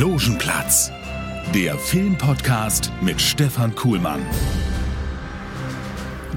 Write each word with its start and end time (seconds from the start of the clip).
Logenplatz, 0.00 0.90
der 1.54 1.76
Filmpodcast 1.76 2.90
mit 3.02 3.20
Stefan 3.20 3.74
Kuhlmann. 3.74 4.22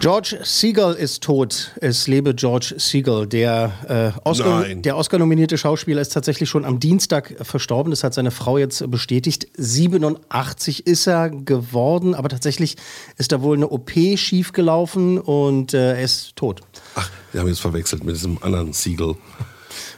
George 0.01 0.37
Segal 0.43 0.95
ist 0.95 1.23
tot. 1.23 1.71
Es 1.79 2.09
lebe 2.09 2.35
George 2.35 2.73
Segal. 2.75 3.25
Der, 3.25 3.71
äh, 4.15 4.19
Oscar, 4.27 4.65
der 4.65 4.97
Oscar-nominierte 4.97 5.57
Schauspieler 5.57 6.01
ist 6.01 6.11
tatsächlich 6.11 6.49
schon 6.49 6.65
am 6.65 6.81
Dienstag 6.81 7.35
verstorben. 7.41 7.91
Das 7.91 8.03
hat 8.03 8.13
seine 8.13 8.31
Frau 8.31 8.57
jetzt 8.57 8.91
bestätigt. 8.91 9.47
87 9.55 10.85
ist 10.85 11.07
er 11.07 11.29
geworden, 11.29 12.15
aber 12.15 12.27
tatsächlich 12.27 12.75
ist 13.17 13.31
da 13.31 13.41
wohl 13.41 13.55
eine 13.55 13.69
OP 13.69 13.91
schiefgelaufen 14.17 15.19
und 15.19 15.73
äh, 15.73 15.93
er 15.93 16.03
ist 16.03 16.35
tot. 16.35 16.59
Ach, 16.95 17.09
wir 17.31 17.39
haben 17.39 17.47
jetzt 17.47 17.61
verwechselt 17.61 18.03
mit 18.03 18.15
diesem 18.15 18.43
anderen 18.43 18.73
Siegel. 18.73 19.15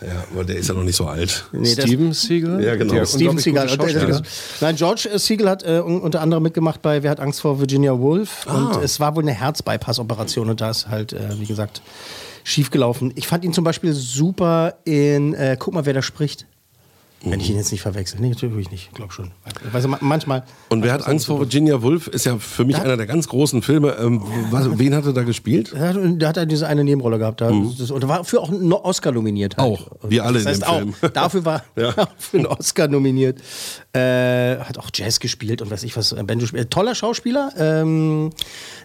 Ja, 0.02 0.24
aber 0.32 0.44
der 0.44 0.58
ist 0.58 0.68
ja 0.70 0.74
noch 0.76 0.84
nicht 0.84 0.96
so 0.96 1.06
alt. 1.06 1.46
Nee, 1.52 1.72
Steven 1.72 2.14
Seagal? 2.14 2.64
Ja, 2.64 2.76
genau. 2.76 2.94
Der 2.94 3.06
Steven 3.06 3.38
Seagal. 3.38 3.68
gute 3.68 3.90
Schauspieler. 3.90 4.22
Nein, 4.62 4.76
George 4.76 5.10
äh, 5.14 5.20
Segal 5.20 5.50
hat 5.50 5.64
äh, 5.64 5.80
un- 5.80 6.02
unter 6.02 6.22
anderem 6.22 6.44
mitgemacht 6.44 6.82
bei 6.82 7.02
Wer 7.04 7.12
hat 7.12 7.20
Angst 7.20 7.42
vor 7.42 7.60
Virginia 7.60 7.98
Woolf. 7.98 8.46
Und 8.48 8.84
es 8.84 9.00
war 9.00 9.16
wohl 9.16 9.24
eine 9.24 9.34
Herzbypass-Operation 9.34 10.50
und 10.50 10.62
da 10.62 10.70
ist 10.72 10.88
halt, 10.88 11.14
äh, 11.14 11.40
wie 11.40 11.46
gesagt, 11.46 11.82
schiefgelaufen. 12.44 13.12
Ich 13.16 13.28
fand 13.28 13.44
ihn 13.44 13.54
zum 13.54 13.64
Beispiel 13.64 13.94
super 13.94 14.76
in 14.84 15.34
äh, 15.34 15.58
Guck 15.60 15.74
mal, 15.74 15.86
wer 15.86 15.94
da 15.94 16.02
spricht. 16.02 16.46
Wenn 17.28 17.40
ich 17.40 17.50
ihn 17.50 17.58
jetzt 17.58 17.72
nicht 17.72 17.82
verwechsel. 17.82 18.20
Nee, 18.22 18.30
natürlich 18.30 18.70
nicht. 18.72 18.90
Ich 18.90 18.94
glaube 18.96 19.12
schon. 19.12 19.32
Weißt 19.72 19.86
du, 19.86 19.90
ma- 19.90 19.98
manchmal. 20.02 20.44
Und 20.70 20.84
wer 20.84 20.94
hat 20.94 21.08
Angst 21.08 21.26
vor 21.26 21.40
Virginia 21.40 21.82
Woolf? 21.82 22.08
Ist 22.08 22.26
ja 22.26 22.38
für 22.38 22.66
mich 22.66 22.78
einer 22.78 22.98
der 22.98 23.08
ganz 23.08 23.28
großen 23.28 23.62
Filme. 23.64 23.96
Ähm, 24.00 24.22
was, 24.52 24.78
wen 24.78 24.94
hat 24.96 25.06
er 25.06 25.14
da 25.14 25.24
gespielt? 25.24 25.74
Da 25.74 25.90
hat, 25.90 25.98
da 26.20 26.28
hat 26.30 26.38
er 26.38 26.46
diese 26.46 26.68
eine 26.68 26.84
Nebenrolle 26.84 27.18
gehabt. 27.18 27.42
Da, 27.42 27.52
das, 27.80 27.90
und 27.92 28.08
war 28.08 28.24
für 28.26 28.40
auch 28.42 28.50
einen 28.50 28.72
Oscar 28.72 29.12
nominiert. 29.12 29.58
Halt. 29.58 29.68
Auch, 29.72 29.88
wie 30.08 30.22
alle 30.22 30.34
das 30.34 30.44
in 30.44 30.50
heißt 30.50 30.62
dem 30.62 30.68
auch, 30.68 30.78
Film. 30.78 30.94
Dafür 31.14 31.46
war 31.46 31.64
Ja. 31.76 31.90
er 31.98 32.08
für 32.18 32.38
einen 32.38 32.46
Oscar 32.46 32.88
nominiert. 32.88 33.40
Äh, 33.94 34.58
hat 34.60 34.78
auch 34.78 34.90
Jazz 34.94 35.20
gespielt 35.20 35.62
und 35.62 35.72
weiß 35.72 35.84
ich 35.84 35.98
was. 35.98 36.12
äh, 36.12 36.22
Banjo 36.24 36.46
spielt. 36.46 36.70
Toller 36.70 36.94
Schauspieler. 36.96 37.52
Ähm, 37.58 38.30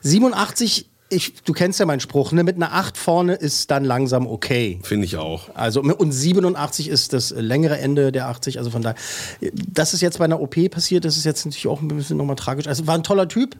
87, 0.02 0.88
ich, 1.10 1.42
du 1.42 1.52
kennst 1.52 1.80
ja 1.80 1.86
meinen 1.86 2.00
Spruch, 2.00 2.32
ne? 2.32 2.44
mit 2.44 2.56
einer 2.56 2.72
8 2.72 2.96
vorne 2.96 3.34
ist 3.34 3.70
dann 3.70 3.84
langsam 3.84 4.26
okay. 4.26 4.78
Finde 4.82 5.04
ich 5.04 5.16
auch. 5.16 5.50
Also 5.54 5.82
und 5.82 6.12
87 6.12 6.88
ist 6.88 7.12
das 7.12 7.30
längere 7.30 7.78
Ende 7.78 8.12
der 8.12 8.28
80, 8.28 8.58
also 8.58 8.70
von 8.70 8.82
daher. 8.82 8.96
Das 9.68 9.92
ist 9.92 10.00
jetzt 10.00 10.18
bei 10.18 10.24
einer 10.24 10.40
OP 10.40 10.70
passiert, 10.70 11.04
das 11.04 11.16
ist 11.16 11.24
jetzt 11.24 11.44
natürlich 11.44 11.66
auch 11.66 11.82
ein 11.82 11.88
bisschen 11.88 12.16
nochmal 12.16 12.36
tragisch. 12.36 12.68
Also 12.68 12.86
war 12.86 12.94
ein 12.94 13.02
toller 13.02 13.26
Typ, 13.26 13.56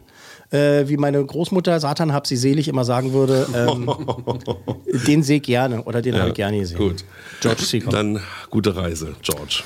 äh, 0.51 0.87
wie 0.87 0.95
meine 0.95 1.23
Großmutter, 1.23 1.79
Satan 1.79 2.13
hab 2.13 2.25
sie 2.25 2.37
selig, 2.37 2.69
immer 2.69 2.85
sagen 2.85 3.11
würde, 3.11 3.47
ähm, 3.53 3.91
den 5.07 5.21
sehe 5.21 5.37
ich 5.37 5.43
gerne 5.43 5.83
oder 5.83 6.01
den 6.01 6.17
habe 6.17 6.29
ich 6.29 6.35
gerne 6.35 6.59
gesehen. 6.59 6.77
Gut. 6.77 7.03
George 7.41 7.63
Seagal. 7.63 7.91
Dann 7.91 8.21
gute 8.49 8.75
Reise, 8.75 9.13
George. 9.21 9.63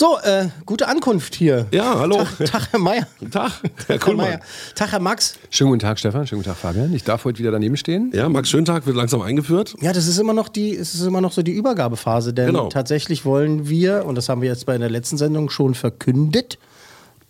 So, 0.00 0.18
äh, 0.22 0.48
gute 0.64 0.88
Ankunft 0.88 1.34
hier. 1.34 1.66
Ja, 1.72 1.98
hallo. 1.98 2.24
Tag, 2.38 2.46
Tag 2.46 2.68
Herr 2.70 2.80
Meier. 2.80 3.06
Tag, 3.30 3.52
Herr 3.86 3.98
Kuhlmann. 3.98 4.38
Tag, 4.74 4.92
Herr 4.92 4.98
Max. 4.98 5.34
Schönen 5.50 5.68
guten 5.72 5.80
Tag, 5.80 5.98
Stefan. 5.98 6.26
Schönen 6.26 6.40
guten 6.40 6.54
Tag, 6.54 6.58
Fabian. 6.58 6.94
Ich 6.94 7.04
darf 7.04 7.26
heute 7.26 7.38
wieder 7.38 7.50
daneben 7.50 7.76
stehen. 7.76 8.10
Ja, 8.14 8.26
Max 8.30 8.48
Schöntag 8.48 8.86
wird 8.86 8.96
langsam 8.96 9.20
eingeführt. 9.20 9.74
Ja, 9.82 9.92
das 9.92 10.06
ist 10.06 10.16
immer 10.16 10.32
noch 10.32 10.48
die, 10.48 10.74
es 10.74 10.94
ist 10.94 11.02
immer 11.02 11.20
noch 11.20 11.32
so 11.32 11.42
die 11.42 11.52
Übergabephase, 11.52 12.32
denn 12.32 12.46
Genau. 12.46 12.70
tatsächlich 12.70 13.26
wollen 13.26 13.68
wir, 13.68 14.06
und 14.06 14.14
das 14.14 14.30
haben 14.30 14.40
wir 14.40 14.48
jetzt 14.48 14.64
bei 14.64 14.78
der 14.78 14.88
letzten 14.88 15.18
Sendung 15.18 15.50
schon 15.50 15.74
verkündet, 15.74 16.56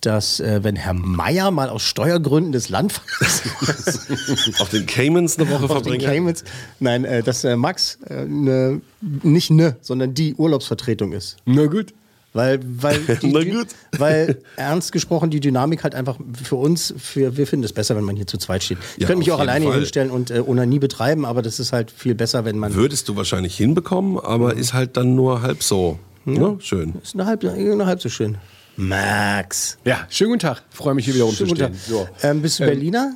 dass 0.00 0.38
äh, 0.38 0.60
wenn 0.62 0.76
Herr 0.76 0.94
Meier 0.94 1.50
mal 1.50 1.70
aus 1.70 1.82
Steuergründen 1.82 2.52
das 2.52 2.68
Land 2.68 3.02
Auf 4.60 4.70
den 4.70 4.86
Caymans 4.86 5.40
eine 5.40 5.50
Woche. 5.50 5.98
Caymans, 5.98 6.44
nein, 6.78 7.04
äh, 7.04 7.24
dass 7.24 7.42
äh, 7.42 7.56
Max 7.56 7.98
äh, 8.08 8.26
ne, 8.26 8.80
nicht 9.00 9.50
ne, 9.50 9.74
sondern 9.80 10.14
die 10.14 10.36
Urlaubsvertretung 10.36 11.10
ist. 11.10 11.36
Na 11.46 11.66
gut. 11.66 11.92
Weil, 12.32 12.60
weil, 12.64 12.98
die, 13.22 13.32
Na 13.32 13.40
Dü- 13.40 13.58
gut. 13.58 13.68
weil 13.98 14.38
ernst 14.56 14.92
gesprochen 14.92 15.30
die 15.30 15.40
Dynamik 15.40 15.82
halt 15.82 15.94
einfach 15.96 16.16
für 16.44 16.54
uns, 16.56 16.94
für, 16.96 17.36
wir 17.36 17.46
finden 17.46 17.64
es 17.64 17.72
besser, 17.72 17.96
wenn 17.96 18.04
man 18.04 18.14
hier 18.16 18.26
zu 18.26 18.38
zweit 18.38 18.62
steht. 18.62 18.78
Ich 18.96 19.02
Ja, 19.02 19.06
könnte 19.08 19.18
mich 19.18 19.32
auch 19.32 19.40
alleine 19.40 19.64
hier 19.64 19.72
Fall. 19.72 19.80
hinstellen 19.80 20.10
und 20.12 20.30
äh, 20.30 20.40
Onanie 20.46 20.78
betreiben, 20.78 21.24
aber 21.24 21.42
das 21.42 21.58
ist 21.58 21.72
halt 21.72 21.90
viel 21.90 22.14
besser, 22.14 22.44
wenn 22.44 22.56
man. 22.58 22.74
Würdest 22.74 23.08
du 23.08 23.16
wahrscheinlich 23.16 23.56
hinbekommen, 23.56 24.18
aber 24.20 24.54
ist 24.54 24.72
halt 24.74 24.96
dann 24.96 25.14
nur 25.16 25.42
halb 25.42 25.62
so. 25.64 25.98
Ne? 26.24 26.56
Schön. 26.60 26.94
Ist 27.02 27.14
eine 27.14 27.26
halb, 27.26 27.42
eine 27.44 27.86
halb 27.86 28.00
so 28.00 28.08
schön. 28.08 28.38
Max. 28.76 29.76
Ja, 29.84 30.06
schönen 30.08 30.30
guten 30.30 30.40
Tag. 30.40 30.62
Freue 30.70 30.94
mich 30.94 31.04
hier 31.04 31.14
wieder 31.14 31.24
rumzustehen. 31.24 31.72
guten 31.72 32.04
Tag. 32.06 32.24
Ähm, 32.24 32.42
bist 32.42 32.60
du 32.60 32.64
Berliner? 32.64 33.14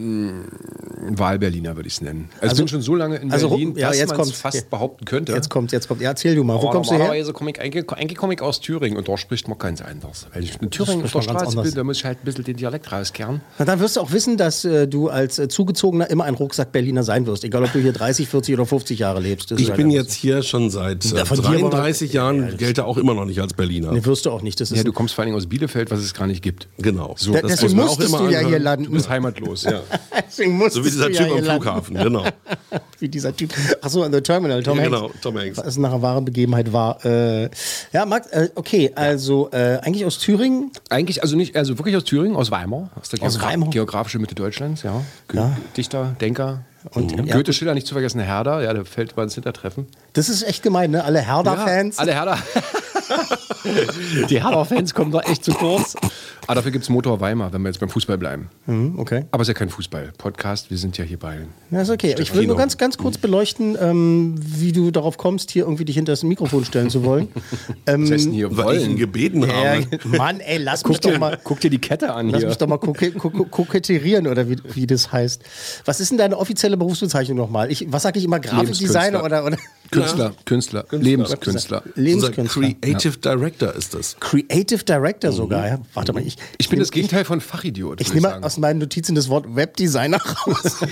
Wahlberliner 0.00 1.74
würde 1.76 1.88
ich 1.88 1.94
es 1.94 2.00
nennen. 2.00 2.28
Also, 2.34 2.42
Also- 2.42 2.54
ich 2.54 2.58
bin 2.58 2.68
schon 2.68 2.82
so 2.82 2.94
lange 2.94 3.16
in 3.16 3.32
also, 3.32 3.48
Berlin, 3.48 3.74
ja, 3.76 3.88
dass 3.88 3.98
jetzt 3.98 4.10
man 4.16 4.20
es 4.20 4.32
fast 4.32 4.56
Ja. 4.56 4.62
behaupten 4.70 5.04
könnte. 5.04 5.32
Jetzt 5.32 5.50
kommt, 5.50 5.72
jetzt 5.72 5.88
kommt. 5.88 6.00
Ja, 6.00 6.10
erzähl 6.10 6.34
du 6.36 6.44
mal. 6.44 6.54
Wo 6.54 6.60
Aber 6.60 6.70
kommst 6.70 6.90
du 6.90 6.94
her? 6.94 7.10
eigentlich, 7.10 7.90
eigentlich 7.92 8.16
komme 8.16 8.34
ich 8.34 8.40
aus 8.40 8.60
Thüringen 8.60 8.96
und 8.96 9.08
da 9.08 9.16
spricht 9.16 9.48
man 9.48 9.58
ganz 9.58 9.80
anders. 9.80 10.26
Weil 10.32 10.44
ich 10.44 10.60
in 10.60 10.70
Thüringen 10.70 11.04
auf 11.04 11.12
der 11.12 11.22
Straße 11.22 11.56
bin, 11.60 11.74
da 11.74 11.84
muss 11.84 11.96
ich 11.98 12.04
halt 12.04 12.18
ein 12.20 12.24
bisschen 12.24 12.44
den 12.44 12.56
Dialekt 12.56 12.92
rauskehren. 12.92 13.40
Na, 13.58 13.64
dann 13.64 13.80
wirst 13.80 13.96
du 13.96 14.00
auch 14.00 14.12
wissen, 14.12 14.36
dass 14.36 14.64
äh, 14.64 14.86
du 14.86 15.08
als 15.08 15.38
äh, 15.38 15.48
Zugezogener 15.48 16.08
immer 16.10 16.24
ein 16.24 16.34
Rucksack 16.34 16.70
Berliner 16.72 17.02
sein 17.02 17.26
wirst. 17.26 17.42
Egal, 17.44 17.64
ob 17.64 17.72
du 17.72 17.80
hier 17.80 17.92
30, 17.92 18.28
40 18.28 18.54
oder 18.54 18.66
50 18.66 18.98
Jahre 19.00 19.20
lebst. 19.20 19.50
Ich 19.52 19.68
halt 19.68 19.76
bin 19.76 19.86
einfach 19.86 19.98
jetzt 19.98 20.14
hier 20.14 20.42
schon 20.42 20.70
seit 20.70 21.04
äh, 21.12 21.16
Ja, 21.18 21.24
von 21.24 21.38
dir 21.40 21.46
aber- 21.48 21.58
33 21.70 22.12
Jahren, 22.12 22.56
gelte 22.56 22.84
auch 22.84 22.98
immer 22.98 23.14
noch 23.14 23.24
nicht 23.24 23.40
als 23.40 23.54
Berliner. 23.54 23.92
Nee, 23.92 24.04
wirst 24.04 24.26
du 24.26 24.30
auch 24.30 24.42
nicht. 24.42 24.60
Das 24.60 24.70
ist 24.70 24.76
Ja, 24.78 24.84
du 24.84 24.92
kommst 24.92 25.14
vor 25.14 25.22
allen 25.22 25.28
Dingen 25.28 25.38
aus 25.38 25.46
Bielefeld, 25.48 25.90
was 25.90 26.00
es 26.00 26.14
gar 26.14 26.26
nicht 26.26 26.42
gibt. 26.42 26.68
Genau. 26.78 27.14
So, 27.18 27.32
Da- 27.32 27.40
das 27.42 27.52
deswegen 27.52 27.72
muss 27.72 27.74
man 27.76 27.84
auch 27.84 27.88
musstest 27.98 28.08
immer 28.10 28.18
du 28.18 28.24
ja 28.32 28.38
anhören. 28.38 28.48
hier 28.50 28.58
Du 28.58 28.64
landen. 28.64 28.92
bist 28.92 29.08
heimatlos. 29.08 29.64
Ja. 29.64 29.80
So 30.30 30.84
wie 30.84 30.90
dieser 30.90 31.10
ja 31.10 31.18
Typ 31.18 31.26
hier 31.26 31.36
am 31.38 31.44
landen. 31.44 31.62
Flughafen, 31.62 31.96
genau. 31.96 32.24
Wie 33.00 33.08
dieser 33.08 33.34
Typ. 33.34 33.52
Achso, 33.80 34.02
an 34.02 34.12
der 34.12 34.22
Terminal, 34.22 34.62
Tom 34.62 34.76
Ja, 34.76 34.84
Hanks. 34.84 34.96
genau, 34.98 35.10
Tom 35.22 35.38
Hanks. 35.38 35.58
Was 35.58 35.76
nach 35.78 35.90
einer 35.92 36.02
wahren 36.02 36.24
Begebenheit 36.24 36.72
war. 36.72 37.04
Äh, 37.04 37.48
ja, 37.92 38.04
Max, 38.04 38.26
äh, 38.28 38.48
okay, 38.56 38.92
also 38.94 39.48
äh, 39.52 39.78
eigentlich 39.82 40.04
aus 40.04 40.18
Thüringen. 40.18 40.70
Eigentlich, 40.90 41.22
also 41.22 41.36
nicht, 41.36 41.56
also 41.56 41.78
wirklich 41.78 41.96
aus 41.96 42.04
Thüringen, 42.04 42.36
aus 42.36 42.50
Weimar, 42.50 42.90
aus 43.00 43.08
der 43.08 43.22
Aus 43.22 43.34
Geogra 43.34 43.52
Weimar? 43.52 43.70
geografische 43.70 44.18
Mitte 44.18 44.34
Deutschlands, 44.34 44.82
ja. 44.82 45.02
Ja. 45.32 45.56
Dichter, 45.76 46.16
Denker. 46.20 46.64
Und, 46.92 47.12
ja. 47.26 47.34
Goethe, 47.36 47.52
Schiller, 47.52 47.74
nicht 47.74 47.86
zu 47.86 47.94
vergessen, 47.94 48.20
Herder, 48.20 48.62
ja, 48.62 48.72
der 48.72 48.84
fällt 48.84 49.16
mal 49.16 49.22
ins 49.24 49.34
Hintertreffen. 49.34 49.86
Das 50.12 50.28
ist 50.28 50.42
echt 50.42 50.62
gemein, 50.62 50.90
ne? 50.90 51.04
Alle 51.04 51.20
Herder-Fans. 51.20 51.96
Ja, 51.96 52.02
alle 52.02 52.14
Herder. 52.14 52.38
Die 54.28 54.42
Herder-Fans 54.42 54.94
kommen 54.94 55.10
da 55.10 55.20
echt 55.20 55.44
zu 55.44 55.52
kurz. 55.52 55.96
Aber 56.46 56.54
dafür 56.56 56.70
gibt 56.70 56.84
es 56.84 56.88
Motor 56.88 57.20
Weimar, 57.20 57.52
wenn 57.52 57.62
wir 57.62 57.68
jetzt 57.68 57.78
beim 57.78 57.90
Fußball 57.90 58.16
bleiben. 58.16 58.48
Hm, 58.64 58.98
okay. 58.98 59.24
Aber 59.30 59.42
es 59.42 59.48
ist 59.48 59.54
ja 59.54 59.58
kein 59.58 59.68
Fußball-Podcast, 59.68 60.70
wir 60.70 60.78
sind 60.78 60.96
ja 60.96 61.04
hier 61.04 61.18
bei. 61.18 61.46
Ja, 61.70 61.82
ist 61.82 61.90
okay. 61.90 62.14
Ich 62.18 62.34
will 62.34 62.46
nur 62.46 62.56
ganz, 62.56 62.78
ganz 62.78 62.96
kurz 62.96 63.18
beleuchten, 63.18 63.76
ähm, 63.78 64.34
wie 64.38 64.72
du 64.72 64.90
darauf 64.90 65.18
kommst, 65.18 65.50
hier 65.50 65.64
irgendwie 65.64 65.84
dich 65.84 65.96
hinter 65.96 66.12
das 66.12 66.22
Mikrofon 66.22 66.64
stellen 66.64 66.88
zu 66.88 67.04
wollen. 67.04 67.28
ähm, 67.86 68.02
Was 68.04 68.12
heißt 68.12 68.24
denn 68.26 68.32
hier 68.32 68.56
Weil 68.56 68.76
ich 68.76 68.82
ihn 68.82 68.88
wollen? 68.88 68.96
gebeten 68.96 69.42
ja, 69.42 69.48
habe. 69.48 69.86
Mann, 70.16 70.40
ey, 70.40 70.58
lass 70.58 70.86
mich 70.86 71.00
doch 71.00 71.18
mal. 71.18 71.38
Guck 71.44 71.60
dir 71.60 71.70
die 71.70 71.80
Kette 71.80 72.14
an 72.14 72.30
Lass 72.30 72.40
hier. 72.40 72.48
mich 72.48 72.56
doch 72.56 72.66
mal 72.66 72.78
koke 72.78 73.12
ko 73.12 73.30
ko 73.30 73.44
kokettieren 73.44 74.26
oder 74.26 74.48
wie, 74.48 74.56
wie 74.72 74.86
das 74.86 75.12
heißt. 75.12 75.42
Was 75.84 76.00
ist 76.00 76.10
denn 76.10 76.18
deine 76.18 76.38
offizielle 76.38 76.76
Berufsbezeichnung 76.76 77.36
nochmal? 77.36 77.70
Ich, 77.70 77.86
was 77.90 78.02
sage 78.02 78.18
ich 78.18 78.24
immer? 78.24 78.40
Grafikdesigner 78.40 79.22
oder, 79.22 79.44
oder 79.44 79.58
Künstler, 79.90 80.32
Künstler, 80.44 80.84
Lebenskünstler. 80.90 81.82
Unser 81.84 82.00
Lebenskünstler? 82.00 82.62
Creative 82.62 82.97
Director 82.98 83.74
ist 83.74 83.94
das. 83.94 84.16
Creative 84.20 84.84
Director 84.84 85.32
sogar. 85.32 85.66
Ja. 85.66 85.78
Warte 85.94 86.12
mal, 86.12 86.22
ich, 86.26 86.36
Ich 86.58 86.68
bin 86.68 86.78
das 86.78 86.90
Gegenteil 86.90 87.24
von 87.24 87.40
Fachidiot. 87.40 88.00
Ich 88.00 88.12
nehme 88.12 88.42
aus 88.42 88.58
meinen 88.58 88.78
Notizen 88.78 89.14
das 89.14 89.28
Wort 89.28 89.54
Webdesigner 89.54 90.20
raus. 90.20 90.76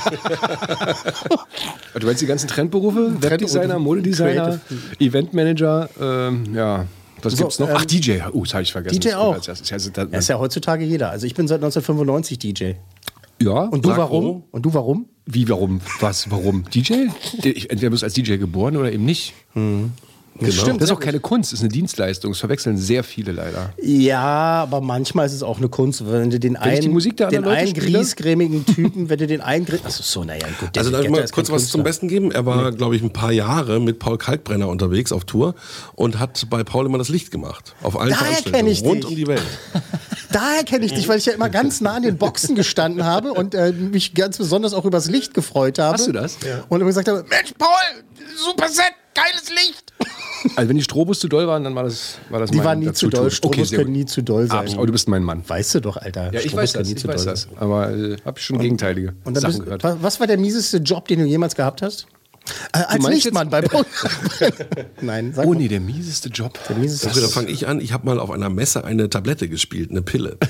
Du 1.99 2.07
meinst 2.07 2.21
die 2.21 2.27
ganzen 2.27 2.49
Trendberufe? 2.49 3.17
Webdesigner, 3.23 3.79
Modedesigner, 3.79 4.61
Eventmanager, 4.99 5.89
ähm, 6.01 6.55
ja. 6.55 6.87
Was 7.23 7.33
So, 7.33 7.45
gibt's 7.45 7.59
noch? 7.59 7.69
ähm, 7.71 7.75
Ach, 7.79 7.85
DJ. 7.87 8.19
Oh, 8.33 8.43
das 8.45 8.53
habe 8.53 8.63
ich 8.63 8.73
vergessen. 8.73 9.01
DJ 9.01 9.09
Das 9.09 9.17
auch. 9.17 9.35
als 9.35 9.49
erstes. 9.49 9.73
Also, 9.73 9.91
da, 9.91 10.03
Ja, 10.05 10.19
ist 10.19 10.29
ja 10.29 10.39
heutzutage 10.39 10.85
jeder. 10.85 11.11
Also 11.11 11.27
ich 11.27 11.35
bin 11.35 11.49
seit 11.49 11.57
1995 11.65 12.39
DJ. 12.39 12.73
ja. 13.41 13.53
Und 13.63 13.85
du 13.85 13.89
warum? 13.97 14.25
wo. 14.25 14.43
Und 14.51 14.63
du 14.67 14.75
warum? 14.75 15.07
Wie, 15.25 15.49
warum? 15.49 15.81
Was, 16.01 16.31
warum? 16.31 16.65
DJ? 16.73 17.07
Ich, 17.43 17.71
entweder 17.71 17.91
bist 17.91 18.03
du 18.03 18.07
als 18.07 18.13
DJ 18.15 18.37
geboren 18.37 18.77
oder 18.77 18.93
eben 18.93 19.05
nicht. 19.07 19.33
Genau. 20.39 20.53
stimmt. 20.53 20.81
Das 20.81 20.91
ist 20.91 20.97
auch 20.97 21.01
keine 21.01 21.21
Kunst, 21.21 21.53
das 21.53 21.61
ist 21.61 21.65
eine 21.65 21.73
Dienstleistung. 21.73 22.33
Das 22.33 22.41
verwechseln 22.41 22.77
sehr 22.77 23.05
viele 23.05 23.33
leider. 23.33 23.73
Ja, 23.81 24.21
aber 24.63 24.81
manchmal 24.81 25.27
ist 25.27 25.33
es 25.33 25.43
auch 25.43 25.59
eine 25.59 25.69
Kunst, 25.69 26.11
wenn 26.11 26.31
du 26.31 26.39
den 26.39 26.53
ich 26.55 26.61
einen, 26.61 26.93
Musik 26.93 27.17
der 27.17 27.29
den 27.29 27.45
Leute 27.45 27.57
einen 27.57 27.75
griesgrämigen 27.75 28.67
Typen, 28.67 29.09
wenn 29.09 29.19
du 29.19 29.27
den 29.27 29.41
einen 29.41 29.67
Achso, 29.85 30.03
so, 30.03 30.25
naja, 30.25 30.47
gut. 30.61 30.77
Also 30.77 30.91
darf 30.91 31.05
ich 31.05 31.11
mal 31.11 31.21
ist 31.21 31.33
kurz 31.33 31.51
was 31.51 31.69
zum. 31.69 31.87
Besten 31.87 32.09
geben. 32.09 32.33
Er 32.33 32.45
war, 32.47 32.73
glaube 32.73 32.97
ich, 32.97 33.03
ein 33.03 33.13
paar 33.13 33.31
Jahre 33.31 33.79
mit 33.79 34.01
Paul 34.01 34.19
Kalkbrenner 34.19 34.69
unterwegs 34.69 35.13
auf 35.13 35.25
Tour 35.25 35.55
und 35.95 36.19
hat 36.19 36.49
bei 36.51 36.65
Paul 36.65 36.87
immer 36.87 36.99
das 36.99 37.09
Licht 37.09 37.31
gemacht. 37.31 37.75
Auf 37.83 37.99
allen 37.99 38.11
Daher 38.11 38.27
Veranstaltungen 38.27 38.73
ich 38.73 38.83
rund 38.83 39.05
dich. 39.05 39.11
um 39.11 39.17
die 39.17 39.27
Welt. 39.29 39.43
Daher 40.33 40.65
kenne 40.65 40.85
ich 40.85 40.93
dich, 40.93 41.07
weil 41.09 41.19
ich 41.19 41.27
ja 41.27 41.33
immer 41.33 41.49
ganz 41.49 41.81
nah 41.81 41.95
an 41.95 42.03
den 42.03 42.19
Boxen 42.19 42.57
gestanden 42.57 43.05
habe 43.05 43.33
und 43.33 43.55
äh, 43.55 43.73
mich 43.73 44.15
ganz 44.15 44.39
besonders 44.39 44.75
auch 44.75 44.85
übers 44.85 45.09
Licht 45.09 45.35
gefreut 45.35 45.79
habe. 45.79 45.95
Hast 45.95 46.09
du 46.09 46.13
das? 46.13 46.39
Ja. 46.45 46.65
Und 46.69 46.81
immer 46.81 46.89
gesagt 46.89 47.09
habe, 47.09 47.25
Mensch, 47.29 47.55
Paul, 47.57 47.69
super 48.37 48.69
Set, 48.69 48.93
geiles 49.15 49.49
Licht. 49.51 49.86
Also 50.55 50.69
wenn 50.69 50.77
die 50.77 50.83
Strobos 50.85 51.19
zu 51.19 51.29
doll 51.29 51.49
waren, 51.49 51.65
dann 51.65 51.75
war 51.75 51.83
das, 51.83 52.19
war 52.31 52.39
das 52.39 52.51
Die 52.51 52.59
mein 52.59 52.67
waren 52.67 52.79
nie 52.79 52.93
zu 52.93 53.09
doll. 53.09 53.31
Strobos 53.31 53.59
Okay, 53.69 53.77
können 53.77 53.89
gut. 53.89 53.97
nie 53.97 54.05
zu 54.07 54.23
doll 54.23 54.47
sein. 54.47 54.59
Absolut. 54.59 54.79
Aber 54.79 54.87
du 54.87 54.93
bist 54.93 55.09
mein 55.09 55.25
Mann. 55.25 55.43
Weißt 55.47 55.75
du 55.75 55.81
doch, 55.81 55.97
Alter. 55.97 56.27
Ja, 56.33 56.39
ich 56.41 56.43
Strobos 56.47 56.57
weiß 56.63 56.73
das, 56.75 56.87
nie 56.89 56.95
ich 56.95 57.01
zu 57.01 57.09
weiß 57.09 57.25
doll 57.25 57.33
das. 57.33 57.43
sein. 57.43 57.53
Aber 57.57 57.91
äh, 57.91 58.17
habe 58.25 58.39
ich 58.39 58.45
schon 58.45 58.59
gegenteilige 58.59 59.15
Und 59.25 59.35
dann 59.35 59.41
Sachen 59.43 59.53
bist, 59.55 59.65
gehört. 59.65 59.83
wa- 59.85 59.97
was 60.01 60.21
war 60.21 60.27
der 60.27 60.39
mieseste 60.39 60.77
Job, 60.79 61.09
den 61.09 61.21
du 61.21 61.25
jemals 61.27 61.55
gehabt 61.57 61.83
hast? 61.83 62.07
Äh, 62.73 62.79
als 62.79 63.09
Lichtmann 63.09 63.51
bei 63.51 63.61
Paul. 63.63 63.85
Nein, 65.01 65.33
sag 65.35 65.47
Oh 65.47 65.55
nee, 65.55 65.67
der 65.67 65.81
mieseste 65.81 66.29
Job. 66.29 66.57
Der 66.69 66.77
mieseste 66.77 67.09
Okay, 67.09 67.21
da 67.23 67.29
fange 67.29 67.49
ich 67.51 67.67
an. 67.67 67.81
Ich 67.81 67.93
habe 67.93 68.07
mal 68.07 68.21
auf 68.21 68.31
einer 68.31 68.49
Messe 68.51 68.85
eine 68.85 69.11
Tablette 69.11 69.49
gespielt, 69.49 69.91
eine 69.91 70.03
Pille. 70.03 70.37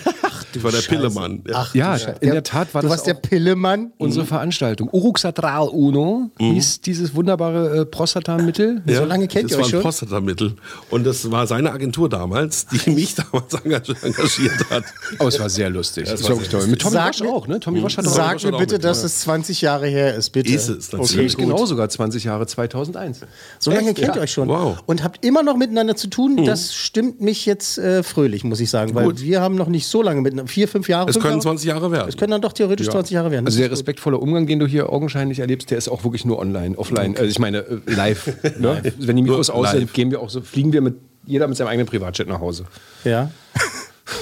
ich 0.57 0.65
war 0.65 0.73
der 0.73 0.79
Pillemann. 0.81 1.43
Ja. 1.47 1.55
Ach, 1.57 1.75
Ja, 1.75 1.97
du 1.99 2.13
in 2.21 2.31
der 2.33 2.43
Tat 2.43 2.75
war 2.75 2.83
du 2.83 2.89
das 2.89 2.99
warst 2.99 3.07
der 3.07 3.15
Pillemann. 3.15 3.93
unsere 3.99 4.27
Veranstaltung. 4.27 4.89
Uruxatral 4.93 5.69
Uno 5.69 6.31
hieß 6.39 6.81
dieses 6.81 7.15
wunderbare 7.15 7.81
äh, 7.81 7.85
Prostatamittel. 7.87 8.83
So 8.87 9.05
lange 9.05 9.29
kennt 9.29 9.45
das 9.45 9.53
ihr 9.53 9.57
war 9.59 9.65
euch 9.65 9.69
ein 9.69 9.71
schon? 9.73 9.81
Prostatamittel. 9.83 10.55
Und 10.91 11.05
das 11.07 11.31
war 11.31 11.47
seine 11.47 11.73
Agentur 11.73 12.09
damals, 12.09 12.67
die 12.67 12.91
mich 12.91 13.15
damals 13.15 13.55
engagiert 13.55 14.03
engagiert 14.03 14.71
hat. 14.71 14.85
Aber 15.19 15.29
es 15.29 15.39
war 15.39 15.49
sehr 15.51 15.71
lustig. 15.71 16.09
Das 16.09 16.23
war 16.23 16.31
war 16.31 16.37
wirklich 16.37 16.51
sehr 16.51 16.61
toll. 16.61 16.69
Mit 16.69 16.81
Tommy 16.81 16.93
Sag 16.95 17.09
Wasch 17.09 17.21
mir- 17.21 17.29
auch, 17.31 17.47
ne? 17.49 17.61
Tommy 17.61 17.83
Wasch 17.83 17.97
hat 17.99 18.07
auch 18.07 18.11
Sag 18.13 18.43
mir 18.43 18.55
auch 18.55 18.59
bitte, 18.59 18.75
mit, 18.75 18.85
dass 18.85 19.01
ja. 19.01 19.07
es 19.07 19.21
20 19.21 19.61
Jahre 19.61 19.87
her 19.87 20.15
ist, 20.15 20.31
bitte. 20.31 20.53
Ist 20.53 20.69
es, 20.69 20.93
natürlich. 20.93 21.37
Gut. 21.37 21.45
genau 21.47 21.67
sogar 21.67 21.89
20 21.89 22.25
Jahre, 22.25 22.47
2001. 22.47 23.21
So 23.59 23.71
lange 23.71 23.89
Echt? 23.91 23.99
kennt 23.99 24.09
ihr 24.11 24.17
Ja. 24.17 24.23
euch 24.23 24.33
schon. 24.33 24.49
Wow. 24.49 24.79
Und 24.87 25.03
habt 25.05 25.25
immer 25.25 25.43
noch 25.43 25.57
miteinander 25.57 25.97
zu 25.97 26.09
tun. 26.09 26.45
Das 26.45 26.75
stimmt 26.75 27.21
mich 27.21 27.47
jetzt 27.47 27.79
äh, 27.79 28.03
fröhlich, 28.03 28.45
muss 28.45 28.61
ich 28.61 28.71
sagen. 28.71 28.95
Weil 28.95 29.05
Gut. 29.07 29.21
wir 29.21 29.41
haben 29.41 29.55
noch 29.57 29.69
nicht 29.69 29.87
so 29.87 30.03
lange 30.03 30.21
miteinander. 30.21 30.46
Vier, 30.47 30.69
fünf 30.69 30.89
Jahre. 30.89 31.11
Es 31.11 31.17
können 31.17 31.33
Jahre? 31.33 31.41
20 31.41 31.67
Jahre 31.67 31.93
werden. 31.93 32.09
Es 32.09 32.17
können 32.17 32.31
dann 32.31 32.41
doch 32.41 32.53
theoretisch 32.53 32.89
20 32.89 33.13
Jahre 33.15 33.31
werden. 33.31 33.45
Das 33.45 33.55
Also 33.55 33.63
der 33.63 33.71
respektvolle 33.71 34.19
Umgang, 34.19 34.47
den 34.47 34.59
du 34.59 34.67
hier 34.67 34.91
augenscheinlich 34.91 35.41
erlebst, 35.41 35.71
der 35.71 35.79
ist 35.79 35.89
auch 35.89 36.05
wirklich 36.05 36.25
nur 36.25 36.39
online, 36.39 36.77
offline. 36.79 37.17
Also 37.17 37.25
ich 37.25 37.39
meine 37.39 37.59
äh, 37.59 37.81
live. 37.87 38.27
ne? 38.59 38.83
Wenn 38.99 39.17
die 39.17 39.23
Mikros 39.23 39.51
aus 39.51 39.71
sind, 39.71 39.81
live. 39.81 39.93
gehen 39.93 40.11
wir 40.11 40.21
auch 40.21 40.31
so, 40.31 40.41
fliegen 40.41 40.73
wir 40.73 40.81
mit 40.81 40.97
jeder 41.27 41.49
mit 41.49 41.57
seinem 41.57 41.69
eigenen 41.69 41.87
Privatjet 41.87 42.29
nach 42.29 42.41
Hause. 42.41 42.67
Ja. 43.05 43.31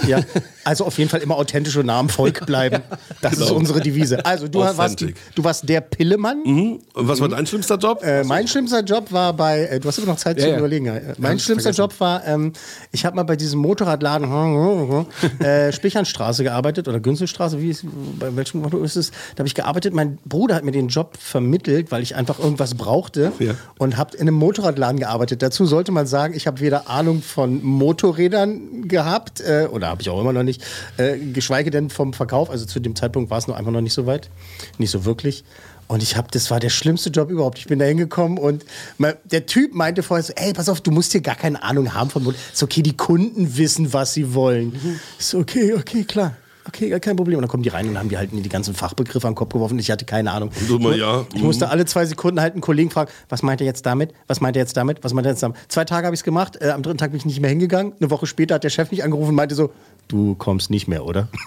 ja, 0.06 0.18
also 0.64 0.84
auf 0.86 0.98
jeden 0.98 1.10
Fall 1.10 1.20
immer 1.20 1.36
authentisch 1.36 1.76
und 1.76 1.86
nah 1.86 1.98
am 1.98 2.08
Volk 2.08 2.46
bleiben. 2.46 2.82
Das 3.20 3.34
ist 3.34 3.40
Genau. 3.40 3.54
unsere 3.56 3.80
Devise. 3.80 4.24
Also 4.24 4.48
du 4.48 4.60
warst, 4.60 5.00
du 5.00 5.44
warst 5.44 5.68
der 5.68 5.80
Pillemann. 5.80 6.42
Und 6.42 6.80
was 6.94 7.20
war 7.20 7.28
dein 7.28 7.46
schlimmster 7.46 7.76
Job? 7.76 8.02
Äh, 8.02 8.24
mein 8.24 8.48
schlimmster 8.48 8.80
Job 8.82 9.12
war 9.12 9.32
bei, 9.32 9.66
äh, 9.66 9.80
du 9.80 9.88
hast 9.88 9.98
immer 9.98 10.06
noch 10.08 10.16
Zeit 10.16 10.38
Ja, 10.38 10.44
zu 10.44 10.50
ja. 10.50 10.58
überlegen. 10.58 10.86
Äh, 10.86 11.14
mein 11.18 11.38
schlimmster 11.38 11.72
vergessen. 11.72 11.80
Job 11.96 12.00
war, 12.00 12.26
ähm, 12.26 12.52
ich 12.92 13.04
habe 13.04 13.16
mal 13.16 13.22
bei 13.24 13.36
diesem 13.36 13.60
Motorradladen 13.60 14.24
äh, 15.40 15.72
Spichernstraße 15.72 16.42
gearbeitet 16.44 16.88
oder 16.88 17.00
Günzelstraße, 17.00 17.60
wie 17.60 17.70
ist, 17.70 17.84
bei 18.18 18.34
welchem 18.36 18.60
Motto 18.62 18.82
ist 18.82 18.96
es? 18.96 19.10
Da 19.34 19.40
habe 19.40 19.48
ich 19.48 19.54
gearbeitet. 19.54 19.94
Mein 19.94 20.18
Bruder 20.24 20.54
hat 20.54 20.64
mir 20.64 20.72
den 20.72 20.88
Job 20.88 21.16
vermittelt, 21.18 21.90
weil 21.90 22.02
ich 22.02 22.14
einfach 22.16 22.38
irgendwas 22.38 22.74
brauchte 22.74 23.32
Ja. 23.38 23.54
und 23.78 23.96
habe 23.96 24.16
in 24.16 24.22
einem 24.22 24.34
Motorradladen 24.34 24.98
gearbeitet. 25.00 25.42
Dazu 25.42 25.66
sollte 25.66 25.92
man 25.92 26.06
sagen, 26.06 26.34
ich 26.34 26.46
habe 26.46 26.60
weder 26.60 26.88
Ahnung 26.88 27.22
von 27.22 27.62
Motorrädern 27.62 28.88
gehabt 28.88 29.40
äh, 29.40 29.68
oder 29.70 29.88
habe 29.88 30.02
ich 30.02 30.10
auch 30.10 30.20
immer 30.20 30.32
noch 30.32 30.42
nicht, 30.42 30.53
äh, 30.96 31.16
geschweige 31.18 31.70
denn 31.70 31.90
vom 31.90 32.12
Verkauf. 32.12 32.50
Also 32.50 32.64
zu 32.66 32.80
dem 32.80 32.96
Zeitpunkt 32.96 33.30
war 33.30 33.38
es 33.38 33.46
noch 33.46 33.56
einfach 33.56 33.72
noch 33.72 33.80
nicht 33.80 33.94
so 33.94 34.06
weit, 34.06 34.30
nicht 34.78 34.90
so 34.90 35.04
wirklich. 35.04 35.44
Und 35.86 36.02
ich 36.02 36.16
habe, 36.16 36.28
das 36.30 36.50
war 36.50 36.60
der 36.60 36.70
schlimmste 36.70 37.10
Job 37.10 37.30
überhaupt. 37.30 37.58
Ich 37.58 37.66
bin 37.66 37.78
da 37.78 37.84
hingekommen 37.84 38.38
und 38.38 38.64
mal- 38.96 39.18
der 39.24 39.44
Typ 39.46 39.74
meinte 39.74 40.02
vorher 40.02 40.22
so, 40.24 40.32
ey, 40.34 40.52
pass 40.54 40.68
auf, 40.70 40.80
du 40.80 40.90
musst 40.90 41.12
hier 41.12 41.20
gar 41.20 41.34
keine 41.36 41.62
Ahnung 41.62 41.92
haben 41.92 42.08
von 42.08 42.24
Motor. 42.24 42.40
Ist 42.52 42.62
okay, 42.62 42.82
die 42.82 42.96
Kunden 42.96 43.56
wissen, 43.58 43.92
was 43.92 44.14
sie 44.14 44.32
wollen. 44.34 44.98
Ist 45.18 45.34
okay, 45.34 45.74
okay, 45.74 46.04
klar. 46.04 46.36
Okay, 46.66 46.88
gar 46.88 46.98
kein 47.00 47.14
Problem. 47.16 47.36
Und 47.36 47.42
dann 47.42 47.50
kommen 47.50 47.62
die 47.62 47.68
rein 47.68 47.86
und 47.86 47.98
haben 47.98 48.08
die 48.08 48.16
halt 48.16 48.30
die 48.32 48.48
ganzen 48.48 48.72
Fachbegriffe 48.74 49.26
an 49.26 49.32
den 49.34 49.36
Kopf 49.36 49.52
geworfen. 49.52 49.78
Ich 49.78 49.90
hatte 49.90 50.06
keine 50.06 50.30
Ahnung. 50.32 50.48
du 50.66 50.78
mal, 50.78 50.98
ja, 50.98 51.26
Ich 51.34 51.42
musste 51.42 51.68
alle 51.68 51.84
zwei 51.84 52.06
Sekunden 52.06 52.40
halt 52.40 52.54
einen 52.54 52.62
Kollegen 52.62 52.88
fragen, 52.90 53.10
was 53.28 53.42
meint 53.42 53.60
er 53.60 53.66
jetzt 53.66 53.84
damit? 53.84 54.14
Was 54.28 54.40
meint 54.40 54.56
er 54.56 54.62
jetzt 54.62 54.74
damit? 54.74 55.04
Was 55.04 55.12
meint 55.12 55.26
er 55.26 55.32
jetzt 55.32 55.42
damit? 55.42 55.58
Zwei 55.68 55.84
Tage 55.84 56.06
habe 56.06 56.14
ich 56.14 56.20
es 56.20 56.24
gemacht. 56.24 56.56
Äh, 56.62 56.70
am 56.70 56.82
dritten 56.82 56.96
Tag 56.96 57.10
bin 57.10 57.18
ich 57.18 57.26
nicht 57.26 57.40
mehr 57.40 57.50
hingegangen. 57.50 57.92
Eine 58.00 58.10
Woche 58.10 58.26
später 58.26 58.54
hat 58.54 58.64
der 58.64 58.70
Chef 58.70 58.90
mich 58.90 59.04
angerufen 59.04 59.28
und 59.28 59.34
meinte 59.34 59.54
so, 59.54 59.72
du 60.08 60.34
kommst 60.34 60.70
nicht 60.70 60.88
mehr, 60.88 61.04
oder? 61.04 61.28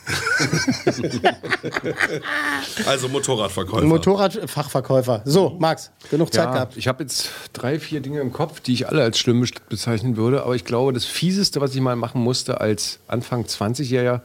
Also 2.85 3.07
Motorradverkäufer. 3.09 3.85
Motorradfachverkäufer. 3.85 5.21
So, 5.25 5.55
Max, 5.59 5.91
genug 6.09 6.33
Zeit 6.33 6.45
Ja, 6.45 6.53
gehabt. 6.53 6.77
ich 6.77 6.87
habe 6.87 7.03
jetzt 7.03 7.29
drei, 7.53 7.79
vier 7.79 7.99
Dinge 8.01 8.19
im 8.21 8.31
Kopf, 8.31 8.59
die 8.59 8.73
ich 8.73 8.87
alle 8.87 9.01
als 9.01 9.19
schlimm 9.19 9.45
bezeichnen 9.69 10.17
würde. 10.17 10.43
Aber 10.43 10.55
ich 10.55 10.65
glaube, 10.65 10.93
das 10.93 11.05
Fieseste, 11.05 11.61
was 11.61 11.73
ich 11.75 11.81
mal 11.81 11.95
machen 11.95 12.21
musste 12.21 12.61
als 12.61 12.99
Anfang 13.07 13.43
20-Jähriger, 13.43 14.21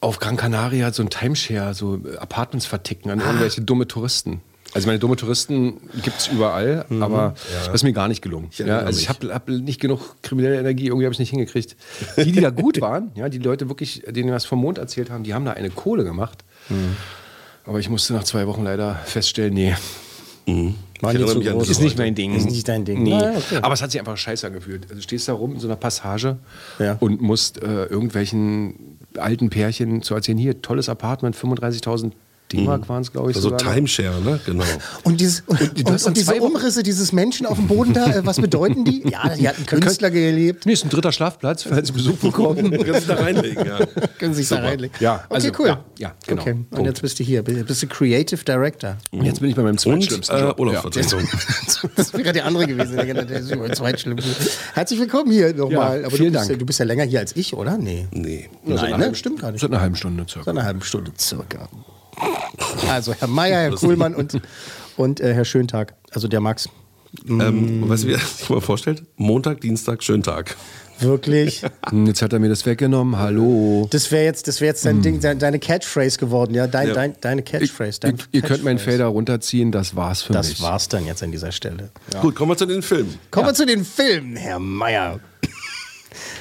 auf 0.00 0.18
Gran 0.18 0.36
Canaria 0.36 0.92
so 0.92 1.02
ein 1.02 1.10
Timeshare, 1.10 1.72
so 1.74 1.98
Apartments 2.18 2.66
verticken 2.66 3.10
an 3.10 3.20
irgendwelche 3.20 3.62
dumme 3.62 3.88
Touristen. 3.88 4.42
Also 4.74 4.88
meine 4.88 4.98
dumme 4.98 5.14
Touristen 5.16 5.74
gibt 6.02 6.18
es 6.18 6.26
überall, 6.26 6.84
aber 7.00 7.34
das 7.66 7.74
ist 7.76 7.82
mir 7.84 7.92
gar 7.92 8.08
nicht 8.08 8.22
gelungen. 8.22 8.48
Ja, 8.52 8.66
erinnere 8.66 8.86
also 8.86 9.00
ich 9.00 9.08
habe 9.08 9.32
hab 9.32 9.48
nicht 9.48 9.80
genug 9.80 10.16
kriminelle 10.22 10.58
Energie, 10.58 10.86
irgendwie 10.86 11.06
habe 11.06 11.12
ich 11.12 11.20
nicht 11.20 11.30
hingekriegt. 11.30 11.76
Die, 12.16 12.32
die 12.32 12.40
da 12.40 12.50
gut 12.50 12.80
waren, 12.80 13.12
ja, 13.14 13.28
die 13.28 13.38
Leute 13.38 13.68
wirklich, 13.68 14.02
denen 14.08 14.28
wir 14.28 14.34
was 14.34 14.44
vom 14.46 14.58
Mond 14.60 14.78
erzählt 14.78 15.10
haben, 15.10 15.22
die 15.22 15.32
haben 15.32 15.44
da 15.44 15.52
eine 15.52 15.70
Kohle 15.70 16.02
gemacht. 16.04 16.44
Aber 17.64 17.78
ich 17.78 17.88
musste 17.88 18.12
nach 18.14 18.24
zwei 18.24 18.46
Wochen 18.48 18.64
leider 18.64 18.96
feststellen, 19.04 19.54
nee, 19.54 19.74
War 20.46 20.54
Ich 20.54 20.54
nicht 20.54 21.04
erinnere 21.04 21.28
so 21.28 21.38
mich 21.38 21.48
an 21.50 21.56
groß. 21.58 21.68
ist 21.70 21.80
nicht 21.80 21.96
mein 21.98 22.14
Ding. 22.14 22.34
Ist 22.34 22.50
nicht 22.50 22.68
dein 22.68 22.84
Ding. 22.84 23.02
Nee. 23.02 23.10
Na 23.18 23.32
ja, 23.32 23.38
okay. 23.38 23.58
Aber 23.62 23.74
es 23.74 23.80
hat 23.82 23.90
sich 23.92 24.00
einfach 24.00 24.16
scheiße 24.16 24.46
angefühlt. 24.46 24.82
Also 24.84 24.96
du 24.96 25.02
stehst 25.02 25.28
da 25.28 25.32
rum 25.34 25.54
in 25.54 25.60
so 25.60 25.68
einer 25.68 25.76
Passage 25.76 26.36
Ja. 26.78 26.96
und 27.00 27.22
musst 27.22 27.62
äh, 27.62 27.84
irgendwelchen 27.86 28.98
alten 29.16 29.48
Pärchen 29.50 30.02
zu 30.02 30.14
erzählen, 30.14 30.36
hier, 30.38 30.60
tolles 30.60 30.88
Apartment, 30.88 31.36
35.000 31.36 32.12
D-Mark 32.56 32.88
waren 32.88 33.02
es, 33.02 33.12
glaube 33.12 33.30
ich. 33.30 33.36
Also 33.36 33.50
sogar. 33.50 33.74
Timeshare, 33.74 34.20
ne? 34.20 34.40
Genau. 34.46 34.64
Und, 35.04 35.20
dieses, 35.20 35.42
und, 35.46 35.60
und, 35.60 35.88
dann 35.88 36.00
und 36.02 36.16
diese 36.16 36.34
Umrisse, 36.34 36.82
dieses 36.82 37.12
Menschen 37.12 37.46
auf 37.46 37.56
dem 37.56 37.68
Boden 37.68 37.92
da, 37.92 38.06
äh, 38.06 38.26
was 38.26 38.40
bedeuten 38.40 38.84
die? 38.84 39.02
Ja, 39.14 39.28
die 39.36 39.48
hatten 39.48 39.66
Künstler 39.66 40.10
gelebt. 40.10 40.66
Nee, 40.66 40.72
ist 40.72 40.84
ein 40.84 40.88
dritter 40.88 41.12
Schlafplatz, 41.12 41.64
falls 41.64 41.88
Sie 41.88 41.92
Besuch 41.92 42.16
bekommen. 42.16 42.70
Kannst 42.84 43.08
du 43.08 43.14
da 43.14 43.22
reinlegen, 43.22 43.66
ja. 43.66 43.78
Können 44.18 44.34
sich 44.34 44.48
da 44.48 44.56
reinlegen. 44.56 44.96
Ja, 44.98 45.24
also, 45.28 45.48
okay, 45.48 45.56
cool. 45.60 45.68
ja, 45.68 45.84
ja, 45.98 46.14
genau. 46.26 46.42
Okay. 46.42 46.52
Und 46.52 46.70
Punkt. 46.70 46.86
jetzt 46.86 47.02
bist 47.02 47.18
du 47.18 47.24
hier. 47.24 47.42
Bist 47.42 47.82
du 47.82 47.86
Creative 47.86 48.42
Director. 48.42 48.96
Und 49.10 49.24
jetzt 49.24 49.40
bin 49.40 49.50
ich 49.50 49.56
bei 49.56 49.62
meinem 49.62 49.72
Und 49.72 49.80
zweitschlimmsten 49.80 50.36
äh. 50.36 50.54
Urlaubsvertretung. 50.56 51.28
Das 51.96 52.12
wäre 52.14 52.32
der 52.32 52.46
andere 52.46 52.66
gewesen. 52.66 52.96
Der 52.96 53.24
der 53.24 53.38
ist 53.38 53.50
über 53.50 53.70
zweitschlimm. 53.72 54.18
Herzlich 54.74 54.98
willkommen 54.98 55.30
hier 55.30 55.54
nochmal. 55.54 56.00
Ja, 56.00 56.06
Aber 56.06 56.16
vielen 56.16 56.32
du 56.32 56.38
bist, 56.38 56.44
ja, 56.44 56.48
Dank. 56.48 56.58
du 56.58 56.66
bist 56.66 56.78
ja 56.78 56.84
länger 56.84 57.04
hier 57.04 57.20
als 57.20 57.36
ich, 57.36 57.54
oder? 57.54 57.76
Nee. 57.76 58.06
Nee. 58.10 58.48
Ja. 58.66 58.74
Nein, 58.74 58.98
ne? 58.98 59.14
stimmt 59.14 59.40
gar 59.40 59.52
nicht. 59.52 59.60
Seit 59.60 59.70
einer 59.70 59.80
halben 59.80 59.96
Stunde 59.96 60.24
circa. 60.28 60.50
eine 60.50 60.64
halbe 60.64 60.84
Stunde 60.84 61.12
circa. 61.18 61.68
Also 62.90 63.12
Herr 63.14 63.28
Meier, 63.28 63.60
Herr 63.62 63.70
Kuhlmann 63.76 64.14
und, 64.14 64.40
und 64.96 65.20
äh, 65.20 65.34
Herr 65.34 65.44
Schöntag. 65.44 65.94
Also 66.10 66.28
der 66.28 66.40
Max. 66.40 66.68
Ähm, 67.28 67.88
weißt 67.88 68.04
du, 68.04 68.08
wie 68.08 68.12
er 68.14 68.18
sich 68.18 68.50
mal 68.50 68.60
vorstellt? 68.60 69.04
Montag, 69.16 69.60
Dienstag, 69.60 70.02
schönen 70.02 70.22
Tag. 70.24 70.56
Wirklich. 71.00 71.62
Jetzt 72.06 72.22
hat 72.22 72.32
er 72.32 72.38
mir 72.38 72.48
das 72.48 72.66
weggenommen. 72.66 73.18
Hallo. 73.18 73.86
Das 73.90 74.10
wäre 74.12 74.24
jetzt, 74.24 74.46
das 74.46 74.60
wär 74.60 74.68
jetzt 74.68 74.84
dein 74.86 75.02
Ding, 75.02 75.18
dein, 75.20 75.40
deine 75.40 75.58
Catchphrase 75.58 76.18
geworden, 76.18 76.54
ja? 76.54 76.68
Dein, 76.68 76.88
Ja. 76.88 76.94
Dein, 76.94 77.14
deine 77.20 77.42
Catchphrase. 77.42 77.98
Dein 78.00 78.16
Ihr, 78.16 78.24
ihr 78.32 78.42
könnt 78.42 78.62
meinen 78.62 78.76
Catchphrase. 78.76 78.98
Fader 78.98 79.06
runterziehen, 79.10 79.72
das 79.72 79.96
war's 79.96 80.22
für 80.22 80.32
Das 80.32 80.50
mich. 80.50 80.62
war's 80.62 80.88
dann 80.88 81.04
jetzt 81.06 81.20
an 81.24 81.32
dieser 81.32 81.50
Stelle. 81.50 81.90
Gut, 82.20 82.36
kommen 82.36 82.52
wir 82.52 82.56
zu 82.56 82.66
den 82.66 82.80
Filmen. 82.82 83.18
Kommen 83.32 83.46
wir 83.48 83.54
zu 83.54 83.66
den 83.66 83.84
Filmen, 83.84 84.36
Herr 84.36 84.60
Meier. 84.60 85.18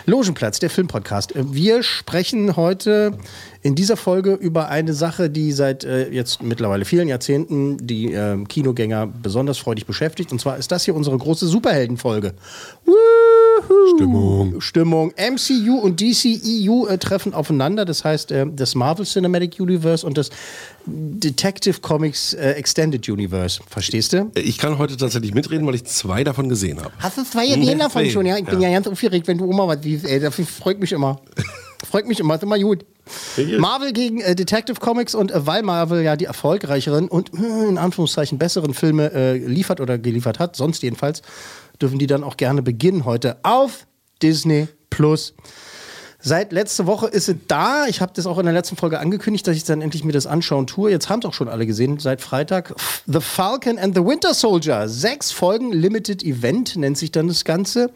Logenplatz, 0.06 0.60
der 0.60 0.70
Filmpodcast. 0.70 1.36
Äh, 1.36 1.52
Wir 1.54 1.82
sprechen 1.82 2.56
heute 2.56 3.18
in 3.64 3.76
dieser 3.76 3.96
Folge 3.96 4.34
über 4.34 4.68
eine 4.68 4.94
Sache, 4.94 5.30
die 5.30 5.54
seit 5.54 5.86
äh, 5.86 6.10
jetzt 6.10 6.44
mittlerweile 6.44 6.84
vielen 6.84 7.08
Jahrzehnten 7.08 7.78
die 7.88 8.14
äh, 8.14 8.44
Kinogänger 8.44 9.08
besonders 9.08 9.58
freudig 9.58 9.86
beschäftigt. 9.86 10.34
Und 10.34 10.40
zwar 10.40 10.58
ist 10.58 10.72
das 10.72 10.84
hier 10.84 10.94
unsere 10.96 11.18
große 11.18 11.48
Superheldenfolge. 11.48 12.34
Stimmung. 13.96 14.60
Stimmung. 14.60 15.14
MCU 15.16 15.76
und 15.76 16.02
DCEU 16.02 16.88
äh, 16.88 16.98
treffen 16.98 17.34
aufeinander. 17.34 17.86
Das 17.86 18.04
heißt, 18.04 18.34
äh, 18.34 18.46
das 18.54 18.76
Marvel 18.76 19.06
Cinematic 19.06 19.60
Universe 19.62 20.06
und 20.06 20.18
das 20.18 20.30
Detective 20.86 21.80
Comics 21.80 22.34
äh, 22.34 22.52
Extended 22.52 23.08
Universe. 23.08 23.62
Verstehst 23.66 24.12
du? 24.12 24.30
Ich 24.36 24.58
kann 24.58 24.78
heute 24.78 24.98
tatsächlich 24.98 25.34
mitreden, 25.34 25.66
weil 25.66 25.76
ich 25.76 25.86
zwei 25.86 26.26
davon 26.26 26.50
gesehen 26.50 26.82
habe. 26.82 26.92
Hast 27.00 27.18
du 27.18 27.24
zwei 27.24 27.48
gesehen 27.48 27.80
davon 27.80 28.10
schon? 28.10 28.26
Ja, 28.26 28.38
ich 28.38 28.46
bin 28.46 28.60
ja. 28.60 28.72
ganz 28.72 28.88
aufgeregt, 28.88 29.26
wenn 29.28 29.38
du 29.38 29.50
immer 29.50 29.70
was 29.70 29.78
siehst. 29.82 30.06
Ey, 30.06 30.20
das 30.20 30.36
freut 30.36 30.82
mich 30.82 30.92
immer. 30.92 31.22
freut 31.90 32.08
mich 32.08 32.20
immer, 32.20 32.36
ist 32.36 32.44
immer 32.44 32.60
gut. 32.60 32.86
Marvel 33.58 33.94
gegen 33.94 34.22
äh, 34.22 34.36
Detective 34.36 34.80
Comics 34.80 35.16
und 35.16 35.32
äh, 35.32 35.46
weil 35.46 35.64
Marvel 35.64 36.04
ja 36.04 36.16
die 36.16 36.26
erfolgreicheren 36.26 37.08
und 37.08 37.34
äh, 37.34 37.68
in 37.68 37.78
Anführungszeichen 37.78 38.38
besseren 38.38 38.74
Filme 38.74 39.12
äh, 39.12 39.38
liefert 39.38 39.82
oder 39.82 39.98
geliefert 39.98 40.40
hat, 40.40 40.56
sonst 40.56 40.84
jedenfalls, 40.84 41.22
dürfen 41.82 42.00
die 42.00 42.08
dann 42.08 42.24
auch 42.24 42.38
gerne 42.38 42.62
beginnen 42.62 43.06
heute 43.06 43.38
auf 43.44 43.86
Disney 44.22 44.68
Plus. 44.90 45.34
Seit 46.26 46.54
letzte 46.54 46.88
Woche 46.88 47.08
ist 47.08 47.28
es 47.28 47.36
da. 47.50 47.86
Ich 47.88 48.00
habe 48.00 48.14
das 48.16 48.26
auch 48.26 48.40
in 48.40 48.46
der 48.46 48.54
letzten 48.54 48.78
Folge 48.78 48.98
angekündigt, 48.98 49.46
dass 49.46 49.58
ich 49.58 49.66
dann 49.66 49.82
endlich 49.82 50.06
mir 50.06 50.14
das 50.14 50.26
anschauen 50.26 50.68
tue. 50.68 50.90
Jetzt 50.90 51.10
haben 51.10 51.20
es 51.20 51.26
auch 51.26 51.34
schon 51.34 51.50
alle 51.50 51.66
gesehen 51.66 52.00
seit 52.00 52.22
Freitag. 52.22 52.74
The 53.06 53.20
Falcon 53.20 53.78
and 53.78 53.94
the 53.94 54.06
Winter 54.06 54.34
Soldier. 54.34 54.88
Sechs 54.88 55.34
Folgen 55.34 55.74
Limited 55.74 56.24
Event 56.24 56.78
nennt 56.78 56.98
sich 56.98 57.12
dann 57.12 57.28
das 57.28 57.44
Ganze. 57.44 57.92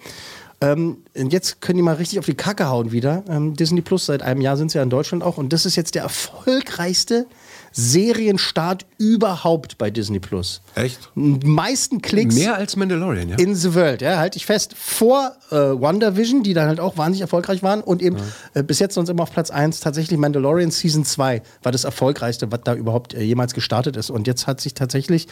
Ähm, 0.60 1.04
jetzt 1.14 1.62
können 1.62 1.78
die 1.78 1.84
mal 1.84 1.96
richtig 1.96 2.18
auf 2.20 2.26
die 2.26 2.34
Kacke 2.34 2.68
hauen 2.68 2.92
wieder. 2.92 3.24
Ähm, 3.30 3.56
Disney 3.56 3.82
Plus, 3.82 4.08
seit 4.08 4.24
einem 4.24 4.42
Jahr 4.42 4.58
sind 4.58 4.72
sie 4.72 4.80
ja 4.80 4.84
in 4.84 4.90
Deutschland 4.90 5.24
auch. 5.24 5.38
Und 5.38 5.54
das 5.54 5.66
ist 5.66 5.76
jetzt 5.76 5.96
der 5.96 6.04
erfolgreichste 6.04 7.28
Serienstart 7.72 8.86
überhaupt 8.98 9.78
bei 9.78 9.90
Disney 9.90 10.20
Plus. 10.20 10.62
Echt? 10.76 11.10
Meisten 11.16 12.02
Klicks 12.02 12.36
Mehr 12.36 12.56
als 12.56 12.76
Mandalorian, 12.76 13.30
ja? 13.30 13.36
in 13.38 13.56
the 13.56 13.74
World, 13.74 14.02
ja, 14.02 14.18
halte 14.18 14.38
ich 14.38 14.46
fest. 14.46 14.74
Vor 14.78 15.34
äh, 15.52 15.56
WandaVision, 15.56 16.44
die 16.44 16.54
dann 16.54 16.68
halt 16.68 16.80
auch 16.80 16.98
wahnsinnig 16.98 17.22
erfolgreich 17.22 17.64
waren 17.64 17.82
und 17.82 18.02
eben 18.02 18.18
äh, 18.54 18.64
bis 18.64 18.80
jetzt 18.80 18.96
sonst 18.96 19.10
immer 19.10 19.24
auf 19.24 19.32
Platz 19.32 19.52
1 19.52 19.80
tatsächlich 19.80 20.18
Mandalorian 20.20 20.72
Season 20.72 21.06
2 21.06 21.42
war 21.64 21.72
das 21.72 21.84
erfolgreichste, 21.84 22.52
was 22.52 22.62
da 22.64 22.74
überhaupt 22.76 23.14
äh, 23.14 23.22
jemals 23.22 23.54
gestartet 23.54 23.96
ist. 23.98 24.10
Und 24.10 24.28
jetzt 24.28 24.48
hat 24.48 24.62
sich 24.62 24.74
tatsächlich 24.74 25.28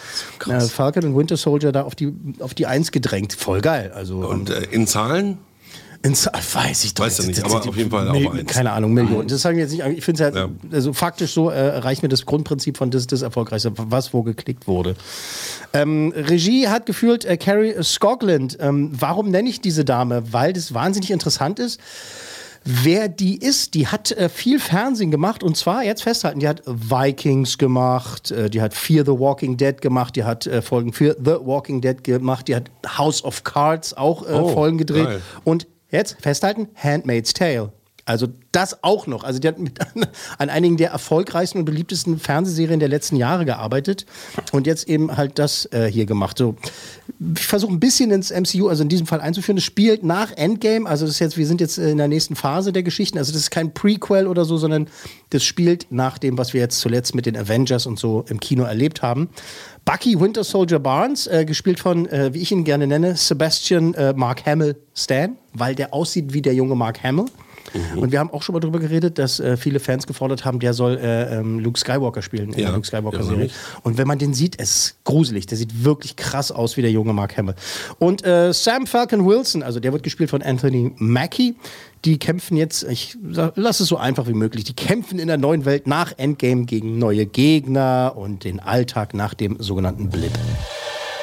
äh, 0.48 0.60
Falcon 0.60 1.06
und 1.06 1.18
Winter 1.18 1.38
Soldier 1.38 1.72
da 1.72 1.84
auf 1.84 1.96
die, 1.96 2.14
auf 2.40 2.54
die 2.54 2.66
1 2.66 2.92
gedrängt. 2.92 3.34
Voll 3.34 3.62
geil. 3.62 3.92
Also, 3.94 4.18
Und 4.18 4.50
äh, 4.50 4.64
in 4.72 4.88
Zahlen? 4.88 5.38
Ins, 6.06 6.28
weiß 6.28 6.84
ich 6.86 6.94
doch 6.94 7.04
Weißt 7.06 7.20
du 7.20 7.24
nicht, 7.24 7.38
Das- 7.40 7.46
aber 7.46 7.60
das- 7.60 7.68
auf 7.68 7.76
jeden 7.78 7.90
Fall 7.92 8.10
Mil- 8.12 8.28
auch 8.28 8.34
eins. 8.36 8.52
Keine 8.52 8.72
Ahnung, 8.72 8.94
Millionen. 8.94 9.28
Das 9.28 9.42
sagen 9.42 9.58
wir 9.58 9.64
jetzt 9.64 9.72
nicht. 9.74 9.86
Ich 9.98 10.06
finde 10.06 10.24
es 10.24 10.34
ja, 10.36 10.42
Ja. 10.44 10.50
also 10.72 10.94
faktisch 10.94 11.34
so 11.34 11.50
äh, 11.50 11.56
erreicht 11.56 12.04
mir 12.04 12.10
das 12.10 12.26
Grundprinzip 12.26 12.78
von 12.78 12.92
das, 12.92 13.08
das 13.08 13.22
Erfolgreichste, 13.22 13.72
was 13.76 14.14
wo 14.14 14.24
geklickt 14.24 14.68
wurde. 14.68 14.96
Ähm, 15.74 16.14
Regie 16.16 16.68
hat 16.68 16.86
geführt 16.86 17.26
äh, 17.26 17.38
Carrie 17.38 17.74
Scogland. 17.84 18.58
Ähm, 18.62 18.92
warum 18.98 19.30
nenne 19.32 19.50
ich 19.50 19.62
diese 19.62 19.84
Dame? 19.84 20.24
Weil 20.32 20.54
das 20.54 20.74
wahnsinnig 20.74 21.12
interessant 21.12 21.60
ist. 21.60 21.80
Wer 22.68 23.10
die 23.10 23.38
ist, 23.38 23.76
die 23.76 23.86
hat 23.88 24.12
äh, 24.14 24.28
viel 24.28 24.60
Fernsehen 24.60 25.12
gemacht 25.12 25.44
und 25.44 25.56
zwar, 25.56 25.84
jetzt 25.84 26.02
festhalten, 26.02 26.40
die 26.40 26.48
hat 26.48 26.64
Vikings 26.66 27.60
gemacht, 27.60 28.32
äh, 28.32 28.50
die 28.50 28.60
hat 28.60 28.74
Fear 28.74 29.06
the 29.06 29.12
Walking 29.12 29.56
Dead 29.56 29.80
gemacht, 29.80 30.16
die 30.16 30.24
hat 30.24 30.48
äh, 30.48 30.64
Folgen 30.64 30.92
für 30.92 31.16
The 31.24 31.36
Walking 31.44 31.82
Dead 31.82 32.04
gemacht, 32.04 32.48
die 32.48 32.56
hat 32.56 32.72
House 32.98 33.24
of 33.24 33.44
Cards 33.44 33.94
auch 33.96 34.24
äh, 34.28 34.32
Oh, 34.34 34.48
Folgen 34.50 34.80
gedreht 34.80 35.06
geil. 35.06 35.22
und 35.44 35.68
jetzt 35.96 36.18
festhalten, 36.22 36.70
Handmaid's 36.76 37.34
Tale. 37.34 37.72
Also 38.08 38.28
das 38.52 38.84
auch 38.84 39.08
noch. 39.08 39.24
Also 39.24 39.40
die 39.40 39.48
hat 39.48 39.58
mit 39.58 39.82
an, 39.82 40.06
an 40.38 40.50
einigen 40.50 40.78
der 40.78 40.92
erfolgreichsten 40.92 41.60
und 41.60 41.66
beliebtesten 41.66 42.20
Fernsehserien 42.20 42.80
der 42.80 42.88
letzten 42.88 43.16
Jahre 43.16 43.46
gearbeitet 43.46 44.06
und 44.52 44.68
jetzt 44.68 44.88
eben 44.88 45.18
halt 45.18 45.40
das 45.40 45.66
äh, 45.72 45.90
hier 45.92 46.06
gemacht. 46.06 46.38
So, 46.38 46.56
ich 47.36 47.46
versuche 47.46 47.74
ein 47.74 47.80
bisschen 47.80 48.12
ins 48.12 48.32
MCU, 48.32 48.68
also 48.68 48.84
in 48.84 48.90
diesem 48.90 49.08
Fall 49.08 49.22
einzuführen. 49.22 49.58
Es 49.58 49.64
spielt 49.64 50.04
nach 50.04 50.32
Endgame, 50.38 50.88
also 50.88 51.06
das 51.06 51.16
ist 51.16 51.20
jetzt, 51.20 51.38
wir 51.38 51.48
sind 51.48 51.62
jetzt 51.62 51.80
in 51.80 51.98
der 51.98 52.08
nächsten 52.08 52.36
Phase 52.36 52.72
der 52.72 52.84
Geschichten. 52.84 53.18
Also 53.18 53.34
das 53.34 53.42
ist 53.42 53.50
kein 53.50 53.74
Prequel 53.74 54.28
oder 54.28 54.46
so, 54.46 54.58
sondern 54.58 54.88
das 55.32 55.44
spielt 55.44 55.88
nach 55.90 56.20
dem, 56.20 56.38
was 56.38 56.54
wir 56.54 56.62
jetzt 56.62 56.80
zuletzt 56.80 57.16
mit 57.16 57.26
den 57.26 57.36
Avengers 57.36 57.88
und 57.88 57.98
so 57.98 58.24
im 58.30 58.40
Kino 58.40 58.66
erlebt 58.66 59.02
haben. 59.02 59.30
Bucky 59.84 60.20
Winter 60.20 60.44
Soldier 60.44 60.80
Barnes, 60.80 61.26
äh, 61.26 61.44
gespielt 61.46 61.80
von, 61.80 62.08
äh, 62.08 62.34
wie 62.34 62.40
ich 62.40 62.52
ihn 62.52 62.66
gerne 62.66 62.86
nenne, 62.86 63.16
Sebastian 63.16 63.96
äh, 63.96 64.14
Mark 64.14 64.46
Hamill 64.46 64.76
Stan, 64.94 65.38
weil 65.54 65.74
der 65.74 65.92
aussieht 65.92 66.34
wie 66.34 66.44
der 66.44 66.54
junge 66.54 66.76
Mark 66.76 67.04
Hamill. 67.04 67.26
Und 67.96 68.12
wir 68.12 68.20
haben 68.20 68.30
auch 68.32 68.42
schon 68.44 68.54
mal 68.54 68.60
darüber 68.60 68.80
geredet, 68.80 69.18
dass 69.18 69.40
äh, 69.40 69.58
viele 69.58 69.80
Fans 69.80 70.08
gefordert 70.08 70.46
haben, 70.46 70.60
der 70.60 70.74
soll 70.74 70.98
äh, 70.98 71.38
ähm, 71.38 71.60
Luke 71.60 71.80
Skywalker 71.80 72.22
spielen 72.22 72.54
in 72.54 72.60
Ja, 72.60 72.68
der 72.68 72.76
Luke 72.76 72.88
Skywalker 72.88 73.18
ja, 73.18 73.24
Serie. 73.24 73.38
nämlich. 73.38 73.54
Und 73.84 73.98
wenn 73.98 74.08
man 74.08 74.18
den 74.18 74.34
sieht, 74.34 74.60
es 74.60 74.76
ist 74.76 75.04
gruselig. 75.04 75.46
Der 75.48 75.58
sieht 75.58 75.84
wirklich 75.84 76.16
krass 76.16 76.52
aus 76.52 76.78
wie 76.78 76.82
der 76.82 76.92
junge 76.92 77.14
Mark 77.14 77.38
Hamill. 77.38 77.56
Und 78.00 78.26
äh, 78.26 78.54
Sam 78.54 78.88
Falcon 78.88 79.26
Wilson, 79.26 79.64
also 79.64 79.80
der 79.80 79.92
wird 79.94 80.04
gespielt 80.04 80.30
von 80.30 80.42
Anthony 80.42 80.92
Mackie. 80.98 81.56
Die 82.06 82.20
kämpfen 82.20 82.56
jetzt, 82.56 82.84
ich 82.84 83.18
lasse 83.56 83.82
es 83.84 83.90
so 83.90 83.98
einfach 83.98 84.28
wie 84.28 84.34
möglich, 84.34 84.64
die 84.64 84.76
kämpfen 84.76 85.18
in 85.18 85.28
der 85.28 85.38
neuen 85.38 85.66
Welt 85.66 85.88
nach 85.88 86.14
Endgame 86.18 86.66
gegen 86.66 87.00
neue 87.00 87.26
Gegner 87.26 88.14
und 88.16 88.44
den 88.44 88.60
Alltag 88.60 89.14
nach 89.16 89.34
dem 89.34 89.58
sogenannten 89.60 90.10
Blip. 90.10 90.32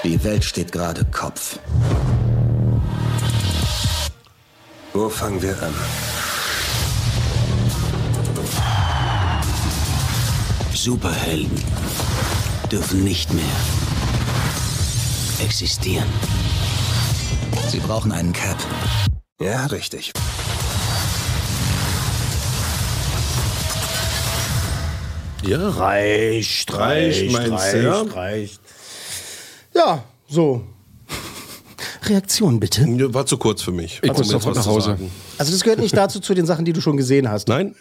Die 0.03 0.23
Welt 0.25 0.43
steht 0.43 0.73
gerade 0.73 1.05
Kopf. 1.13 1.61
Wo 4.93 5.09
fangen 5.09 5.41
wir 5.41 5.51
an? 5.63 5.73
Superhelden 10.75 11.63
dürfen 12.71 13.05
nicht 13.05 13.33
mehr 13.33 13.45
existieren. 15.41 16.09
Sie 17.69 17.79
brauchen 17.79 18.13
einen 18.13 18.33
Cap. 18.33 18.57
Ja, 19.41 19.67
richtig. 19.67 20.13
Ja. 25.45 25.69
Reicht, 25.71 26.73
Reicht, 26.73 27.33
meinst 27.33 27.75
du, 27.75 27.83
ja? 27.83 28.03
reicht. 28.03 28.61
Ja, 29.75 30.05
so. 30.29 30.63
Reaktion 32.05 32.61
bitte. 32.61 32.87
War 33.13 33.27
zu 33.27 33.37
kurz 33.37 33.63
für 33.63 33.73
mich. 33.73 34.01
Ich 34.03 34.13
muss 34.13 34.31
jetzt 34.31 34.47
nach 34.47 34.67
Hause. 34.67 34.91
sagen. 34.91 35.11
Also 35.39 35.53
das 35.53 35.63
gehört 35.63 35.81
nicht 35.81 35.97
dazu 35.97 36.21
zu 36.21 36.35
den 36.35 36.47
Sachen, 36.47 36.65
die 36.65 36.73
du 36.73 36.81
schon 36.81 36.97
gesehen 36.97 37.29
hast. 37.29 37.49
Nein? 37.49 37.75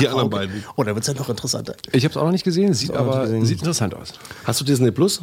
Die 0.00 0.06
anderen 0.08 0.26
Okay. 0.26 0.36
beiden. 0.36 0.64
Oh, 0.76 0.82
da 0.84 0.94
wird 0.94 1.00
es 1.00 1.06
ja 1.08 1.14
noch 1.14 1.28
interessanter. 1.28 1.74
Ich 1.92 2.04
habe 2.04 2.12
es 2.12 2.16
auch 2.16 2.24
noch 2.24 2.30
nicht 2.32 2.44
gesehen, 2.44 2.72
sieht 2.74 2.92
aber 2.92 3.22
gesehen. 3.22 3.44
sieht 3.44 3.58
interessant 3.58 3.94
aus. 3.94 4.12
Hast 4.44 4.60
du 4.60 4.64
Disney 4.64 4.90
Plus? 4.90 5.22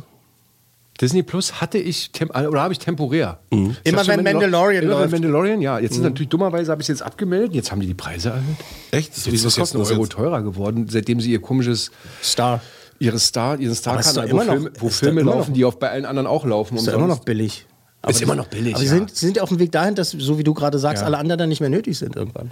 Disney 0.99 1.23
Plus 1.23 1.61
hatte 1.61 1.77
ich 1.77 2.11
tem 2.11 2.29
oder 2.29 2.61
habe 2.61 2.73
ich 2.73 2.79
temporär. 2.79 3.39
Ich 3.49 3.57
Immer 3.85 4.05
wenn 4.05 4.19
Mandalor- 4.19 4.33
Mandalorian 4.33 4.83
immer 4.83 4.93
wenn 4.95 4.99
läuft. 4.99 5.11
Mandalorian, 5.13 5.61
ja. 5.61 5.79
Jetzt 5.79 5.95
ist 5.95 6.01
natürlich 6.03 6.27
dummerweise 6.27 6.71
habe 6.71 6.81
ich 6.81 6.85
es 6.89 6.99
jetzt 6.99 7.01
abgemeldet. 7.03 7.53
Jetzt 7.55 7.71
haben 7.71 7.79
die 7.79 7.87
die 7.87 7.93
Preise 7.93 8.29
erhöht. 8.31 8.43
Echt? 8.91 9.15
Jetzt 9.15 9.27
ist 9.27 9.45
das 9.45 9.55
jetzt 9.55 9.73
ein 9.75 9.79
das 9.79 9.91
Euro 9.91 10.01
jetzt? 10.01 10.11
teurer 10.11 10.41
geworden, 10.41 10.87
seitdem 10.89 11.21
sie 11.21 11.31
ihr 11.31 11.41
komisches 11.41 11.91
Star. 12.21 12.59
ihre 13.01 13.17
Star, 13.17 13.57
ihren 13.57 13.75
Star 13.75 13.97
ist 13.97 14.09
doch 14.17 14.25
Kanal, 14.25 14.29
immer 14.29 14.41
wo, 14.41 14.45
noch- 14.45 14.53
Filme, 14.53 14.71
wo 14.79 14.89
Filme 14.89 15.21
immer 15.21 15.31
laufen, 15.31 15.49
noch- 15.51 15.55
die 15.55 15.63
auf 15.63 15.79
bei 15.79 15.89
allen 15.89 16.03
anderen 16.05 16.27
auch 16.27 16.45
laufen. 16.45 16.75
Ist 16.75 16.87
immer 16.89 17.07
noch 17.07 17.19
billig. 17.19 17.65
Ist 18.05 18.21
immer 18.21 18.35
noch 18.35 18.47
billig, 18.47 18.73
Aber 18.75 18.81
sie 18.83 18.89
ja. 18.89 18.95
sind, 18.95 19.15
sie 19.15 19.25
sind 19.25 19.37
ja 19.37 19.43
auf 19.43 19.49
dem 19.49 19.59
Weg 19.59 19.71
dahin, 19.71 19.95
dass, 19.95 20.11
so 20.11 20.37
wie 20.37 20.43
du 20.43 20.53
gerade 20.53 20.79
sagst, 20.79 20.99
Ja. 21.01 21.05
alle 21.07 21.17
anderen 21.17 21.39
dann 21.39 21.47
nicht 21.49 21.61
mehr 21.61 21.69
nötig 21.69 21.97
sind 21.97 22.17
irgendwann. 22.17 22.51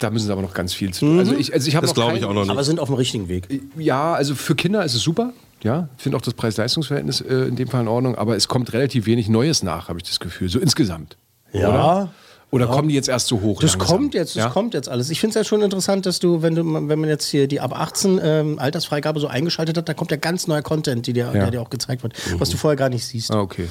Da 0.00 0.10
müssen 0.10 0.26
sie 0.26 0.32
aber 0.32 0.42
noch 0.42 0.54
ganz 0.54 0.74
viel 0.74 0.92
zu 0.92 1.06
tun. 1.06 1.18
Also 1.18 1.34
ich, 1.34 1.52
also 1.52 1.68
ich 1.68 1.76
habe 1.76 1.86
Das 1.86 1.94
noch 1.94 2.02
glaube 2.04 2.18
ich 2.18 2.24
auch 2.24 2.32
noch 2.32 2.42
nicht. 2.42 2.50
Aber 2.50 2.64
sind 2.64 2.80
auf 2.80 2.88
dem 2.88 2.96
richtigen 2.96 3.28
Weg. 3.28 3.46
Ja, 3.78 4.14
also 4.14 4.34
für 4.34 4.54
Kinder 4.54 4.84
ist 4.84 4.94
es 4.94 5.02
super. 5.02 5.32
Ja, 5.62 5.88
ich 5.96 6.02
finde 6.02 6.16
auch 6.16 6.22
das 6.22 6.32
Preis-Leistungs-Verhältnis 6.34 7.20
äh, 7.20 7.34
in 7.48 7.56
dem 7.56 7.68
Fall 7.68 7.82
in 7.82 7.88
Ordnung, 7.88 8.14
aber 8.16 8.34
es 8.34 8.48
kommt 8.48 8.72
relativ 8.72 9.04
wenig 9.04 9.28
Neues 9.28 9.62
nach, 9.62 9.88
habe 9.88 9.98
ich 9.98 10.08
das 10.08 10.18
Gefühl, 10.18 10.48
so 10.48 10.58
insgesamt. 10.58 11.18
Ja. 11.52 11.68
Oder, 11.68 12.12
Oder 12.50 12.66
kommen 12.66 12.88
die 12.88 12.94
jetzt 12.94 13.08
erst 13.08 13.26
so 13.26 13.42
hoch? 13.42 13.60
Das 13.60 13.72
langsam? 13.72 13.98
kommt 13.98 14.14
jetzt, 14.14 14.36
das 14.36 14.44
ja? 14.44 14.48
kommt 14.48 14.72
jetzt 14.72 14.88
alles. 14.88 15.10
Ich 15.10 15.20
finde 15.20 15.38
es 15.38 15.44
ja 15.44 15.44
schon 15.48 15.60
interessant, 15.60 16.06
dass 16.06 16.18
du, 16.18 16.40
wenn 16.40 16.54
du, 16.54 16.64
wenn 16.64 16.98
man 16.98 17.08
jetzt 17.10 17.26
hier 17.26 17.46
die 17.46 17.60
ab 17.60 17.78
18 17.78 18.20
ähm, 18.22 18.58
Altersfreigabe 18.58 19.20
so 19.20 19.26
eingeschaltet 19.26 19.76
hat, 19.76 19.88
da 19.88 19.92
kommt 19.92 20.10
ja 20.10 20.16
ganz 20.16 20.46
neuer 20.46 20.62
Content, 20.62 21.06
die 21.06 21.12
dir, 21.12 21.26
der 21.26 21.50
dir 21.50 21.60
auch 21.60 21.70
gezeigt 21.70 22.02
wird, 22.02 22.14
was 22.40 22.48
du 22.48 22.56
vorher 22.56 22.76
gar 22.76 22.88
nicht 22.88 23.04
siehst. 23.04 23.30
Ah, 23.30 23.40
okay. 23.40 23.68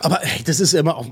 Aber 0.00 0.22
ey, 0.24 0.42
das 0.44 0.60
ist 0.60 0.72
immer 0.74 0.96
auch 0.96 1.06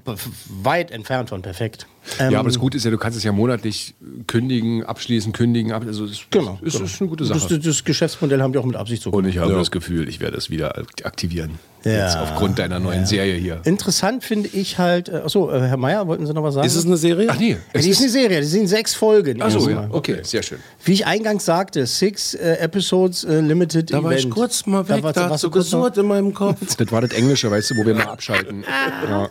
weit 0.63 0.91
entfernt 0.91 1.29
von 1.29 1.43
perfekt. 1.43 1.87
Ähm, 2.19 2.33
ja, 2.33 2.39
aber 2.41 2.49
das 2.49 2.59
Gute 2.59 2.77
ist 2.79 2.85
ja, 2.85 2.91
du 2.91 2.97
kannst 2.99 3.19
es 3.19 3.25
ja 3.25 3.33
monatlich 3.33 3.95
kündigen, 4.27 4.83
abschließen, 4.85 5.33
kündigen. 5.33 5.73
Ab, 5.73 5.85
also 5.87 6.05
es 6.07 6.21
Genau. 6.31 6.59
ist, 6.63 6.73
genau. 6.73 6.85
ist 6.87 7.01
eine 7.01 7.11
gute 7.11 7.25
Das, 7.25 7.43
Sache. 7.43 7.57
das, 7.57 7.65
das 7.67 7.85
Geschäftsmodell 7.85 8.41
haben 8.41 8.53
die 8.53 8.59
auch 8.59 8.65
mit 8.65 8.77
Absicht 8.77 9.03
so 9.03 9.11
Und 9.11 9.27
ich 9.27 9.39
habe 9.39 9.53
Ja. 9.53 9.59
das 9.59 9.71
Gefühl, 9.71 10.09
ich 10.09 10.21
werde 10.21 10.37
es 10.39 10.49
wieder 10.51 10.75
aktivieren. 11.05 11.59
Ja. 11.93 12.05
Jetzt 12.07 12.17
aufgrund 12.19 12.59
deiner 12.59 12.79
neuen 12.79 13.07
Serie 13.07 13.35
hier. 13.37 13.61
Interessant 13.65 14.25
finde 14.25 14.49
ich 14.53 14.79
halt, 14.79 15.09
äh, 15.09 15.17
achso, 15.17 15.51
äh, 15.51 15.61
Herr 15.61 15.77
Meier, 15.77 16.07
wollten 16.07 16.27
Sie 16.27 16.33
noch 16.35 16.43
was 16.43 16.55
sagen? 16.55 16.67
Ist 16.67 16.75
es 16.77 16.87
eine 16.87 16.97
Serie? 16.97 17.29
Ach 17.31 17.39
nee, 17.39 17.53
ja, 17.53 17.57
es 17.73 17.85
die 17.85 17.91
ist 17.91 17.99
eine 17.99 18.07
ist. 18.07 18.13
Serie, 18.13 18.41
die 18.41 18.47
sind 18.47 18.67
sechs 18.69 18.95
Folgen. 18.95 19.41
Achso, 19.43 19.69
ja. 19.69 19.89
Okay, 19.91 20.19
sehr 20.23 20.43
schön. 20.43 20.59
Wie 20.85 20.93
ich 20.93 21.07
eingangs 21.07 21.45
sagte, 21.45 21.87
six 21.87 22.35
äh, 22.35 22.55
Episodes 22.59 23.25
äh, 23.25 23.41
Limited 23.41 23.93
Da 23.93 24.03
war 24.03 24.13
Event. 24.13 24.25
ich 24.27 24.31
kurz 24.31 24.67
mal 24.67 24.89
weg, 24.89 25.03
war- 25.03 25.13
da, 25.13 25.31
hat 25.31 25.41
so 25.41 25.49
du 25.49 25.55
gesurrt 25.59 25.97
in 25.99 26.07
meinem 26.07 26.35
Kopf. 26.35 26.59
Das 26.79 26.93
war 26.93 27.01
das 27.01 27.13
Englische, 27.13 27.51
weißt 27.51 27.71
du, 27.71 27.77
wo 27.79 27.87
wir 27.87 27.95
mal 27.95 28.05
abschalten. 28.07 28.65
Ja. 29.09 29.31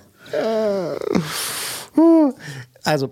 Also, 2.84 3.10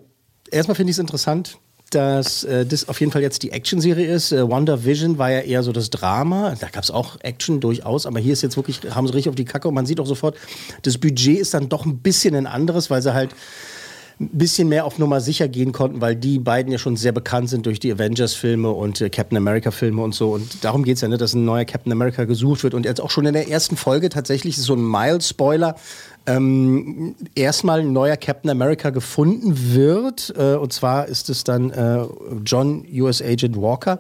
erstmal 0.52 0.76
finde 0.76 0.92
ich 0.92 0.96
es 0.96 1.00
interessant, 1.00 1.58
dass 1.96 2.44
äh, 2.44 2.66
das 2.66 2.90
auf 2.90 3.00
jeden 3.00 3.12
Fall 3.12 3.22
jetzt 3.22 3.42
die 3.42 3.52
Action-Serie 3.52 4.06
ist. 4.14 4.34
Äh, 4.34 4.48
Wonder 4.50 4.84
Vision 4.84 5.18
war 5.18 5.32
ja 5.32 5.40
eher 5.40 5.64
so 5.64 5.72
das 5.72 5.90
Drama. 5.90 6.56
Da 6.60 6.68
gab 6.68 6.84
es 6.84 6.92
auch 6.92 7.18
Action 7.22 7.62
durchaus, 7.62 8.06
aber 8.06 8.20
hier 8.20 8.34
ist 8.34 8.42
jetzt 8.42 8.58
wirklich, 8.58 8.82
haben 8.94 9.08
sie 9.08 9.14
richtig 9.14 9.30
auf 9.30 9.36
die 9.36 9.46
Kacke 9.46 9.70
und 9.70 9.74
man 9.74 9.86
sieht 9.86 10.02
auch 10.02 10.06
sofort, 10.06 10.36
das 10.82 10.98
Budget 10.98 11.40
ist 11.40 11.54
dann 11.54 11.70
doch 11.70 11.86
ein 11.86 12.00
bisschen 12.00 12.36
ein 12.36 12.48
anderes, 12.48 12.90
weil 12.90 13.02
sie 13.02 13.14
halt 13.14 13.32
ein 14.20 14.30
bisschen 14.32 14.70
mehr 14.70 14.86
auf 14.86 14.98
Nummer 14.98 15.20
sicher 15.20 15.48
gehen 15.48 15.74
konnten, 15.74 16.00
weil 16.00 16.16
die 16.16 16.40
beiden 16.40 16.72
ja 16.72 16.78
schon 16.78 16.96
sehr 16.96 17.12
bekannt 17.12 17.50
sind 17.50 17.66
durch 17.66 17.80
die 17.80 17.92
Avengers-Filme 17.92 18.70
und 18.70 19.02
äh, 19.02 19.10
Captain 19.10 19.38
America-Filme 19.38 20.02
und 20.02 20.16
so. 20.16 20.32
Und 20.32 20.64
darum 20.64 20.84
geht 20.84 20.96
es 20.96 21.02
ja, 21.02 21.10
ne, 21.10 21.18
dass 21.18 21.34
ein 21.34 21.44
neuer 21.44 21.66
Captain 21.66 21.92
America 21.92 22.24
gesucht 22.24 22.64
wird. 22.64 22.74
Und 22.74 22.86
jetzt 22.86 23.02
auch 23.02 23.12
schon 23.12 23.26
in 23.26 23.34
der 23.34 23.50
ersten 23.50 23.76
Folge 23.76 24.10
tatsächlich 24.10 24.58
so 24.58 24.74
ein 24.74 24.90
Mild-Spoiler. 24.90 25.76
Ähm, 26.28 27.16
erstmal 27.36 27.82
ein 27.82 27.92
neuer 27.92 28.16
Captain 28.16 28.50
America 28.50 28.90
gefunden 28.90 29.74
wird. 29.74 30.34
Äh, 30.38 30.56
und 30.56 30.72
zwar 30.72 31.08
ist 31.08 31.30
es 31.30 31.44
dann 31.44 31.72
äh, 31.72 32.06
John, 32.46 32.86
US 32.94 33.22
Agent 33.22 33.58
Walker. 33.58 34.00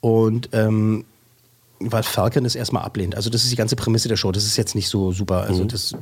Und 0.00 0.50
ähm, 0.52 1.06
weil 1.78 2.02
Falcon 2.02 2.44
es 2.46 2.54
erstmal 2.54 2.82
ablehnt. 2.84 3.14
Also 3.16 3.28
das 3.28 3.42
ist 3.42 3.52
die 3.52 3.56
ganze 3.56 3.76
Prämisse 3.76 4.08
der 4.08 4.16
Show. 4.16 4.32
Das 4.32 4.44
ist 4.44 4.56
jetzt 4.56 4.74
nicht 4.74 4.88
so 4.88 5.12
super. 5.12 5.42
Also 5.42 5.64
Mhm. 5.64 5.68
das 5.68 5.92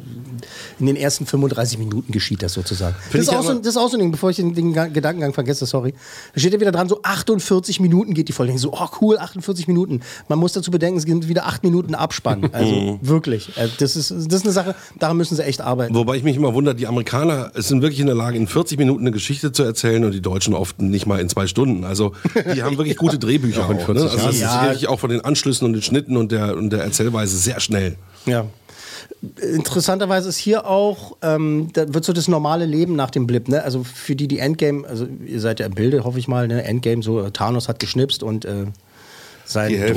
in 0.79 0.87
den 0.87 0.97
ersten 0.97 1.27
35 1.27 1.79
Minuten 1.79 2.13
geschieht 2.13 2.43
das 2.43 2.53
sozusagen. 2.53 2.95
Das 3.13 3.23
ist, 3.23 3.29
auch 3.31 3.43
so, 3.43 3.55
das 3.55 3.67
ist 3.69 3.77
auch 3.77 3.89
so 3.89 3.97
ein 3.97 4.01
Ding, 4.01 4.11
bevor 4.13 4.31
ich 4.31 4.37
den, 4.37 4.55
den 4.55 4.73
Ga- 4.73 4.87
Gedankengang 4.87 5.33
vergesse, 5.33 5.67
sorry. 5.67 5.95
Da 6.35 6.41
steht 6.41 6.53
ja 6.53 6.61
wieder 6.61 6.71
dran, 6.73 6.89
so 6.89 7.01
48 7.03 7.81
Minuten 7.81 8.15
geht 8.15 8.29
die 8.29 8.33
Folge. 8.33 8.57
So, 8.59 8.73
oh 8.73 8.87
cool, 9.01 9.19
48 9.19 9.67
Minuten. 9.67 10.01
Man 10.29 10.39
muss 10.39 10.53
dazu 10.53 10.71
bedenken, 10.71 10.99
es 10.99 11.05
sind 11.05 11.29
wieder 11.29 11.47
8 11.47 11.63
Minuten 11.65 11.95
Abspann. 11.95 12.49
Also 12.53 12.73
Mhm. 12.75 12.99
wirklich. 13.03 13.57
Äh, 13.57 13.69
Das 13.79 13.97
ist, 13.97 14.11
das 14.13 14.19
ist 14.27 14.45
eine 14.45 14.53
Sache, 14.53 14.75
daran 14.99 15.17
müssen 15.17 15.35
sie 15.37 15.43
echt 15.45 15.61
arbeiten. 15.61 15.95
Wobei 15.95 16.17
ich 16.17 16.23
mich 16.23 16.37
immer 16.37 16.55
wundere, 16.55 16.75
die 16.77 16.87
Amerikaner 16.87 17.51
sind 17.57 17.83
wirklich 17.83 18.01
in 18.01 18.07
der 18.07 18.15
Lage, 18.15 18.37
in 18.37 18.47
40 18.47 18.79
Minuten 18.79 19.01
eine 19.03 19.11
Geschichte 19.11 19.51
zu 19.53 19.65
erzählen 19.65 20.05
und 20.05 20.13
die 20.13 20.21
Deutschen 20.23 20.55
oft 20.55 20.81
nicht 20.81 21.07
mal 21.07 21.19
in 21.21 21.29
zwei 21.29 21.47
Stunden. 21.47 21.85
Also 21.85 22.13
die 22.55 22.63
haben 22.63 22.77
wirklich 22.79 22.97
gute 22.97 23.19
Drehbücher 23.25 23.65
auch. 23.67 23.71
Ne? 23.89 24.03
Also 24.03 24.09
das 24.19 24.39
Ja. 24.39 24.61
ist 24.61 24.63
wirklich 24.69 24.89
auch 24.89 25.01
von 25.01 25.11
den 25.11 25.21
Anschlüssen 25.23 25.64
und 25.65 25.73
den 25.73 25.83
Schnitten 25.83 26.17
und 26.17 26.33
der, 26.33 26.57
und 26.57 26.71
der 26.71 26.83
Erzählweise 26.83 27.37
sehr 27.37 27.61
schnell. 27.61 27.97
Ja. 28.27 28.47
Interessanterweise 29.41 30.29
ist 30.29 30.37
hier 30.39 30.67
auch, 30.67 31.17
ähm, 31.23 31.69
da 31.73 31.93
wird 31.93 32.05
so 32.05 32.13
das 32.13 32.29
normale 32.29 32.65
Leben 32.67 32.95
nach 32.97 33.11
dem 33.11 33.27
Blip, 33.27 33.49
ne? 33.49 33.63
Also 33.63 33.83
für 33.85 34.15
die, 34.17 34.29
die 34.29 34.39
Endgame, 34.39 34.87
also 34.87 35.07
ihr 35.27 35.41
seid 35.41 35.61
ja 35.61 35.67
im 35.67 35.75
Bilde, 35.75 36.05
hoffe 36.05 36.19
ich 36.19 36.29
mal, 36.29 36.47
ne? 36.49 36.63
Endgame, 36.65 37.03
so 37.03 37.29
Thanos 37.31 37.69
hat 37.69 37.81
geschnipst 37.81 38.23
und 38.23 38.45
äh, 38.45 38.67
sein, 39.45 39.71
der- 39.83 39.95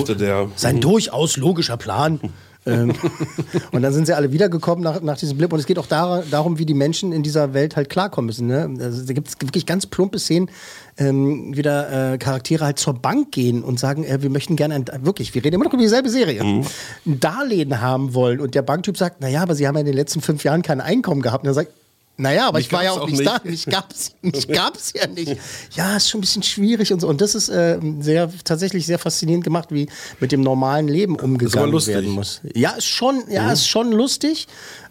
sein 0.56 0.80
durchaus 0.82 1.38
logischer 1.38 1.78
Plan. 1.78 2.20
ähm, 2.68 2.94
und 3.72 3.82
dann 3.82 3.94
sind 3.94 4.06
sie 4.06 4.14
alle 4.14 4.32
wiedergekommen 4.32 4.84
nach, 4.84 5.02
nach 5.02 5.18
diesem 5.18 5.38
Blip. 5.38 5.54
Und 5.54 5.60
es 5.60 5.66
geht 5.66 5.80
auch 5.80 5.88
dar 5.88 6.24
darum, 6.30 6.60
wie 6.60 6.66
die 6.66 6.74
Menschen 6.74 7.14
in 7.14 7.24
dieser 7.24 7.54
Welt 7.54 7.76
halt 7.76 7.90
klarkommen 7.90 8.28
müssen. 8.28 8.48
Ne? 8.48 8.70
Also, 8.80 9.06
da 9.06 9.14
gibt 9.14 9.30
es 9.30 9.36
wirklich 9.40 9.66
ganz 9.66 9.86
plumpe 9.86 10.20
Szenen, 10.20 10.50
ähm, 10.98 11.56
wie 11.56 11.62
da 11.62 12.14
äh, 12.14 12.18
Charaktere 12.18 12.66
halt 12.66 12.80
zur 12.80 12.94
Bank 12.94 13.32
gehen 13.32 13.64
und 13.64 13.80
sagen, 13.80 14.04
äh, 14.04 14.22
wir 14.22 14.30
möchten 14.30 14.56
gerne, 14.56 14.76
ein, 14.76 14.86
wirklich, 15.02 15.34
wir 15.34 15.44
reden 15.44 15.56
immer 15.56 15.66
noch 15.66 15.74
über 15.74 15.82
dieselbe 15.82 16.10
Serie, 16.10 16.42
ein 16.42 16.66
Darlehen 17.06 17.82
haben 17.82 18.14
wollen. 18.14 18.40
Und 18.40 18.56
der 18.56 18.62
Banktyp 18.62 18.98
sagt, 18.98 19.22
naja, 19.22 19.42
aber 19.42 19.56
sie 19.56 19.68
haben 19.68 19.76
ja 19.76 19.82
in 19.82 19.86
den 19.86 19.96
letzten 19.96 20.22
fünf 20.22 20.44
Jahren 20.44 20.62
kein 20.62 20.82
Einkommen 20.82 21.22
gehabt. 21.22 21.44
Und 21.44 21.50
er 21.50 21.54
sagt, 21.54 21.72
naja, 22.18 22.48
aber 22.48 22.58
Mich 22.58 22.68
ich 22.68 22.74
war 22.74 22.84
ja 22.84 22.92
auch 22.92 23.02
auch 23.02 23.08
nicht, 23.08 23.20
nicht. 23.20 23.28
da. 23.30 23.40
Mich 23.44 23.66
gab's, 23.68 24.12
mich 24.22 24.48
gab's 24.48 24.92
ja 24.96 25.06
nicht. 25.06 25.38
Ja, 25.76 25.96
ist 25.98 26.10
schon 26.10 26.18
ein 26.18 26.22
bisschen 26.22 26.42
schwierig 26.44 26.92
und 26.92 27.00
so. 27.00 27.08
Und 27.08 27.22
das 27.22 27.36
ist 27.36 27.50
äh, 27.50 27.80
sehr, 28.00 28.32
tatsächlich 28.44 28.88
sehr 28.88 28.98
faszinierend 28.98 29.44
gemacht, 29.44 29.70
wie 29.72 29.88
mit 30.20 30.32
dem 30.32 30.42
normalen 30.42 30.88
Leben 30.88 31.16
umgegangen 31.16 31.72
werden 31.88 32.10
muss. 32.10 32.42
Ja, 32.56 32.72
ist 32.72 32.86
schon, 32.86 33.24
ja, 33.30 33.52
ist 33.52 33.68
schon 33.68 33.92
lustig. 33.92 34.48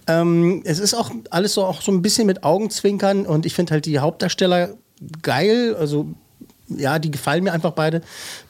Ähm, 0.06 0.62
es 0.64 0.78
ist 0.78 0.94
auch 0.94 1.10
alles 1.30 1.54
so 1.54 1.64
auch 1.64 1.82
so 1.82 1.90
ein 1.90 2.00
bisschen 2.00 2.28
mit 2.28 2.44
Augenzwinkern 2.44 3.26
und 3.26 3.44
ich 3.44 3.54
finde 3.54 3.72
halt 3.72 3.86
die 3.86 3.98
Hauptdarsteller 3.98 4.74
geil. 5.22 5.74
Also 5.74 6.06
ja, 6.68 6.98
die 6.98 7.10
gefallen 7.10 7.44
mir 7.44 7.52
einfach 7.52 7.72
beide. 7.72 8.00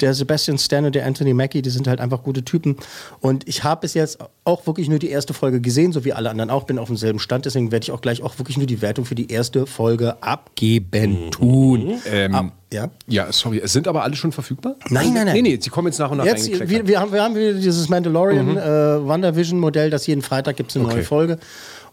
Der 0.01 0.15
Sebastian 0.15 0.59
Stan 0.59 0.85
und 0.85 0.95
der 0.95 1.07
Anthony 1.07 1.35
Mackie, 1.35 1.63
die 1.63 1.71
sind 1.71 1.87
halt 1.87 2.01
einfach 2.01 2.23
gute 2.23 2.45
Typen. 2.45 2.77
Und 3.21 3.47
ich 3.49 3.65
habe 3.65 3.83
bis 3.83 3.95
jetzt 3.95 4.19
auch 4.45 4.67
wirklich 4.67 4.89
nur 4.89 4.99
die 4.99 5.11
erste 5.11 5.35
Folge 5.35 5.61
gesehen, 5.61 5.93
so 5.93 6.05
wie 6.05 6.13
alle 6.13 6.31
anderen 6.31 6.51
auch. 6.51 6.65
Bin 6.65 6.79
auf 6.79 6.89
demselben 6.89 7.19
Stand, 7.19 7.45
deswegen 7.45 7.73
werde 7.73 7.85
ich 7.85 7.93
auch 7.93 8.01
gleich 8.01 8.23
auch 8.23 8.39
wirklich 8.39 8.57
nur 8.57 8.67
die 8.67 8.81
Wertung 8.83 9.05
für 9.05 9.15
die 9.15 9.31
erste 9.31 9.67
Folge 9.67 10.23
abgeben 10.23 11.31
tun. 11.31 11.95
Ähm, 12.11 12.35
Ab, 12.35 12.53
ja. 12.73 12.89
Ja, 13.07 13.33
sorry. 13.33 13.61
Es 13.63 13.73
sind 13.73 13.87
aber 13.89 14.03
alle 14.03 14.17
schon 14.17 14.33
verfügbar? 14.33 14.77
Nein, 14.89 15.13
nein, 15.15 15.27
nein. 15.27 15.35
Nee, 15.35 15.43
nee, 15.43 15.59
sie 15.61 15.71
kommen 15.71 15.89
jetzt 15.89 15.99
nach 15.99 16.11
und 16.11 16.19
nach 16.19 16.25
Jetzt, 16.25 16.49
wir, 16.69 16.87
wir, 16.87 17.01
haben, 17.01 17.13
wir 17.13 17.23
haben 17.23 17.35
wieder 17.35 17.55
dieses 17.55 17.89
Mandalorian 17.89 18.57
äh, 18.57 18.61
WandaVision-Modell, 19.07 19.91
das 19.91 20.07
jeden 20.07 20.23
Freitag 20.23 20.57
gibt 20.57 20.71
es 20.71 20.77
eine 20.77 20.87
Okay. 20.87 20.95
neue 20.97 21.05
Folge. 21.05 21.39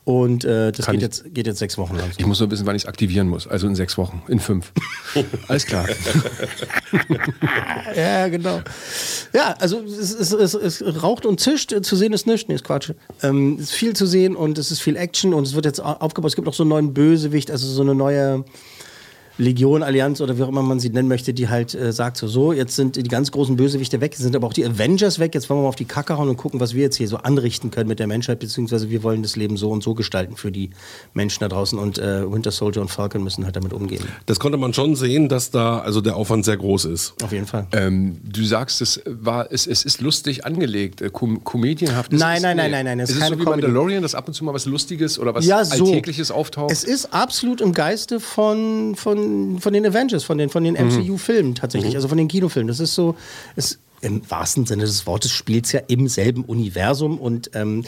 Und 0.06 0.44
äh, 0.44 0.74
das 0.74 0.86
Kann 0.86 0.96
geht 0.96 1.02
jetzt, 1.02 1.34
geht 1.34 1.48
jetzt 1.48 1.60
sechs 1.60 1.78
Wochen 1.78 1.96
lang. 1.96 2.10
Ich 2.18 2.26
muss 2.26 2.38
nur 2.42 2.52
wissen, 2.52 2.66
wann 2.66 2.76
ich 2.76 2.82
es 2.84 2.88
aktivieren 2.88 3.30
muss. 3.30 3.48
Also 3.48 3.68
in 3.68 3.76
sechs 3.76 3.98
Wochen, 3.98 4.22
in 4.28 4.40
fünf. 4.40 4.74
Alles 5.48 5.66
klar. 5.66 5.86
Ja, 7.96 8.28
genau. 8.28 8.62
Ja, 9.34 9.56
also 9.60 9.82
es, 9.82 10.14
es, 10.14 10.32
es, 10.34 10.54
es 10.82 11.04
raucht 11.04 11.26
und 11.26 11.40
zischt, 11.40 11.74
zu 11.84 11.96
sehen 11.96 12.14
ist 12.14 12.28
nichts. 12.28 12.48
Nee, 12.48 12.56
ist 12.56 12.64
Quatsch. 12.64 12.92
Ähm, 13.22 13.56
es 13.60 13.66
ist 13.70 13.72
viel 13.74 13.96
zu 13.96 14.06
sehen 14.06 14.36
und 14.36 14.58
es 14.58 14.72
ist 14.72 14.80
viel 14.82 14.96
Action 14.96 15.34
und 15.34 15.46
es 15.48 15.54
wird 15.56 15.66
jetzt 15.66 15.80
au- 15.80 15.94
aufgebaut. 16.00 16.32
Es 16.32 16.36
gibt 16.36 16.48
auch 16.48 16.54
so 16.54 16.64
einen 16.64 16.70
neuen 16.70 16.94
Bösewicht, 16.94 17.52
also 17.52 17.68
so 17.68 17.82
eine 17.82 17.96
neue 17.96 18.44
Legion, 19.38 19.84
Allianz 19.84 20.22
oder 20.22 20.38
wie 20.38 20.44
auch 20.44 20.50
immer 20.50 20.62
man 20.62 20.80
sie 20.80 20.90
nennen 20.90 21.08
möchte, 21.08 21.34
die 21.34 21.50
halt 21.50 21.74
äh, 21.74 21.92
sagt 21.92 22.18
so, 22.18 22.28
so, 22.28 22.54
jetzt 22.54 22.76
sind 22.76 22.96
die 22.96 23.04
ganz 23.04 23.32
großen 23.32 23.56
Bösewichte 23.56 24.00
weg, 24.02 24.16
sind 24.16 24.36
aber 24.36 24.48
auch 24.48 24.54
die 24.54 24.66
Avengers 24.66 25.20
weg, 25.20 25.34
jetzt 25.34 25.50
wollen 25.50 25.60
wir 25.60 25.64
mal 25.64 25.70
auf 25.70 25.76
die 25.76 25.86
Kacke 25.86 26.18
hauen 26.18 26.30
und 26.30 26.38
gucken, 26.38 26.60
was 26.60 26.74
wir 26.74 26.84
jetzt 26.84 26.98
hier 26.98 27.08
so 27.08 27.18
anrichten 27.18 27.72
können 27.72 27.88
mit 27.88 28.00
der 28.00 28.08
Menschheit, 28.08 28.40
beziehungsweise 28.40 28.90
wir 28.90 29.02
wollen 29.04 29.24
das 29.24 29.36
Leben 29.36 29.58
so 29.58 29.72
und 29.72 29.84
so 29.84 29.96
gestalten 29.96 30.36
für 30.36 30.52
die 30.52 30.70
Menschen 31.14 31.40
da 31.42 31.48
draußen 31.48 31.80
und 31.80 31.98
äh, 31.98 32.32
Winter 32.32 32.52
Soldier 32.52 32.82
und 32.82 32.90
Falcon 32.90 33.24
müssen 33.24 33.46
halt 33.46 33.56
damit 33.56 33.74
umgehen. 33.74 34.04
Das 34.26 34.40
konnte 34.40 34.58
man 34.58 34.74
schon 34.74 34.96
sehen, 34.96 35.30
dass 35.30 35.50
da 35.52 35.80
also 35.80 36.02
der 36.02 36.16
Aufwand 36.16 36.46
sehr 36.46 36.58
groß 36.58 36.86
ist. 36.86 37.14
Auf 37.24 37.32
jeden 37.32 37.48
Fall. 37.48 37.68
ähm, 37.72 38.18
du 38.24 38.44
sagst, 38.44 38.82
es, 38.82 39.02
war, 39.06 39.52
es, 39.52 39.66
es 39.66 39.84
ist 39.84 40.02
lustig 40.02 40.46
angelegt, 40.46 41.02
äh, 41.02 41.10
kom 41.12 41.44
komedienhaft. 41.44 42.12
Nein, 42.12 42.42
nein, 42.42 42.58
nein, 42.58 42.72
nein, 42.72 42.86
nein, 42.86 43.00
es 43.00 43.10
Es 43.10 43.16
ist 43.16 43.16
ist 43.18 43.24
keine 43.24 43.36
so 43.36 43.42
wie 43.42 43.46
Comedy. 43.46 43.62
Mandalorian, 43.64 44.04
dass 44.04 44.16
ab 44.16 44.28
und 44.28 44.34
zu 44.34 44.44
mal 44.44 44.54
was 44.54 44.66
Lustiges 44.66 45.18
oder 45.18 45.34
was 45.34 45.46
ja, 45.46 45.66
so. 45.66 45.86
Alltägliches 45.86 46.30
auftaucht. 46.30 46.72
Es 46.72 46.84
ist 46.84 47.14
absolut 47.14 47.62
im 47.62 47.74
Geiste 47.74 48.20
von, 48.20 48.96
von, 48.96 49.23
von 49.60 49.74
den 49.74 49.86
Avengers, 49.86 50.24
von 50.24 50.38
den, 50.38 50.50
von 50.50 50.64
den 50.64 50.74
Mhm. 50.76 50.88
MCU-Filmen 51.00 51.56
tatsächlich, 51.56 51.96
also 51.96 52.08
von 52.08 52.18
den 52.18 52.28
Kinofilmen. 52.28 52.68
Das 52.68 52.80
ist 52.80 52.94
so, 52.96 53.16
es, 53.56 53.80
im 54.02 54.22
wahrsten 54.30 54.66
Sinne 54.66 54.84
des 54.84 55.08
Wortes 55.08 55.32
spielt 55.32 55.66
es 55.66 55.72
ja 55.72 55.80
im 55.88 56.10
selben 56.10 56.44
Universum 56.44 57.18
und 57.18 57.52
ähm, 57.54 57.86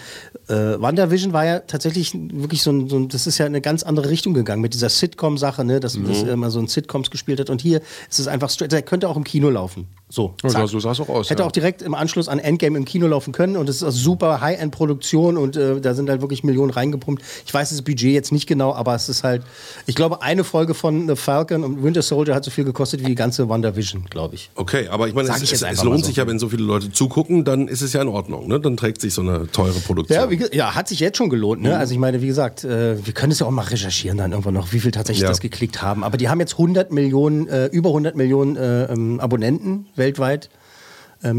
äh, 0.47 0.53
WandaVision 0.53 1.33
war 1.33 1.45
ja 1.45 1.59
tatsächlich 1.59 2.13
wirklich 2.13 2.61
so 2.61 2.71
ein, 2.71 2.87
so 2.87 2.95
ein, 2.97 3.09
das 3.09 3.27
ist 3.27 3.37
ja 3.37 3.45
in 3.45 3.51
eine 3.51 3.59
ganz 3.59 3.83
andere 3.83 4.09
Richtung 4.09 4.33
gegangen 4.33 4.61
mit 4.61 4.73
dieser 4.73 4.87
Sitcom-Sache, 4.87 5.65
ne, 5.65 5.81
dass 5.81 5.97
Mhm. 5.97 6.07
das 6.07 6.23
immer 6.23 6.51
so 6.51 6.59
ein 6.59 6.67
Sitcoms 6.67 7.11
gespielt 7.11 7.41
hat 7.41 7.49
und 7.49 7.61
hier 7.61 7.81
ist 8.09 8.19
es 8.19 8.27
einfach 8.27 8.49
straight, 8.49 8.71
der 8.71 8.81
könnte 8.81 9.09
auch 9.09 9.17
im 9.17 9.25
Kino 9.25 9.49
laufen. 9.49 9.87
So, 10.15 10.33
Ja, 10.43 10.65
so 10.65 10.79
sah 10.79 10.91
es 10.91 10.99
auch 11.01 11.09
aus, 11.09 11.29
Hätte 11.29 11.43
ja. 11.43 11.47
auch 11.47 11.51
direkt 11.51 11.81
im 11.81 11.93
Anschluss 11.93 12.29
an 12.29 12.39
Endgame 12.39 12.77
im 12.77 12.85
Kino 12.85 13.05
laufen 13.05 13.33
können 13.33 13.57
und 13.57 13.67
es 13.67 13.77
ist 13.77 13.83
eine 13.83 13.91
super 13.91 14.39
High-End-Produktion 14.39 15.35
und 15.37 15.57
äh, 15.57 15.81
da 15.81 15.93
sind 15.93 16.09
halt 16.09 16.21
wirklich 16.21 16.43
Millionen 16.43 16.71
reingepumpt. 16.71 17.21
Ich 17.45 17.53
weiß 17.53 17.69
das 17.71 17.81
Budget 17.81 18.13
jetzt 18.13 18.31
nicht 18.31 18.47
genau, 18.47 18.73
aber 18.73 18.95
es 18.95 19.09
ist 19.09 19.23
halt, 19.25 19.43
ich 19.87 19.95
glaube, 19.95 20.21
eine 20.21 20.45
Folge 20.45 20.73
von 20.73 21.07
The 21.09 21.17
Falcon 21.17 21.63
und 21.65 21.83
Winter 21.83 22.01
Soldier 22.01 22.33
hat 22.33 22.45
so 22.45 22.51
viel 22.51 22.63
gekostet 22.63 23.01
wie 23.01 23.07
die 23.07 23.15
ganze 23.15 23.49
WandaVision, 23.49 24.05
glaube 24.09 24.35
ich. 24.35 24.49
Okay, 24.55 24.87
aber 24.87 25.07
ich 25.09 25.13
meine, 25.13 25.27
es, 25.29 25.41
ich 25.41 25.51
es, 25.51 25.61
es 25.61 25.83
lohnt 25.83 25.99
so. 25.99 26.05
sich 26.05 26.15
ja, 26.15 26.25
wenn 26.27 26.39
so 26.39 26.47
viele 26.47 26.63
Leute 26.63 26.91
zugucken, 26.91 27.43
dann 27.43 27.67
ist 27.67 27.81
es 27.81 27.91
ja 27.91 28.01
in 28.01 28.07
Ordnung. 28.07 28.47
Ne? 28.47 28.59
Dann 28.61 28.77
trägt 28.77 29.01
sich 29.01 29.13
so 29.13 29.21
eine 29.21 29.51
teure 29.51 29.79
Produktion. 29.81 30.17
Ja, 30.17 30.29
wie, 30.29 30.55
ja, 30.55 30.75
hat 30.75 30.87
sich 30.87 31.01
jetzt 31.01 31.17
schon 31.17 31.29
gelohnt. 31.29 31.61
Ne? 31.61 31.77
Also 31.77 31.93
ich 31.93 31.99
meine, 31.99 32.21
wie 32.21 32.27
gesagt, 32.27 32.63
äh, 32.63 33.05
wir 33.05 33.13
können 33.13 33.33
es 33.33 33.39
ja 33.39 33.47
auch 33.47 33.51
mal 33.51 33.63
recherchieren 33.63 34.17
dann 34.17 34.31
irgendwann 34.31 34.53
noch, 34.53 34.71
wie 34.71 34.79
viel 34.79 34.91
tatsächlich 34.91 35.23
Ja. 35.23 35.29
das 35.29 35.41
geklickt 35.41 35.81
haben. 35.81 36.03
Aber 36.05 36.15
die 36.17 36.29
haben 36.29 36.39
jetzt 36.39 36.53
100 36.53 36.91
Millionen, 36.91 37.49
äh, 37.49 37.65
über 37.67 37.89
100 37.89 38.15
Millionen 38.15 38.55
äh, 38.55 38.85
ähm, 38.85 39.19
Abonnenten 39.19 39.87
weltweit. 39.95 40.04
Ähm, 40.13 40.64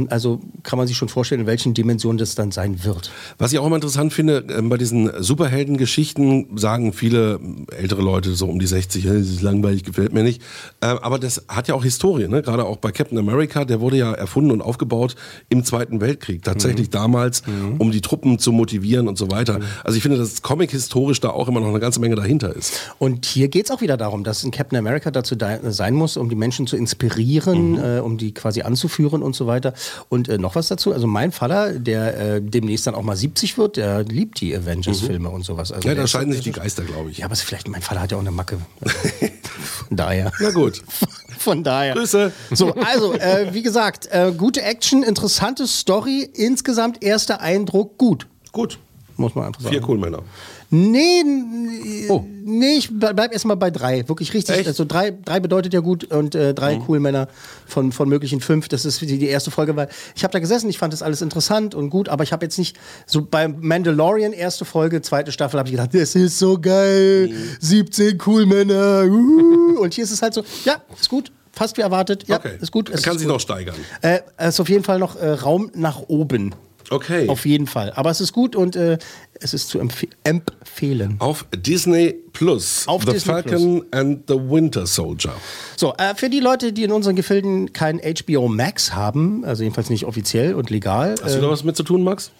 also 0.08 0.40
kann 0.62 0.78
man 0.78 0.86
sich 0.86 0.96
schon 0.96 1.08
vorstellen, 1.08 1.42
in 1.42 1.46
welchen 1.46 1.74
Dimensionen 1.74 2.18
das 2.18 2.34
dann 2.34 2.50
sein 2.50 2.84
wird. 2.84 3.10
Was 3.38 3.52
ich 3.52 3.58
auch 3.58 3.66
immer 3.66 3.76
interessant 3.76 4.12
finde, 4.12 4.44
ähm, 4.50 4.68
bei 4.68 4.76
diesen 4.76 5.10
Superheldengeschichten 5.22 6.56
sagen 6.58 6.92
viele 6.92 7.34
ähm, 7.34 7.66
ältere 7.76 8.02
Leute 8.02 8.34
so 8.34 8.46
um 8.46 8.58
die 8.58 8.66
60, 8.66 9.04
"Hey, 9.04 9.18
das 9.18 9.28
ist 9.28 9.42
langweilig, 9.42 9.84
gefällt 9.84 10.12
mir 10.12 10.22
nicht. 10.22 10.42
Äh, 10.80 10.86
Aber 10.86 11.18
das 11.18 11.44
hat 11.48 11.68
ja 11.68 11.74
auch 11.74 11.84
Historie, 11.84 12.28
ne? 12.28 12.42
gerade 12.42 12.64
auch 12.64 12.78
bei 12.78 12.92
Captain 12.92 13.18
America, 13.18 13.64
der 13.64 13.80
wurde 13.80 13.96
ja 13.96 14.12
erfunden 14.12 14.50
und 14.50 14.60
aufgebaut 14.62 15.14
im 15.48 15.64
Zweiten 15.64 16.00
Weltkrieg. 16.00 16.42
Tatsächlich 16.42 16.90
damals, 16.90 17.42
um 17.78 17.90
die 17.90 18.00
Truppen 18.00 18.38
zu 18.38 18.52
motivieren 18.52 19.08
und 19.08 19.18
so 19.18 19.30
weiter. 19.30 19.60
Also 19.84 19.96
ich 19.96 20.02
finde, 20.02 20.18
dass 20.18 20.42
Comic 20.42 20.70
historisch 20.70 21.20
da 21.20 21.30
auch 21.30 21.48
immer 21.48 21.60
noch 21.60 21.68
eine 21.68 21.80
ganze 21.80 22.00
Menge 22.00 22.16
dahinter 22.16 22.54
ist. 22.54 22.80
Und 22.98 23.26
hier 23.26 23.48
geht 23.48 23.66
es 23.66 23.70
auch 23.70 23.80
wieder 23.80 23.96
darum, 23.96 24.24
dass 24.24 24.44
ein 24.44 24.50
Captain 24.50 24.78
America 24.78 25.10
dazu 25.10 25.36
da 25.36 25.58
sein 25.70 25.94
muss, 25.94 26.16
um 26.16 26.28
die 26.28 26.34
Menschen 26.36 26.66
zu 26.66 26.76
inspirieren, 26.76 27.78
äh, 27.78 28.00
um 28.00 28.18
die 28.18 28.32
quasi 28.32 28.62
anzuführen 28.62 29.22
und 29.22 29.34
so 29.34 29.46
weiter. 29.46 29.74
Und 30.08 30.28
äh, 30.28 30.38
noch 30.38 30.54
was 30.54 30.68
dazu, 30.68 30.92
also 30.92 31.06
mein 31.06 31.32
Vater, 31.32 31.72
der 31.72 32.36
äh, 32.36 32.42
demnächst 32.42 32.86
dann 32.86 32.94
auch 32.94 33.02
mal 33.02 33.16
70 33.16 33.58
wird, 33.58 33.76
der 33.76 34.04
liebt 34.04 34.40
die 34.40 34.54
Avengers-Filme 34.56 35.28
und 35.28 35.44
sowas. 35.44 35.72
Also 35.72 35.88
Ja, 35.88 35.94
da 35.94 36.06
scheiden 36.06 36.32
sich 36.32 36.42
die 36.42 36.52
Geister, 36.52 36.82
glaube 36.84 37.10
ich. 37.10 37.18
Ja, 37.18 37.26
aber 37.26 37.36
vielleicht, 37.36 37.68
mein 37.68 37.82
Vater 37.82 38.00
hat 38.00 38.10
ja 38.12 38.16
auch 38.16 38.22
eine 38.22 38.30
Macke. 38.30 38.58
Von 39.88 39.96
daher. 39.96 40.32
Na 40.40 40.50
gut. 40.50 40.82
Von 41.38 41.62
daher. 41.62 41.94
Grüße. 41.94 42.32
So, 42.50 42.74
also, 42.74 43.14
äh, 43.14 43.52
wie 43.52 43.62
gesagt, 43.62 44.08
äh, 44.10 44.32
gute 44.36 44.62
Action, 44.62 45.02
interessante 45.02 45.66
Story, 45.66 46.28
insgesamt 46.34 47.02
erster 47.02 47.40
Eindruck 47.40 47.98
gut. 47.98 48.26
Gut. 48.52 48.78
Muss 49.16 49.34
man 49.34 49.46
einfach 49.46 49.62
sagen. 49.62 49.74
Vier 49.74 49.88
cool 49.88 49.98
Männer. 49.98 50.22
Nee, 50.70 51.20
n- 51.20 52.42
nee, 52.44 52.74
ich 52.76 52.88
ble- 52.88 53.12
bleib 53.12 53.32
erstmal 53.32 53.56
bei 53.56 53.70
drei. 53.70 54.08
Wirklich 54.08 54.34
richtig. 54.34 54.56
Echt? 54.56 54.66
Also 54.66 54.84
drei, 54.84 55.12
drei 55.24 55.38
bedeutet 55.40 55.72
ja 55.72 55.80
gut 55.80 56.04
und 56.12 56.34
äh, 56.34 56.54
drei 56.54 56.80
cool 56.88 56.98
Männer 57.00 57.28
von, 57.66 57.92
von 57.92 58.08
möglichen 58.08 58.40
fünf. 58.40 58.68
Das 58.68 58.84
ist 58.84 59.00
die, 59.00 59.06
die 59.18 59.26
erste 59.26 59.50
Folge, 59.50 59.76
weil 59.76 59.88
ich 60.14 60.24
habe 60.24 60.32
da 60.32 60.38
gesessen, 60.38 60.68
ich 60.68 60.78
fand 60.78 60.92
das 60.92 61.02
alles 61.02 61.22
interessant 61.22 61.74
und 61.74 61.90
gut, 61.90 62.08
aber 62.08 62.24
ich 62.24 62.32
habe 62.32 62.44
jetzt 62.44 62.58
nicht 62.58 62.76
so 63.06 63.22
beim 63.22 63.56
Mandalorian 63.60 64.32
erste 64.32 64.64
Folge, 64.64 65.02
zweite 65.02 65.30
Staffel, 65.32 65.58
habe 65.58 65.68
ich 65.68 65.72
gedacht, 65.76 65.94
das 65.94 66.14
ist 66.14 66.38
so 66.38 66.58
geil, 66.58 67.30
17 67.60 68.18
cool 68.26 68.46
Männer. 68.46 69.04
Uh. 69.06 69.78
Und 69.80 69.94
hier 69.94 70.04
ist 70.04 70.10
es 70.10 70.22
halt 70.22 70.34
so, 70.34 70.42
ja, 70.64 70.82
ist 70.98 71.08
gut. 71.08 71.30
Fast 71.52 71.78
wie 71.78 71.80
erwartet. 71.80 72.24
Ja, 72.28 72.36
okay. 72.36 72.58
ist 72.60 72.70
gut. 72.70 72.90
Es 72.90 73.02
kann 73.02 73.16
sich 73.18 73.26
noch 73.26 73.40
steigern. 73.40 73.76
Äh, 74.02 74.18
es 74.36 74.48
ist 74.56 74.60
auf 74.60 74.68
jeden 74.68 74.84
Fall 74.84 74.98
noch 74.98 75.16
äh, 75.16 75.30
Raum 75.30 75.70
nach 75.74 76.02
oben. 76.08 76.54
Okay. 76.90 77.28
Auf 77.28 77.46
jeden 77.46 77.66
Fall. 77.66 77.92
Aber 77.94 78.10
es 78.10 78.20
ist 78.20 78.32
gut 78.32 78.54
und 78.56 78.76
äh, 78.76 78.98
es 79.40 79.54
ist 79.54 79.68
zu 79.68 79.78
empf 79.78 80.04
empfehlen? 80.24 81.16
Auf 81.18 81.46
Disney 81.54 82.14
Plus. 82.32 82.86
Auf 82.86 83.04
The 83.04 83.12
Disney 83.12 83.32
Falcon 83.32 83.84
and 83.90 84.24
the 84.28 84.34
Winter 84.34 84.86
Soldier. 84.86 85.32
So, 85.76 85.94
äh, 85.94 86.14
für 86.14 86.28
die 86.30 86.40
Leute, 86.40 86.72
die 86.72 86.84
in 86.84 86.92
unseren 86.92 87.16
Gefilden 87.16 87.72
kein 87.72 87.98
HBO 88.00 88.48
Max 88.48 88.94
haben, 88.94 89.44
also 89.44 89.62
jedenfalls 89.62 89.90
nicht 89.90 90.04
offiziell 90.04 90.54
und 90.54 90.70
legal, 90.70 91.14
Hast 91.22 91.36
du 91.36 91.40
da 91.40 91.50
was 91.50 91.64
mit 91.64 91.76
zu 91.76 91.82
tun, 91.82 92.04
Max? 92.04 92.30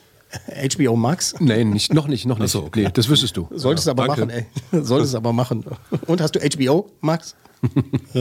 äh, 0.49 0.69
HBO 0.69 0.97
Max, 0.97 1.35
Nein, 1.39 1.71
nicht, 1.71 1.95
noch 1.95 2.09
nicht, 2.09 2.27
noch 2.27 2.39
nicht. 2.39 2.51
so, 2.51 2.65
okay. 2.65 2.85
Nee, 2.85 2.91
das 2.93 3.09
wüsstest 3.09 3.37
du. 3.37 3.49
solltest 3.53 3.87
du 3.87 3.91
aber 3.93 4.07
danke. 4.07 4.27
machen, 4.27 4.47
ey. 4.73 4.83
Solltest 4.83 5.15
du 5.15 5.19
aber 5.19 5.33
machen. 5.33 5.65
Und 6.07 6.21
hast 6.21 6.35
du 6.35 6.41
HBO 6.41 6.91
Max? 7.01 7.35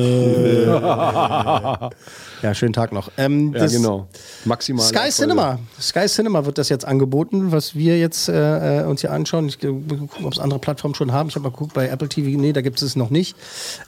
ja, 2.41 2.53
schönen 2.53 2.73
Tag 2.73 2.91
noch. 2.91 3.11
Ähm, 3.17 3.53
Ja, 3.53 3.67
genau. 3.67 4.07
Maximal. 4.45 4.85
Sky 4.85 5.09
Cinema. 5.09 5.59
Sky 5.79 6.07
Cinema 6.07 6.45
wird 6.45 6.57
das 6.57 6.69
jetzt 6.69 6.85
angeboten, 6.85 7.51
was 7.51 7.75
wir 7.75 7.99
jetzt 7.99 8.29
äh, 8.29 8.81
äh, 8.81 8.85
uns 8.85 9.01
hier 9.01 9.11
anschauen. 9.11 9.47
Ich 9.47 9.59
gucke, 9.59 10.23
ob 10.23 10.33
es 10.33 10.39
andere 10.39 10.59
Plattformen 10.59 10.95
schon 10.95 11.11
haben. 11.11 11.29
Ich 11.29 11.35
habe 11.35 11.43
mal 11.43 11.51
geguckt 11.51 11.73
bei 11.73 11.87
Apple 11.87 12.09
TV. 12.09 12.39
Nee, 12.39 12.53
da 12.53 12.61
gibt 12.61 12.77
es 12.77 12.83
es 12.83 12.95
noch 12.95 13.09
nicht. 13.09 13.35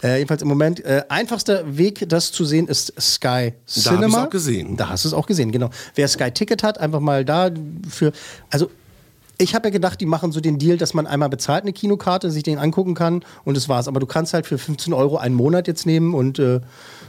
Äh, 0.03 0.17
jedenfalls 0.17 0.41
im 0.41 0.47
Moment. 0.47 0.83
Äh, 0.83 1.03
einfachster 1.09 1.77
Weg, 1.77 2.05
das 2.09 2.31
zu 2.31 2.45
sehen, 2.45 2.67
ist 2.67 2.93
Sky 2.99 3.53
Cinema. 3.65 4.01
hab 4.01 4.07
ich's 4.07 4.17
auch 4.17 4.29
gesehen. 4.29 4.77
Da 4.77 4.89
hast 4.89 5.05
du 5.05 5.09
es 5.09 5.13
auch 5.13 5.27
gesehen, 5.27 5.51
genau. 5.51 5.69
Wer 5.95 6.07
Sky 6.07 6.31
Ticket 6.31 6.63
hat, 6.63 6.79
einfach 6.79 6.99
mal 6.99 7.25
da 7.25 7.49
für. 7.89 8.11
Also. 8.49 8.69
Ich 9.39 9.53
habe 9.53 9.67
ja 9.67 9.71
gedacht, 9.71 10.01
die 10.01 10.07
machen 10.07 10.31
so 10.31 10.39
den 10.39 10.57
Deal, 10.57 10.77
dass 10.77 10.93
man 10.93 11.05
einmal 11.05 11.29
bezahlt 11.29 11.63
eine 11.63 11.73
Kinokarte, 11.73 12.31
sich 12.31 12.43
den 12.43 12.57
angucken 12.57 12.95
kann 12.95 13.23
und 13.45 13.55
das 13.55 13.69
war's. 13.69 13.87
Aber 13.87 13.99
du 13.99 14.07
kannst 14.07 14.33
halt 14.33 14.47
für 14.47 14.57
15 14.57 14.93
Euro 14.93 15.17
einen 15.17 15.35
Monat 15.35 15.67
jetzt 15.67 15.85
nehmen 15.85 16.15
und 16.15 16.39
äh, 16.39 16.61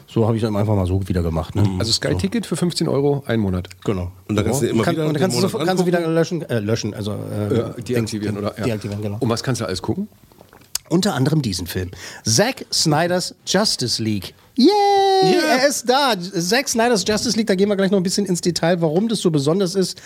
so 0.07 0.27
habe 0.27 0.37
ich 0.37 0.43
dann 0.43 0.57
einfach 0.57 0.75
mal 0.75 0.87
so 0.87 1.07
wieder 1.09 1.23
gemacht. 1.23 1.55
Ne? 1.55 1.65
Also 1.79 1.93
Sky-Ticket 1.93 2.47
für 2.47 2.57
15 2.57 2.89
Euro, 2.89 3.23
ein 3.27 3.41
Monat. 3.41 3.69
Genau. 3.85 4.13
Und 4.29 4.37
dann 4.37 4.45
kannst 4.45 4.63
du 4.63 4.67
immer 4.67 4.83
Kann, 4.83 4.95
wieder 4.95 5.07
und 5.07 5.15
dann 5.15 5.21
kannst 5.21 5.43
du, 5.43 5.59
kannst 5.59 5.83
du 5.83 5.87
wieder 5.87 6.07
löschen, 6.07 6.43
äh, 6.43 6.61
löschen 6.61 6.95
also 6.95 7.13
äh, 7.13 7.57
Ja, 7.57 7.69
deaktivieren, 7.71 8.39
oder? 8.39 8.59
Ja. 8.59 8.65
Deaktivieren, 8.65 9.03
genau. 9.03 9.17
Und 9.21 9.29
was 9.29 9.43
kannst 9.43 9.61
du 9.61 9.67
alles 9.67 9.81
gucken? 9.81 10.09
Unter 10.89 11.15
anderem 11.15 11.43
diesen 11.43 11.67
Film. 11.67 11.91
Zack 12.25 12.65
Snyders 12.73 13.35
Justice 13.47 14.03
League. 14.03 14.35
Yay! 14.57 14.69
Er 15.23 15.69
ist 15.69 15.89
da. 15.89 16.15
Zack 16.19 16.69
Snyders 16.69 17.05
Justice 17.07 17.37
League, 17.37 17.47
da 17.47 17.55
gehen 17.55 17.69
wir 17.69 17.77
gleich 17.77 17.91
noch 17.91 17.99
ein 17.99 18.03
bisschen 18.03 18.27
ins 18.27 18.41
Detail, 18.41 18.81
warum 18.81 19.09
das 19.09 19.21
so 19.21 19.31
besonders 19.31 19.75
ist. 19.75 20.01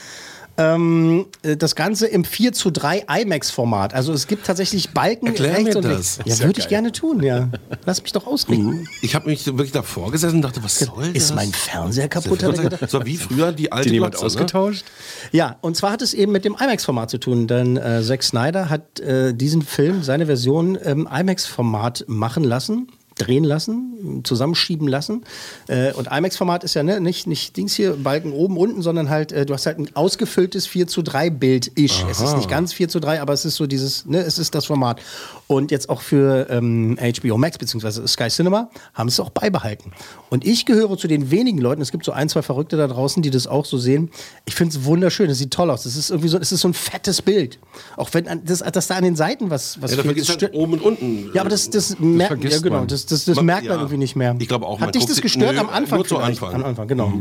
Ähm, 0.59 1.27
äh, 1.43 1.57
das 1.57 1.75
Ganze 1.75 2.07
im 2.07 2.25
4 2.25 2.53
zu 2.53 2.71
3 2.71 3.05
IMAX-Format. 3.23 3.95
Also 3.95 4.13
es 4.13 4.27
gibt 4.27 4.47
tatsächlich 4.47 4.91
Balken 4.91 5.29
Erklär 5.29 5.53
rechts 5.57 5.65
mir 5.71 5.77
und 5.77 5.85
das. 5.85 5.93
links. 5.93 6.19
Das 6.27 6.39
Ja, 6.41 6.45
würde 6.47 6.61
ich 6.61 6.69
gerne 6.69 6.93
tun, 6.93 7.23
ja. 7.23 7.49
Lass 7.87 8.03
mich 8.03 8.13
doch 8.13 8.27
ausreden. 8.27 8.87
Ich 9.01 9.15
habe 9.15 9.29
mich 9.31 9.47
wirklich 9.47 9.73
davor 9.73 10.11
gesessen 10.13 10.37
und 10.37 10.43
dachte, 10.43 10.63
was 10.63 10.79
soll 10.79 11.07
das? 11.07 11.15
Ist 11.15 11.35
mein 11.35 11.51
Fernseher 11.53 12.09
kaputt? 12.09 12.43
war 12.43 13.07
wie 13.07 13.17
früher 13.17 13.53
die 13.53 13.73
alte 13.73 13.89
Den 13.89 13.95
jemand 13.95 14.13
Glotze, 14.15 14.25
ne? 14.25 14.27
ausgetauscht? 14.43 14.85
Ja, 15.33 15.57
und 15.63 15.77
zwar 15.77 15.93
hat 15.93 16.03
es 16.03 16.13
eben 16.13 16.33
mit 16.33 16.45
dem 16.45 16.55
IMAX-Format 16.61 17.09
zu 17.11 17.19
tun, 17.19 17.47
denn 17.47 17.77
äh, 17.79 18.03
Zack 18.03 18.23
Snyder 18.23 18.69
hat 18.69 19.01
äh, 19.01 19.33
diesen 19.35 19.63
Film, 19.63 20.03
seine 20.03 20.27
Version 20.27 20.75
im 20.75 21.09
IMAX-Format 21.11 22.05
machen 22.09 22.45
lassen, 22.45 22.89
drehen 23.19 23.45
lassen, 23.45 24.21
zusammenschieben 24.25 24.89
lassen. 24.89 25.23
Äh, 25.69 25.93
und 25.93 26.09
IMAX-Format 26.11 26.65
ist 26.65 26.75
ja 26.75 26.83
ne, 26.83 27.01
nicht, 27.01 27.27
nicht 27.27 27.57
Dings 27.57 27.75
hier, 27.75 27.93
Balken 27.97 28.33
oben, 28.33 28.57
unten, 28.57 28.83
sondern 28.83 29.11
halt, 29.11 29.33
äh, 29.33 29.45
du 29.47 29.55
hast 29.55 29.67
halt 29.67 29.79
ein 29.79 29.89
ausgefülltes 29.95 30.67
4 30.67 30.87
zu 30.87 31.03
3 31.03 31.31
Bild-ish. 31.31 32.05
Es 32.11 32.21
ist 32.21 32.37
nicht 32.37 32.49
ganz 32.49 32.73
4 32.73 32.89
zu 32.89 33.01
3, 33.01 33.21
aber 33.21 33.33
es 33.33 33.45
ist 33.45 33.57
so 33.57 33.67
dieses, 33.67 34.07
ne, 34.07 34.19
es 34.21 34.39
ist 34.39 34.55
das 34.55 34.67
Format. 34.67 35.01
Und 35.47 35.71
jetzt 35.71 35.91
auch 35.91 36.01
für 36.01 36.47
ähm, 36.51 36.97
HBO 36.99 37.37
Max 37.37 37.59
bzw. 37.59 38.07
Sky 38.07 38.29
Cinema 38.29 38.71
haben 38.95 39.09
sie 39.11 39.15
es 39.15 39.21
auch 39.21 39.31
beibehalten. 39.31 39.93
Und 40.31 40.47
ich 40.47 40.65
gehöre 40.65 40.97
zu 40.97 41.09
den 41.09 41.31
wenigen 41.31 41.59
Leuten, 41.59 41.83
es 41.83 41.91
gibt 41.93 42.05
so 42.07 42.13
ein, 42.13 42.29
zwei 42.31 42.41
Verrückte 42.41 42.77
da 42.79 42.87
draußen, 42.89 43.23
die 43.23 43.31
das 43.31 43.47
auch 43.47 43.67
so 43.67 43.77
sehen. 43.77 44.11
Ich 44.47 44.55
finde 44.55 44.77
es 44.79 44.85
wunderschön, 44.85 45.29
es 45.29 45.39
sieht 45.39 45.51
toll 45.51 45.71
aus. 45.71 45.85
Es 45.85 45.97
ist 45.97 46.09
irgendwie 46.11 46.29
so, 46.29 46.39
es 46.39 46.53
ist 46.53 46.61
so 46.63 46.69
ein 46.69 46.75
fettes 46.75 47.21
Bild. 47.21 47.59
Auch 47.99 48.09
wenn 48.15 48.27
an- 48.29 48.43
das, 48.47 48.61
dass 48.61 48.87
da 48.87 48.97
an 48.97 49.05
den 49.05 49.17
Seiten 49.17 49.51
was, 49.51 49.81
was 49.83 49.91
Ja, 49.91 49.99
da 49.99 50.03
vergisst 50.05 50.31
das 50.31 50.41
halt 50.41 50.55
oben 50.55 50.75
und 50.75 50.83
unten. 50.83 51.31
ja, 51.35 51.43
aber 51.43 51.51
das, 51.51 51.69
das, 51.69 51.99
merkt, 51.99 52.29
vergisst 52.29 52.57
ja, 52.57 52.63
genau, 52.63 52.79
man. 52.79 52.89
Das, 53.07 53.21
das, 53.21 53.25
das 53.27 53.37
Man- 53.37 53.47
merkt 53.47 53.65
man 53.67 53.77
ja. 53.77 53.81
irgendwie 53.81 53.99
nicht 53.99 54.17
mehr. 54.17 54.35
Ich 54.39 54.49
glaube 54.49 54.67
auch, 54.67 54.81
Hat 54.81 54.95
dich 54.95 55.07
das 55.07 55.21
gestört 55.21 55.55
Nö, 55.55 55.61
am 55.61 55.69
Anfang? 55.71 55.99
nur 55.99 56.07
zu 56.07 56.17
vielleicht? 56.17 56.43
Anfang. 56.43 56.51
Mhm. 56.51 56.57
Am 56.57 56.65
Anfang, 56.71 56.89
genau. 56.89 57.13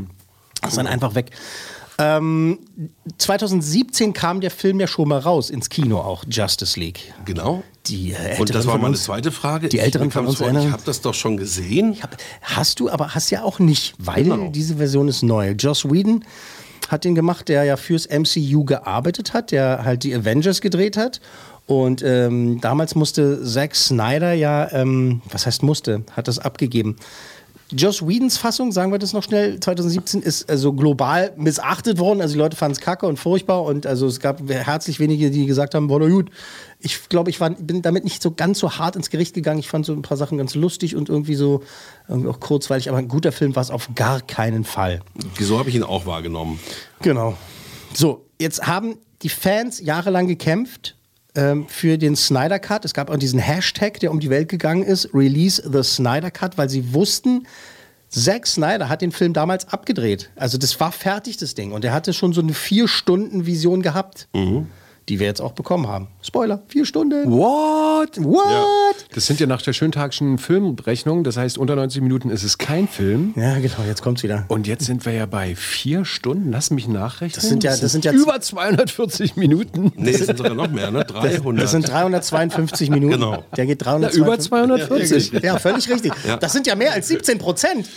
Ist 0.67 0.77
dann 0.77 0.87
einfach 0.87 1.15
weg. 1.15 1.31
Ähm, 1.97 2.59
2017 3.17 4.13
kam 4.13 4.41
der 4.41 4.51
Film 4.51 4.79
ja 4.79 4.87
schon 4.87 5.07
mal 5.07 5.19
raus 5.19 5.49
ins 5.49 5.69
Kino 5.69 5.99
auch, 5.99 6.23
Justice 6.27 6.79
League. 6.79 7.13
Genau. 7.25 7.63
Die 7.87 8.13
äh, 8.13 8.39
Und 8.39 8.53
das 8.53 8.65
war 8.65 8.77
meine 8.77 8.89
uns- 8.89 9.03
zweite 9.03 9.31
Frage. 9.31 9.69
Die 9.69 9.79
Älteren 9.79 10.07
Ich 10.07 10.13
von 10.13 10.25
uns 10.25 10.37
vor, 10.37 10.47
erinnern- 10.47 10.65
Ich 10.67 10.71
habe 10.71 10.83
das 10.85 11.01
doch 11.01 11.13
schon 11.13 11.37
gesehen. 11.37 11.97
Hab, 12.01 12.17
hast 12.41 12.79
du, 12.79 12.89
aber 12.89 13.13
hast 13.13 13.29
ja 13.29 13.43
auch 13.43 13.59
nicht, 13.59 13.93
weil 13.99 14.23
Genau. 14.23 14.49
diese 14.49 14.77
Version 14.77 15.07
ist 15.07 15.21
neu. 15.23 15.51
Joss 15.51 15.85
Whedon 15.85 16.23
hat 16.89 17.03
den 17.05 17.15
gemacht, 17.15 17.47
der 17.49 17.63
ja 17.63 17.77
fürs 17.77 18.05
MCU 18.07 18.65
gearbeitet 18.65 19.33
hat, 19.33 19.51
der 19.51 19.83
halt 19.85 20.03
die 20.03 20.13
Avengers 20.13 20.61
gedreht 20.61 20.97
hat. 20.97 21.21
Und 21.67 22.03
ähm, 22.03 22.59
damals 22.59 22.95
musste 22.95 23.43
Zack 23.43 23.75
Snyder 23.75 24.33
ja, 24.33 24.71
ähm, 24.71 25.21
was 25.29 25.45
heißt 25.45 25.63
musste, 25.63 26.03
hat 26.15 26.27
das 26.27 26.39
abgegeben. 26.39 26.97
Joss 27.73 28.05
Whedons 28.05 28.37
Fassung, 28.37 28.73
sagen 28.73 28.91
wir 28.91 28.99
das 28.99 29.13
noch 29.13 29.23
schnell, 29.23 29.59
2017 29.59 30.21
ist 30.21 30.49
also 30.49 30.73
global 30.73 31.31
missachtet 31.37 31.99
worden. 31.99 32.19
Also 32.21 32.33
die 32.33 32.39
Leute 32.39 32.57
fanden 32.57 32.73
es 32.73 32.81
kacke 32.81 33.07
und 33.07 33.17
furchtbar 33.17 33.63
und 33.63 33.85
also 33.85 34.07
es 34.07 34.19
gab 34.19 34.41
herzlich 34.49 34.99
wenige, 34.99 35.31
die 35.31 35.45
gesagt 35.45 35.73
haben, 35.73 35.87
doch 35.87 35.99
gut. 35.99 36.29
Ich 36.79 37.07
glaube, 37.07 37.29
ich 37.29 37.39
war, 37.39 37.51
bin 37.51 37.81
damit 37.81 38.03
nicht 38.03 38.21
so 38.21 38.31
ganz 38.31 38.59
so 38.59 38.77
hart 38.77 38.97
ins 38.97 39.09
Gericht 39.09 39.33
gegangen. 39.33 39.59
Ich 39.59 39.69
fand 39.69 39.85
so 39.85 39.93
ein 39.93 40.01
paar 40.01 40.17
Sachen 40.17 40.37
ganz 40.37 40.53
lustig 40.53 40.97
und 40.97 41.07
irgendwie 41.07 41.35
so 41.35 41.63
irgendwie 42.09 42.29
auch 42.29 42.41
kurzweilig, 42.41 42.89
aber 42.89 42.97
ein 42.97 43.07
guter 43.07 43.31
Film 43.31 43.55
war 43.55 43.63
es 43.63 43.71
auf 43.71 43.89
gar 43.95 44.19
keinen 44.19 44.65
Fall. 44.65 45.01
Wieso 45.35 45.57
habe 45.57 45.69
ich 45.69 45.75
ihn 45.75 45.83
auch 45.83 46.05
wahrgenommen? 46.05 46.59
Genau. 47.01 47.37
So, 47.93 48.25
jetzt 48.39 48.67
haben 48.67 48.97
die 49.21 49.29
Fans 49.29 49.79
jahrelang 49.79 50.27
gekämpft 50.27 50.97
ähm, 51.35 51.67
für 51.67 51.97
den 51.97 52.15
Snyder 52.15 52.59
Cut. 52.59 52.85
Es 52.85 52.93
gab 52.93 53.09
auch 53.09 53.17
diesen 53.17 53.39
Hashtag, 53.39 53.99
der 53.99 54.11
um 54.11 54.19
die 54.19 54.29
Welt 54.29 54.49
gegangen 54.49 54.83
ist, 54.83 55.13
Release 55.13 55.61
the 55.71 55.83
Snyder 55.83 56.31
Cut, 56.31 56.57
weil 56.57 56.69
sie 56.69 56.93
wussten, 56.93 57.47
Zack 58.09 58.45
Snyder 58.45 58.89
hat 58.89 59.01
den 59.01 59.13
Film 59.13 59.33
damals 59.33 59.69
abgedreht. 59.69 60.29
Also 60.35 60.57
das 60.57 60.77
war 60.79 60.91
fertig, 60.91 61.37
das 61.37 61.55
Ding. 61.55 61.71
Und 61.71 61.85
er 61.85 61.93
hatte 61.93 62.11
schon 62.13 62.33
so 62.33 62.41
eine 62.41 62.53
Vier-Stunden-Vision 62.53 63.81
gehabt, 63.81 64.27
die 65.09 65.19
wir 65.19 65.27
jetzt 65.27 65.41
auch 65.41 65.51
bekommen 65.53 65.87
haben. 65.87 66.07
Spoiler, 66.21 66.61
vier 66.67 66.85
Stunden. 66.85 67.29
What? 67.31 68.17
What? 68.23 68.95
Das 69.13 69.25
sind 69.25 69.39
ja 69.39 69.47
nach 69.47 69.61
der 69.61 69.73
schöntagschen 69.73 70.37
Filmrechnung, 70.37 71.23
das 71.23 71.37
heißt, 71.37 71.57
unter 71.57 71.75
90 71.75 72.01
Minuten 72.01 72.29
ist 72.29 72.43
es 72.43 72.57
kein 72.57 72.87
Film. 72.87 73.33
Ja, 73.35 73.55
genau, 73.59 73.83
jetzt 73.87 74.01
kommt's 74.03 74.23
wieder. 74.23 74.45
Und 74.47 74.67
jetzt 74.67 74.85
sind 74.85 75.05
wir 75.05 75.13
ja 75.13 75.25
bei 75.25 75.55
vier 75.55 76.05
Stunden. 76.05 76.51
Lass 76.51 76.69
mich 76.71 76.87
nachrechnen. 76.87 77.35
Das 77.35 77.49
sind 77.49 77.63
ja- 77.63 77.75
das 77.75 77.91
sind 77.91 78.05
ja- 78.05 78.11
über 78.13 78.39
240 78.39 79.35
Minuten. 79.35 79.91
Nee, 79.95 80.11
es 80.11 80.25
sind 80.25 80.37
sogar 80.37 80.53
noch 80.53 80.69
mehr, 80.69 80.91
ne? 80.91 81.03
300. 81.03 81.63
Das 81.63 81.71
sind 81.71 81.87
352 81.89 82.89
Minuten. 82.89 83.13
Genau. 83.13 83.43
Der 83.57 83.65
geht 83.65 83.83
352. 83.83 84.19
Na, 84.21 84.25
über 84.27 84.39
240. 84.39 85.31
Ja, 85.43 85.57
völlig 85.59 85.89
richtig. 85.89 86.13
Das 86.39 86.53
sind 86.53 86.67
ja 86.67 86.75
mehr 86.75 86.93
als 86.93 87.07
17 87.07 87.37
Prozent. 87.39 87.89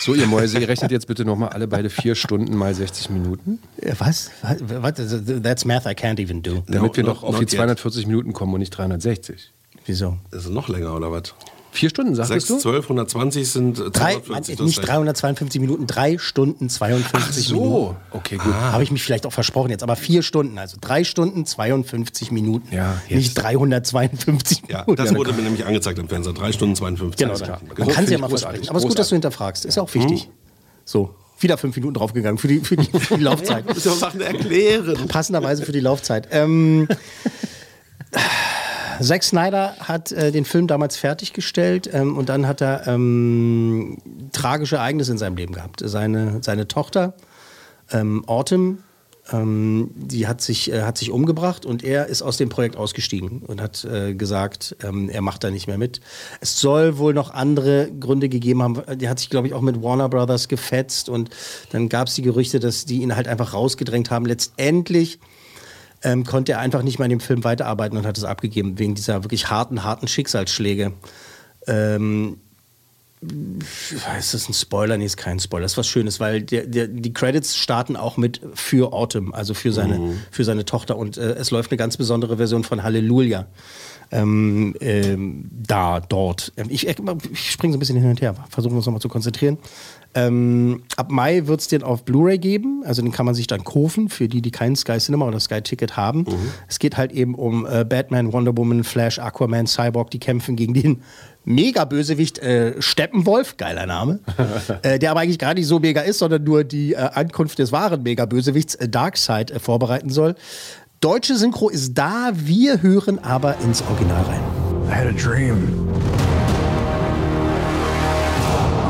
So, 0.00 0.14
ihr 0.14 0.26
Mäuse, 0.26 0.58
ihr 0.60 0.68
rechnet 0.68 0.90
jetzt 0.92 1.06
bitte 1.08 1.24
nochmal 1.24 1.48
alle 1.50 1.66
beide 1.66 1.90
vier 1.90 2.14
Stunden 2.14 2.56
mal 2.56 2.72
60 2.74 3.10
Minuten, 3.10 3.58
Ja, 3.82 3.94
Was? 3.98 4.30
Was? 4.42 4.94
That's 5.42 5.64
math 5.64 5.86
I 5.86 5.90
can't 5.90 6.20
even 6.20 6.42
do. 6.42 6.62
damit 6.68 6.96
wir 6.96 7.02
No, 7.04 7.10
doch 7.14 7.22
auf 7.24 7.34
die 7.36 7.42
yet. 7.42 7.50
240 7.50 8.06
Minuten 8.06 8.32
kommen 8.32 8.54
und 8.54 8.60
nicht 8.60 8.70
360. 8.70 9.52
Wieso? 9.86 10.16
Das 10.30 10.44
ist 10.44 10.50
noch 10.50 10.68
länger, 10.68 10.94
oder 10.94 11.10
was? 11.10 11.34
Vier 11.70 11.90
Stunden, 11.90 12.14
6, 12.14 12.28
sagtest 12.28 12.50
du? 12.50 12.58
12, 12.58 12.84
120 12.86 13.48
sind 13.50 13.78
äh, 13.78 13.90
Drei, 13.90 14.12
240. 14.14 14.58
Mann, 14.58 14.66
nicht 14.66 14.80
352 14.86 15.60
Minuten, 15.60 15.86
drei 15.86 16.18
Stunden 16.18 16.68
52 16.70 17.50
Minuten. 17.52 17.68
So, 17.70 17.96
okay, 18.10 18.36
gut. 18.38 18.52
Habe 18.54 18.82
ich 18.82 18.90
mich 18.90 19.02
vielleicht 19.02 19.26
auch 19.26 19.32
versprochen 19.32 19.70
jetzt, 19.70 19.82
aber 19.82 19.94
vier 19.96 20.22
Stunden, 20.22 20.58
also 20.58 20.76
drei 20.80 21.04
Stunden 21.04 21.44
52 21.46 22.30
Minuten. 22.32 22.74
Ja, 22.74 23.00
jetzt. 23.08 23.16
Nicht 23.18 23.34
352 23.34 24.62
Ja, 24.68 24.80
Minuten. 24.86 24.96
das 24.96 25.14
wurde 25.14 25.32
mir 25.34 25.42
nämlich 25.42 25.64
angezeigt 25.66 25.98
im 25.98 26.08
Fernseher. 26.08 26.32
3 26.32 26.52
Stunden 26.52 26.74
52. 26.74 27.16
genau, 27.18 27.30
Alles 27.30 27.40
da. 27.40 27.46
klar. 27.46 27.60
Man 27.66 27.76
Genau. 27.76 27.88
kann 27.90 28.06
sie 28.06 28.12
ja 28.12 28.18
mal 28.18 28.26
ich 28.26 28.30
versprechen. 28.40 28.68
Aber 28.70 28.78
es 28.78 28.84
ist 28.84 28.88
gut, 28.88 28.98
dass 28.98 29.08
du 29.10 29.14
hinterfragst. 29.14 29.64
Ist 29.64 29.76
ja 29.76 29.82
auch 29.82 29.94
wichtig. 29.94 30.28
So, 30.84 31.14
wieder 31.40 31.58
fünf 31.58 31.76
Minuten 31.76 31.94
draufgegangen 31.94 32.38
für 32.38 32.48
die, 32.48 32.60
für 32.60 32.76
die, 32.76 32.98
für 32.98 33.18
die 33.18 33.22
Laufzeit. 33.24 33.66
Musst 33.72 33.84
ja 33.86 33.92
auch 33.92 33.96
Sachen 33.96 34.20
erklären. 34.22 35.06
Passenderweise 35.06 35.64
für 35.64 35.72
die 35.72 35.80
Laufzeit. 35.80 36.28
Ähm, 36.32 36.88
Zack 39.00 39.22
Snyder 39.22 39.74
hat 39.80 40.12
äh, 40.12 40.32
den 40.32 40.44
Film 40.44 40.66
damals 40.66 40.96
fertiggestellt 40.96 41.88
ähm, 41.92 42.16
und 42.16 42.28
dann 42.28 42.46
hat 42.46 42.60
er 42.60 42.86
ähm, 42.86 43.98
tragische 44.32 44.76
Ereignisse 44.76 45.12
in 45.12 45.18
seinem 45.18 45.36
Leben 45.36 45.52
gehabt. 45.52 45.82
Seine, 45.84 46.38
seine 46.42 46.68
Tochter, 46.68 47.14
ähm, 47.90 48.24
Autumn, 48.26 48.82
ähm, 49.32 49.90
die 49.94 50.26
hat 50.26 50.40
sich, 50.40 50.72
äh, 50.72 50.82
hat 50.82 50.98
sich 50.98 51.10
umgebracht 51.10 51.66
und 51.66 51.84
er 51.84 52.06
ist 52.06 52.22
aus 52.22 52.36
dem 52.36 52.48
Projekt 52.48 52.76
ausgestiegen 52.76 53.42
und 53.46 53.60
hat 53.60 53.84
äh, 53.84 54.14
gesagt, 54.14 54.76
ähm, 54.82 55.08
er 55.08 55.22
macht 55.22 55.44
da 55.44 55.50
nicht 55.50 55.66
mehr 55.66 55.78
mit. 55.78 56.00
Es 56.40 56.58
soll 56.60 56.98
wohl 56.98 57.14
noch 57.14 57.32
andere 57.32 57.90
Gründe 58.00 58.28
gegeben 58.28 58.62
haben. 58.62 58.82
Der 58.98 59.10
hat 59.10 59.18
sich, 59.18 59.30
glaube 59.30 59.46
ich, 59.46 59.54
auch 59.54 59.60
mit 59.60 59.82
Warner 59.82 60.08
Brothers 60.08 60.48
gefetzt 60.48 61.08
und 61.08 61.30
dann 61.70 61.88
gab 61.88 62.08
es 62.08 62.14
die 62.14 62.22
Gerüchte, 62.22 62.60
dass 62.60 62.84
die 62.84 63.02
ihn 63.02 63.16
halt 63.16 63.28
einfach 63.28 63.52
rausgedrängt 63.52 64.10
haben. 64.10 64.26
Letztendlich 64.26 65.18
ähm, 66.02 66.24
konnte 66.24 66.52
er 66.52 66.60
einfach 66.60 66.82
nicht 66.82 66.98
mehr 66.98 67.06
in 67.06 67.10
dem 67.10 67.20
Film 67.20 67.44
weiterarbeiten 67.44 67.96
und 67.98 68.06
hat 68.06 68.18
es 68.18 68.24
abgegeben, 68.24 68.78
wegen 68.78 68.94
dieser 68.94 69.24
wirklich 69.24 69.50
harten, 69.50 69.84
harten 69.84 70.08
Schicksalsschläge. 70.08 70.92
Ähm, 71.66 72.38
ist 74.18 74.32
das 74.34 74.48
ein 74.48 74.54
Spoiler? 74.54 74.96
Nee, 74.96 75.04
ist 75.04 75.16
kein 75.16 75.40
Spoiler. 75.40 75.62
Das 75.64 75.72
ist 75.72 75.78
was 75.78 75.88
Schönes, 75.88 76.20
weil 76.20 76.42
der, 76.42 76.66
der, 76.66 76.86
die 76.86 77.12
Credits 77.12 77.56
starten 77.56 77.96
auch 77.96 78.16
mit 78.16 78.40
für 78.54 78.92
Autumn, 78.92 79.34
also 79.34 79.54
für 79.54 79.72
seine, 79.72 79.98
Mhm. 79.98 80.20
für 80.30 80.44
seine 80.44 80.64
Tochter. 80.64 80.96
Und 80.96 81.16
äh, 81.16 81.32
es 81.32 81.50
läuft 81.50 81.72
eine 81.72 81.78
ganz 81.78 81.96
besondere 81.96 82.36
Version 82.36 82.62
von 82.62 82.84
Halleluja. 82.84 83.46
Ähm, 84.10 84.74
ähm, 84.80 85.50
da, 85.50 86.00
dort. 86.00 86.52
Ähm, 86.56 86.68
Ich, 86.70 86.86
ich 86.86 86.96
springe 86.96 87.72
so 87.72 87.76
ein 87.76 87.78
bisschen 87.78 87.96
hin 87.96 88.10
und 88.10 88.20
her. 88.20 88.34
Versuchen 88.48 88.72
wir 88.72 88.78
uns 88.78 88.86
nochmal 88.86 89.02
zu 89.02 89.08
konzentrieren. 89.08 89.58
Ähm, 90.14 90.82
ab 90.96 91.10
Mai 91.10 91.46
wird 91.46 91.60
es 91.60 91.68
den 91.68 91.82
auf 91.82 92.04
Blu-ray 92.04 92.38
geben. 92.38 92.82
Also 92.86 93.02
den 93.02 93.12
kann 93.12 93.26
man 93.26 93.34
sich 93.34 93.46
dann 93.46 93.64
kaufen, 93.64 94.08
für 94.08 94.26
die, 94.26 94.40
die 94.40 94.50
kein 94.50 94.74
Sky 94.76 94.98
Cinema 94.98 95.26
oder 95.26 95.38
Sky 95.40 95.60
Ticket 95.60 95.96
haben. 95.96 96.24
Es 96.66 96.78
geht 96.78 96.96
halt 96.96 97.12
eben 97.12 97.34
um 97.34 97.66
äh, 97.66 97.84
Batman, 97.84 98.32
Wonder 98.32 98.56
Woman, 98.56 98.84
Flash, 98.84 99.18
Aquaman, 99.18 99.66
Cyborg, 99.66 100.10
die 100.10 100.18
kämpfen 100.18 100.56
gegen 100.56 100.72
den 100.72 101.02
Mega-Bösewicht 101.44 102.38
äh, 102.40 102.80
Steppenwolf, 102.80 103.56
geiler 103.56 103.86
Name, 103.86 104.20
äh, 104.82 104.98
der 104.98 105.10
aber 105.10 105.20
eigentlich 105.20 105.38
gar 105.38 105.54
nicht 105.54 105.66
so 105.66 105.78
mega 105.78 106.02
ist, 106.02 106.18
sondern 106.18 106.44
nur 106.44 106.64
die 106.64 106.92
äh, 106.92 106.96
Ankunft 106.96 107.58
des 107.58 107.72
wahren 107.72 108.02
Mega-Bösewichts 108.02 108.74
äh, 108.74 108.88
Darkseid 108.88 109.50
äh, 109.50 109.58
vorbereiten 109.58 110.10
soll. 110.10 110.34
Deutsche 111.00 111.36
Synchro 111.36 111.68
ist 111.68 111.94
da, 111.94 112.32
wir 112.34 112.82
hören 112.82 113.20
aber 113.20 113.56
ins 113.60 113.82
Original 113.82 114.20
rein. 114.24 114.40
I 114.88 114.94
had 114.94 115.06
a 115.06 115.12
dream. 115.12 115.88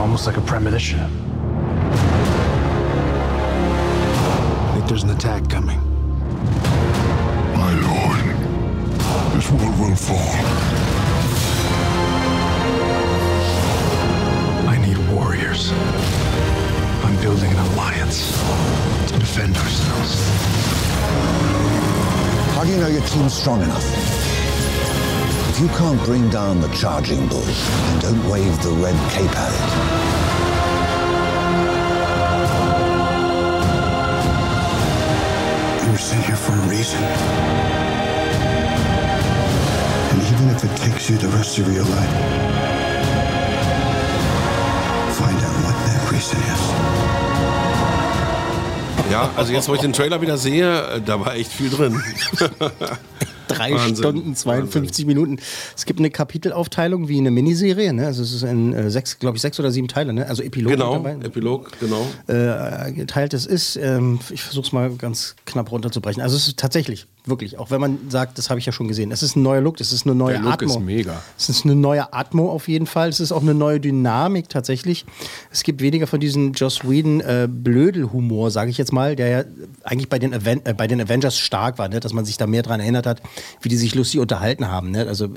Almost 0.00 0.26
like 0.26 0.38
a 0.38 0.40
premonition. 0.40 1.00
I 4.68 4.72
think 4.72 4.86
there's 4.88 5.02
an 5.02 5.10
attack 5.10 5.50
coming. 5.50 5.78
My 7.54 7.74
lord, 7.74 8.24
this 9.34 9.50
world 9.50 9.78
will 9.78 9.94
fall. 9.94 10.32
I 14.66 14.78
need 14.78 14.96
warriors. 15.12 15.72
I'm 17.04 17.14
building 17.20 17.50
an 17.50 17.58
alliance 17.74 18.32
to 19.08 19.18
defend 19.18 19.58
ourselves. 19.58 21.47
How 22.58 22.64
do 22.64 22.70
you 22.72 22.78
know 22.78 22.88
your 22.88 23.02
team's 23.02 23.34
strong 23.34 23.62
enough? 23.62 23.84
If 25.50 25.60
you 25.60 25.68
can't 25.68 26.00
bring 26.04 26.28
down 26.28 26.60
the 26.60 26.66
charging 26.70 27.28
bull, 27.28 27.38
then 27.38 28.00
don't 28.00 28.28
wave 28.28 28.60
the 28.64 28.70
red 28.70 28.96
cape 29.12 29.30
at 29.30 29.52
it. 29.54 29.62
You 35.84 35.92
were 35.92 35.98
sent 35.98 36.24
here 36.24 36.34
for 36.34 36.50
a 36.50 36.66
reason. 36.66 37.00
And 40.10 40.20
even 40.20 40.48
if 40.48 40.64
it 40.64 40.76
takes 40.78 41.08
you 41.08 41.16
the 41.16 41.28
rest 41.28 41.60
of 41.60 41.72
your 41.72 41.84
life, 41.84 42.10
find 45.14 45.38
out 45.46 45.56
what 45.62 45.76
that 45.86 46.10
reason 46.10 46.40
is. 46.40 46.67
Ja, 49.10 49.30
also 49.36 49.52
jetzt, 49.52 49.68
wo 49.68 49.74
ich 49.74 49.80
den 49.80 49.92
Trailer 49.92 50.20
wieder 50.20 50.36
sehe, 50.36 50.82
äh, 50.82 51.00
da 51.00 51.18
war 51.20 51.34
echt 51.34 51.50
viel 51.50 51.70
drin. 51.70 52.00
Drei 53.48 53.72
Wahnsinn, 53.72 53.96
Stunden, 53.96 54.36
52 54.36 55.06
Minuten. 55.06 55.38
Es 55.74 55.86
gibt 55.86 55.98
eine 56.00 56.10
Kapitelaufteilung 56.10 57.08
wie 57.08 57.16
eine 57.16 57.30
Miniserie, 57.30 57.94
ne? 57.94 58.04
Also 58.06 58.22
es 58.22 58.32
ist 58.34 58.42
in 58.42 58.74
äh, 58.74 58.90
sechs, 58.90 59.18
glaube 59.18 59.36
ich, 59.36 59.42
sechs 59.42 59.58
oder 59.58 59.70
sieben 59.70 59.88
Teile, 59.88 60.12
ne? 60.12 60.26
Also 60.26 60.42
Epilog 60.42 60.72
Genau, 60.72 60.92
dabei. 60.92 61.12
Epilog, 61.24 61.70
genau. 61.80 62.06
äh, 62.26 62.92
geteilt 62.92 63.32
es 63.32 63.46
ist. 63.46 63.76
Ähm, 63.76 64.20
ich 64.30 64.42
versuche 64.42 64.66
es 64.66 64.72
mal 64.72 64.90
ganz 64.90 65.34
knapp 65.46 65.72
runterzubrechen. 65.72 66.22
Also 66.22 66.36
es 66.36 66.46
ist 66.48 66.58
tatsächlich, 66.58 67.06
wirklich, 67.28 67.58
auch 67.58 67.70
wenn 67.70 67.80
man 67.80 67.98
sagt, 68.10 68.38
das 68.38 68.50
habe 68.50 68.60
ich 68.60 68.66
ja 68.66 68.72
schon 68.72 68.88
gesehen, 68.88 69.12
es 69.12 69.22
ist 69.22 69.36
ein 69.36 69.42
neuer 69.42 69.60
Look, 69.60 69.80
es 69.80 69.92
ist 69.92 70.06
eine 70.06 70.14
neue 70.14 70.34
Der 70.34 70.42
Look 70.42 70.52
Atmo. 70.54 70.70
ist 70.70 70.80
mega. 70.80 71.22
Es 71.36 71.48
ist 71.48 71.64
eine 71.64 71.74
neue 71.74 72.12
Atmo 72.12 72.50
auf 72.50 72.68
jeden 72.68 72.86
Fall. 72.86 73.08
Es 73.08 73.20
ist 73.20 73.32
auch 73.32 73.42
eine 73.42 73.54
neue 73.54 73.80
Dynamik 73.80 74.48
tatsächlich. 74.48 75.04
Es 75.50 75.62
gibt 75.62 75.80
weniger 75.80 76.06
von 76.06 76.20
diesem 76.20 76.52
Joss 76.52 76.88
Whedon 76.88 77.20
äh, 77.20 77.48
Blödelhumor, 77.50 78.50
sage 78.50 78.70
ich 78.70 78.78
jetzt 78.78 78.92
mal, 78.92 79.16
der 79.16 79.28
ja 79.28 79.44
eigentlich 79.84 80.08
bei 80.08 80.18
den, 80.18 80.34
Aven 80.34 80.64
äh, 80.64 80.74
bei 80.74 80.86
den 80.86 81.00
Avengers 81.00 81.38
stark 81.38 81.78
war, 81.78 81.88
ne? 81.88 82.00
dass 82.00 82.12
man 82.12 82.24
sich 82.24 82.36
da 82.36 82.46
mehr 82.46 82.62
dran 82.62 82.80
erinnert 82.80 83.06
hat, 83.06 83.22
wie 83.62 83.68
die 83.68 83.76
sich 83.76 83.94
lustig 83.94 84.20
unterhalten 84.20 84.68
haben. 84.68 84.90
Ne? 84.90 85.06
Also 85.06 85.26
äh, 85.26 85.28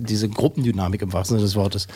diese 0.00 0.28
Gruppendynamik 0.28 1.02
im 1.02 1.12
wahrsten 1.12 1.36
Sinne 1.36 1.46
des 1.46 1.56
Wortes. 1.56 1.86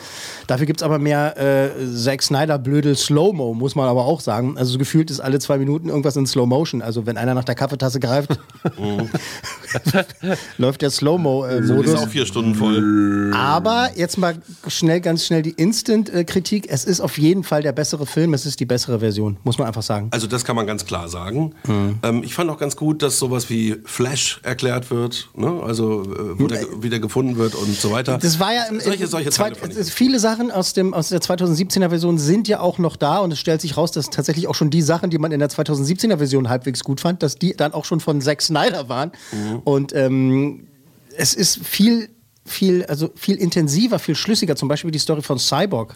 Dafür 0.47 0.65
gibt 0.65 0.81
es 0.81 0.83
aber 0.83 0.99
mehr 0.99 1.37
äh, 1.37 1.69
Zack 1.95 2.21
Snyder 2.21 2.57
Blödel 2.59 2.95
Slow-Mo, 2.95 3.53
muss 3.53 3.75
man 3.75 3.87
aber 3.87 4.05
auch 4.05 4.21
sagen. 4.21 4.57
Also 4.57 4.73
so 4.73 4.77
gefühlt 4.77 5.11
ist 5.11 5.19
alle 5.19 5.39
zwei 5.39 5.57
Minuten 5.57 5.89
irgendwas 5.89 6.15
in 6.15 6.25
Slow 6.25 6.47
Motion. 6.47 6.81
Also 6.81 7.05
wenn 7.05 7.17
einer 7.17 7.33
nach 7.33 7.43
der 7.43 7.55
Kaffeetasse 7.55 7.99
greift, 7.99 8.37
läuft 10.57 10.81
der 10.81 10.89
Ist 10.89 10.97
Slow-Mo-Modus. 10.97 11.95
auch 11.95 12.07
vier 12.07 12.25
Stunden 12.25 12.55
voll. 12.55 13.31
Aber 13.35 13.89
jetzt 13.95 14.17
mal 14.17 14.35
schnell, 14.67 15.01
ganz 15.01 15.25
schnell 15.25 15.41
die 15.41 15.51
Instant-Kritik. 15.51 16.67
Es 16.69 16.85
ist 16.85 16.99
auf 17.01 17.17
jeden 17.17 17.43
Fall 17.43 17.61
der 17.61 17.71
bessere 17.71 18.05
Film, 18.05 18.33
es 18.33 18.45
ist 18.45 18.59
die 18.59 18.65
bessere 18.65 18.99
Version, 18.99 19.37
muss 19.43 19.57
man 19.57 19.67
einfach 19.67 19.83
sagen. 19.83 20.07
Also 20.11 20.27
das 20.27 20.43
kann 20.45 20.55
man 20.55 20.67
ganz 20.67 20.85
klar 20.85 21.07
sagen. 21.09 21.53
Mhm. 21.67 21.99
Ähm, 22.03 22.23
ich 22.23 22.33
fand 22.33 22.49
auch 22.49 22.57
ganz 22.57 22.75
gut, 22.75 23.01
dass 23.01 23.19
sowas 23.19 23.49
wie 23.49 23.77
Flash 23.85 24.39
erklärt 24.43 24.91
wird, 24.91 25.29
ne? 25.35 25.61
also 25.63 26.03
äh, 26.03 26.39
wo 26.39 26.47
der 26.47 26.61
wieder 26.81 26.99
gefunden 26.99 27.37
wird 27.37 27.55
und 27.55 27.75
so 27.75 27.91
weiter. 27.91 28.17
Das 28.17 28.39
war 28.39 28.53
ja 28.53 28.63
im, 28.63 28.79
solche, 28.79 29.07
solche 29.07 29.29
zwei, 29.31 29.51
viele 29.83 30.19
Sachen 30.19 30.51
aus, 30.51 30.73
dem, 30.73 30.93
aus 30.93 31.09
der 31.09 31.19
2017er 31.21 31.89
Version 31.89 32.17
sind 32.17 32.47
ja 32.47 32.59
auch 32.59 32.77
noch 32.77 32.95
da 32.95 33.19
und 33.19 33.31
es 33.31 33.39
stellt 33.39 33.61
sich 33.61 33.77
raus, 33.77 33.91
dass 33.91 34.09
tatsächlich 34.09 34.47
auch 34.47 34.55
schon 34.55 34.69
die 34.69 34.81
Sachen, 34.81 35.09
die 35.09 35.17
man 35.17 35.31
in 35.31 35.39
der 35.39 35.49
2017er 35.49 36.17
Version 36.17 36.49
halbwegs 36.49 36.83
gut 36.83 37.01
fand, 37.01 37.23
dass 37.23 37.35
die 37.35 37.55
dann 37.55 37.73
auch 37.73 37.85
schon 37.85 37.99
von 37.99 38.21
Zack 38.21 38.41
Snyder 38.41 38.89
waren. 38.89 39.11
Mhm. 39.31 39.59
Und 39.63 39.93
ähm, 39.95 40.67
es 41.15 41.33
ist 41.33 41.65
viel 41.65 42.09
viel, 42.49 42.83
also 42.85 43.09
viel 43.15 43.37
intensiver, 43.37 43.99
viel 43.99 44.15
schlüssiger. 44.15 44.55
Zum 44.55 44.67
Beispiel 44.67 44.91
die 44.91 44.99
Story 44.99 45.21
von 45.21 45.39
Cyborg, 45.39 45.93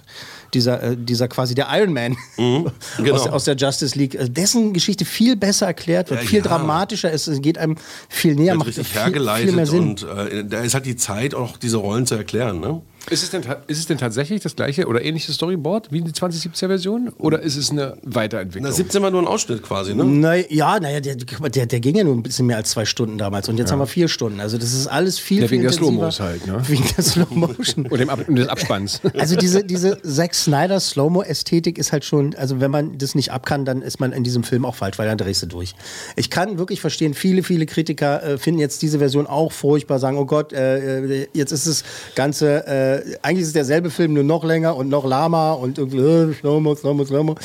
dieser, 0.54 0.82
äh, 0.82 0.98
dieser 0.98 1.28
quasi 1.28 1.56
der 1.56 1.68
Iron 1.72 1.94
Man 1.94 2.16
genau. 2.38 3.16
aus, 3.16 3.28
aus 3.28 3.44
der 3.46 3.56
Justice 3.56 3.98
League, 3.98 4.16
äh, 4.16 4.30
dessen 4.30 4.74
Geschichte 4.74 5.06
viel 5.06 5.36
besser 5.36 5.66
erklärt 5.66 6.10
wird, 6.10 6.22
Ja, 6.22 6.28
viel 6.28 6.40
ja. 6.40 6.46
dramatischer 6.46 7.12
ist, 7.12 7.28
es 7.28 7.42
geht 7.42 7.58
einem 7.58 7.76
viel 8.08 8.36
näher, 8.36 8.54
wird 8.54 8.60
macht 8.60 8.68
richtig 8.70 8.88
viel, 8.88 9.02
hergeleitet 9.02 9.48
viel 9.48 9.56
mehr 9.56 9.66
Sinn. 9.66 9.90
und 9.90 10.04
äh, 10.04 10.46
da 10.46 10.62
ist 10.62 10.74
halt 10.74 10.86
die 10.86 10.96
Zeit, 10.96 11.34
auch 11.34 11.58
diese 11.58 11.78
Rollen 11.78 12.06
zu 12.06 12.16
erklären. 12.16 12.60
Ne? 12.60 12.82
Ist 13.10 13.22
es, 13.22 13.30
denn, 13.32 13.44
ist 13.68 13.80
es 13.80 13.86
denn 13.86 13.98
tatsächlich 13.98 14.42
das 14.42 14.56
gleiche 14.56 14.88
oder 14.88 15.04
ähnliches 15.04 15.36
Storyboard 15.36 15.92
wie 15.92 16.02
die 16.02 16.12
2017er-Version? 16.12 17.10
Oder 17.18 17.42
ist 17.42 17.58
es 17.58 17.70
eine 17.70 17.98
Weiterentwicklung? 18.02 18.70
Na, 18.70 18.76
17 18.76 19.02
war 19.02 19.12
nur 19.12 19.22
ein 19.22 19.28
Ausschnitt 19.28 19.62
quasi, 19.62 19.94
ne? 19.94 20.06
Na, 20.06 20.36
ja, 20.36 20.80
naja, 20.80 21.02
der, 21.02 21.16
der, 21.16 21.66
der 21.66 21.80
ging 21.82 21.98
ja 21.98 22.04
nur 22.06 22.16
ein 22.16 22.24
bisschen 22.24 22.46
mehr 22.46 22.58
als 22.58 22.70
zwei 22.70 22.86
Stunden 22.86 23.18
damals 23.18 23.50
und 23.50 23.58
jetzt 23.58 23.72
haben 23.72 23.80
wir 23.80 23.88
vier 23.88 24.08
Stunden. 24.08 24.40
Also 24.40 24.58
das 24.58 24.74
ist 24.74 24.88
alles 24.88 25.20
viel, 25.20 25.42
Ja, 25.42 25.48
viel 25.48 25.58
wegen 25.58 25.64
der 25.64 25.72
intensiver. 25.74 26.12
Slow-Mos 26.12 26.20
halt, 26.22 26.48
ne? 26.48 26.62
Wegen 26.70 26.86
der 26.96 27.04
Slow 27.04 27.28
Motion. 27.32 27.88
Und 27.88 28.00
dem 28.00 28.10
Ab 28.10 28.28
und 28.28 28.36
des 28.36 28.48
Abspanns. 28.48 29.02
Also 29.18 29.36
diese, 29.36 29.64
diese 29.64 30.02
Zack 30.02 30.34
Snyder 30.34 30.80
Slow-Mo-Ästhetik 30.80 31.78
ist 31.78 31.92
halt 31.92 32.04
schon, 32.06 32.36
also 32.36 32.60
wenn 32.60 32.72
man 32.72 32.98
das 32.98 33.16
nicht 33.16 33.32
ab 33.32 33.46
kann, 33.46 33.64
dann 33.66 33.82
ist 33.82 34.00
man 34.00 34.12
in 34.12 34.24
diesem 34.24 34.44
Film 34.44 34.66
auch 34.66 34.76
falsch, 34.76 34.98
weil 34.98 35.08
dann 35.08 35.18
drehst 35.18 35.44
du 35.44 35.48
durch. 35.48 35.76
Ich 36.16 36.30
kann 36.30 36.58
wirklich 36.58 36.82
verstehen, 36.82 37.14
viele, 37.14 37.44
viele 37.44 37.66
Kritiker 37.66 38.24
äh, 38.24 38.38
finden 38.38 38.60
jetzt 38.60 38.82
diese 38.82 39.00
Version 39.00 39.28
auch 39.28 39.52
furchtbar, 39.52 40.00
sagen, 40.00 40.18
oh 40.18 40.26
Gott, 40.26 40.52
äh, 40.54 41.00
äh, 41.24 41.28
jetzt 41.34 41.52
ist 41.52 41.68
das 41.68 41.84
Ganze, 42.16 42.66
äh, 42.68 42.93
eigentlich 43.22 43.48
ist 43.48 43.56
derselbe 43.56 43.90
Film, 43.90 44.14
nur 44.14 44.24
noch 44.24 44.44
länger 44.44 44.76
und 44.76 44.90
noch 44.90 45.06
lahmer 45.06 45.58
und 45.60 45.78
irgendwie 45.78 46.00
äh, 46.00 46.34
Slow-Mo, 46.34 46.76
Slow-Mo, 46.76 47.06
Slow-Mo. 47.06 47.36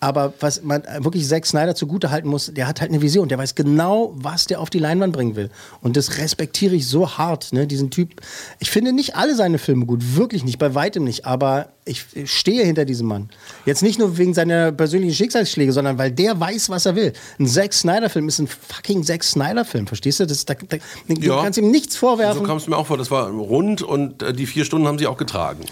Aber 0.00 0.32
was 0.40 0.62
man 0.62 0.82
wirklich 0.98 1.26
Zack 1.26 1.46
Snyder 1.46 1.74
zugute 1.74 2.10
halten 2.10 2.28
muss, 2.28 2.52
der 2.52 2.66
hat 2.66 2.80
halt 2.80 2.90
eine 2.90 3.02
Vision, 3.02 3.28
der 3.28 3.38
weiß 3.38 3.54
genau, 3.54 4.12
was 4.14 4.46
der 4.46 4.60
auf 4.60 4.70
die 4.70 4.78
Leinwand 4.78 5.12
bringen 5.12 5.36
will. 5.36 5.50
Und 5.80 5.96
das 5.96 6.18
respektiere 6.18 6.74
ich 6.74 6.86
so 6.86 7.18
hart, 7.18 7.52
ne, 7.52 7.66
diesen 7.66 7.90
Typ. 7.90 8.20
Ich 8.58 8.70
finde 8.70 8.92
nicht 8.92 9.16
alle 9.16 9.34
seine 9.34 9.58
Filme 9.58 9.86
gut, 9.86 10.16
wirklich 10.16 10.44
nicht, 10.44 10.58
bei 10.58 10.74
weitem 10.74 11.04
nicht, 11.04 11.26
aber 11.26 11.68
ich 11.88 12.04
stehe 12.30 12.64
hinter 12.64 12.84
diesem 12.84 13.06
Mann. 13.08 13.30
Jetzt 13.66 13.82
nicht 13.82 13.98
nur 13.98 14.18
wegen 14.18 14.34
seiner 14.34 14.70
persönlichen 14.72 15.14
Schicksalsschläge, 15.14 15.72
sondern 15.72 15.98
weil 15.98 16.10
der 16.12 16.38
weiß, 16.38 16.68
was 16.70 16.86
er 16.86 16.94
will. 16.94 17.12
Ein 17.40 17.46
Zack 17.46 17.72
Snyder-Film 17.72 18.28
ist 18.28 18.38
ein 18.38 18.46
fucking 18.46 19.02
Zack 19.04 19.24
Snyder-Film, 19.24 19.86
verstehst 19.86 20.20
du? 20.20 20.26
Das, 20.26 20.44
da, 20.44 20.54
da, 20.54 20.76
du 21.08 21.14
Ja. 21.20 21.42
kannst 21.42 21.58
ihm 21.58 21.70
nichts 21.70 21.94
So 21.94 22.00
vorwerfen. 22.00 22.44
kam 22.46 22.58
es 22.58 22.66
mir 22.68 22.76
auch 22.76 22.86
vor, 22.86 22.98
das 22.98 23.10
war 23.10 23.28
rund 23.30 23.82
und 23.82 24.22
äh, 24.22 24.32
die 24.32 24.46
vier 24.46 24.64
Stunden 24.64 24.86
haben 24.86 24.98
sie 24.98 25.06
auch 25.06 25.16
getragen. 25.16 25.64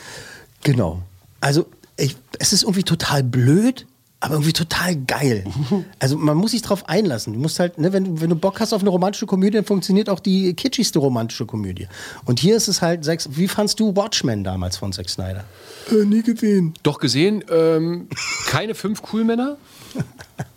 Genau. 0.63 1.03
Also, 1.41 1.67
ich, 1.97 2.17
es 2.39 2.53
ist 2.53 2.63
irgendwie 2.65 2.83
total 2.83 3.23
blöd, 3.23 3.87
aber 4.21 4.35
irgendwie 4.35 4.53
total 4.53 4.97
geil. 4.97 5.45
Also, 5.99 6.17
man 6.17 6.37
muss 6.37 6.51
sich 6.53 6.63
drauf 6.63 6.89
einlassen. 6.89 7.33
Du 7.35 7.39
musst 7.41 7.59
halt, 7.59 7.79
ne, 7.79 7.93
wenn, 7.93 8.05
du- 8.05 8.21
wenn 8.21 8.31
du 8.31 8.37
Bock 8.37 8.61
hast 8.61 8.73
auf 8.73 8.81
eine 8.81 8.91
romantische 8.91 9.27
Komödie, 9.27 9.57
dann 9.57 9.65
funktioniert 9.65 10.09
auch 10.09 10.21
die 10.21 10.55
kitschigste 10.55 10.99
romantische 10.99 11.47
Komödie. 11.47 11.89
Und 12.25 12.39
hier 12.41 12.57
ist 12.57 12.69
es 12.69 12.81
halt, 12.83 13.05
Zack, 13.05 13.21
wie 13.31 13.49
fandst 13.49 13.79
du 13.81 13.95
Watchmen 13.97 14.45
damals 14.45 14.77
von 14.77 14.93
Zack 14.93 15.09
Snyder? 15.09 15.45
Äh, 15.91 16.05
nie 16.05 16.23
gesehen. 16.23 16.75
Doch 16.83 16.99
gesehen, 16.99 17.45
ähm, 17.51 18.09
keine 18.49 18.75
fünf 18.75 19.03
Coolmänner. 19.03 19.57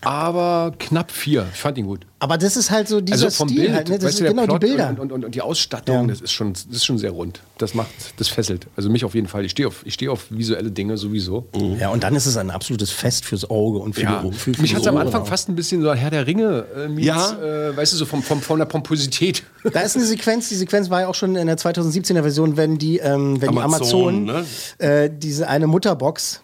Aber 0.01 0.73
knapp 0.79 1.11
vier. 1.11 1.47
Ich 1.53 1.59
fand 1.59 1.77
ihn 1.77 1.85
gut. 1.85 2.05
Aber 2.21 2.37
das 2.37 2.57
ist 2.57 2.69
halt 2.69 2.87
so 2.89 2.99
dieser 2.99 3.25
Also 3.27 3.37
vom 3.37 3.47
Stil 3.49 3.61
Bild, 3.63 3.73
halt, 3.75 3.89
ne? 3.89 3.95
Das 3.97 4.05
weißt 4.09 4.19
du, 4.19 4.23
genau 4.25 4.43
Plot 4.45 4.63
die 4.63 4.67
Bilder. 4.67 4.89
Und, 4.89 4.99
und, 4.99 5.11
und, 5.13 5.25
und 5.25 5.35
die 5.35 5.41
Ausstattung, 5.41 5.95
Ja. 6.01 6.07
das, 6.07 6.19
ist 6.21 6.31
schon, 6.33 6.51
das 6.53 6.65
ist 6.69 6.85
schon 6.85 6.97
sehr 6.97 7.11
rund. 7.11 7.41
Das 7.57 7.73
macht, 7.73 7.89
das 8.17 8.27
fesselt. 8.27 8.67
Also 8.75 8.89
mich 8.89 9.05
auf 9.05 9.15
jeden 9.15 9.27
Fall. 9.27 9.45
Ich 9.45 9.51
stehe 9.51 9.67
auf, 9.67 9.81
ich 9.85 9.93
stehe 9.93 10.11
auf 10.11 10.25
visuelle 10.29 10.69
Dinge 10.71 10.97
sowieso. 10.97 11.47
ja, 11.79 11.89
und 11.89 12.03
dann 12.03 12.15
ist 12.15 12.25
es 12.25 12.35
ein 12.35 12.49
absolutes 12.49 12.91
Fest 12.91 13.23
fürs 13.25 13.49
Auge 13.49 13.79
und 13.79 13.93
für 13.95 14.01
Ja, 14.01 14.21
die, 14.23 14.31
für, 14.33 14.53
für 14.53 14.61
mich 14.61 14.73
hat 14.75 14.81
es 14.81 14.87
am 14.87 14.97
Anfang 14.97 15.21
auch. 15.23 15.27
fast 15.27 15.47
ein 15.49 15.55
bisschen 15.55 15.81
so 15.81 15.93
Herr 15.93 16.09
der 16.11 16.27
Ringe 16.27 16.65
äh, 16.75 16.87
meets, 16.89 17.05
Ja. 17.07 17.69
äh, 17.69 17.77
weißt 17.77 17.93
du, 17.93 17.97
so 17.97 18.05
vom, 18.05 18.21
vom, 18.21 18.41
von 18.41 18.59
der 18.59 18.65
Pomposität. 18.65 19.43
Da 19.73 19.81
ist 19.81 19.95
eine 19.97 20.05
Sequenz, 20.05 20.47
die 20.49 20.55
Sequenz 20.55 20.89
war 20.89 21.01
ja 21.01 21.07
auch 21.07 21.15
schon 21.15 21.35
in 21.35 21.47
der 21.47 21.57
2017er 21.57 22.21
Version, 22.21 22.55
wenn 22.57 22.77
die, 22.77 22.97
ähm, 22.99 23.41
wenn 23.41 23.51
die 23.51 23.59
Amazonen, 23.59 24.29
Amazonen 24.29 24.45
äh, 24.77 25.09
diese 25.13 25.47
eine 25.49 25.67
Mutterbox 25.67 26.41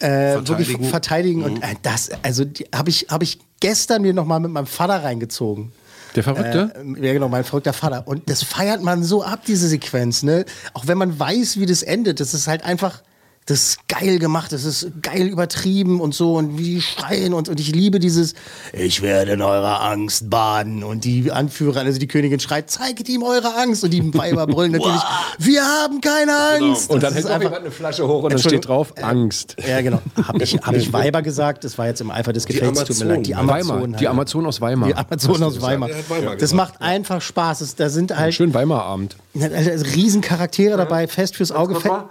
äh, 0.00 0.36
wirklich 0.46 0.68
Verteidigen. 0.68 0.84
verteidigen. 0.84 1.44
Und 1.44 1.62
äh, 1.62 1.74
das, 1.82 2.10
also 2.22 2.44
habe 2.74 2.90
ich, 2.90 3.06
hab 3.08 3.22
ich 3.22 3.38
gestern 3.60 4.02
mir 4.02 4.14
nochmal 4.14 4.40
mit 4.40 4.50
meinem 4.50 4.66
Vater 4.66 5.02
reingezogen. 5.02 5.72
Der 6.14 6.22
Verrückte? 6.22 6.72
Äh, 6.74 7.06
ja, 7.06 7.12
genau, 7.12 7.28
mein 7.28 7.44
verrückter 7.44 7.72
Vater. 7.72 8.06
Und 8.06 8.28
das 8.28 8.42
feiert 8.42 8.82
man 8.82 9.04
so 9.04 9.22
ab, 9.22 9.42
diese 9.46 9.68
Sequenz, 9.68 10.22
ne? 10.22 10.44
Auch 10.74 10.86
wenn 10.86 10.98
man 10.98 11.18
weiß, 11.18 11.58
wie 11.60 11.66
das 11.66 11.82
endet. 11.82 12.20
Das 12.20 12.34
ist 12.34 12.46
halt 12.48 12.64
einfach. 12.64 13.02
Das 13.48 13.62
ist 13.62 13.88
geil 13.88 14.18
gemacht, 14.18 14.52
das 14.52 14.64
ist 14.64 14.88
geil 15.00 15.26
übertrieben 15.26 16.00
und 16.00 16.14
so 16.14 16.36
und 16.36 16.58
wie 16.58 16.74
die 16.74 16.80
schreien 16.82 17.32
und, 17.32 17.48
und 17.48 17.58
ich 17.58 17.74
liebe 17.74 17.98
dieses 17.98 18.34
Ich 18.72 19.00
werde 19.00 19.32
in 19.32 19.42
eurer 19.42 19.80
Angst 19.82 20.28
baden 20.28 20.84
und 20.84 21.04
die 21.04 21.32
Anführer, 21.32 21.80
also 21.80 21.98
die 21.98 22.08
Königin 22.08 22.40
schreit, 22.40 22.70
zeigt 22.70 23.08
ihm 23.08 23.22
eure 23.22 23.56
Angst 23.56 23.82
und 23.84 23.90
die 23.90 24.12
Weiber 24.14 24.46
brüllen 24.46 24.72
natürlich, 24.72 25.00
wir 25.38 25.62
haben 25.64 26.00
keine 26.02 26.32
Angst. 26.56 26.90
und 26.90 27.02
Das 27.02 27.14
dann 27.14 27.24
hält 27.24 27.42
jemand 27.42 27.60
eine 27.62 27.70
Flasche 27.70 28.06
hoch 28.06 28.22
und 28.24 28.32
dann 28.32 28.38
steht 28.38 28.68
drauf 28.68 28.92
Angst. 29.00 29.56
Ja, 29.66 29.80
genau. 29.80 30.02
Habe 30.22 30.42
ich, 30.42 30.54
hab 30.54 30.74
ich 30.74 30.92
Weiber 30.92 31.22
gesagt? 31.22 31.64
Das 31.64 31.78
war 31.78 31.86
jetzt 31.86 32.00
im 32.02 32.10
Eifer 32.10 32.32
des 32.34 32.44
Gefechts. 32.44 32.84
Tut 32.84 32.98
mir 32.98 33.14
leid. 33.14 33.26
Die 33.26 33.34
Amazonen. 33.34 33.48
Amazonen. 33.48 33.68
Weimar. 33.68 33.88
halt. 33.88 34.00
Die 34.00 34.08
Amazon 34.08 34.46
aus 34.46 34.60
Weimar. 34.60 34.88
Die 34.88 34.94
Amazon 34.94 35.42
aus 35.42 35.60
Weimar. 35.60 35.90
Weimar 36.08 36.36
Das 36.36 36.52
macht 36.52 36.80
einfach 36.80 37.20
Spaß. 37.20 37.60
Es, 37.60 37.74
da 37.76 37.88
sind 37.88 38.16
halt 38.16 38.34
Schön 38.34 38.54
Weimar-Abend. 38.54 39.16
also 39.34 39.84
riesen 39.94 40.20
Charaktere 40.20 40.76
dabei, 40.76 41.06
fest 41.08 41.36
fürs 41.36 41.52
Auge. 41.52 41.76
Fe 41.76 42.04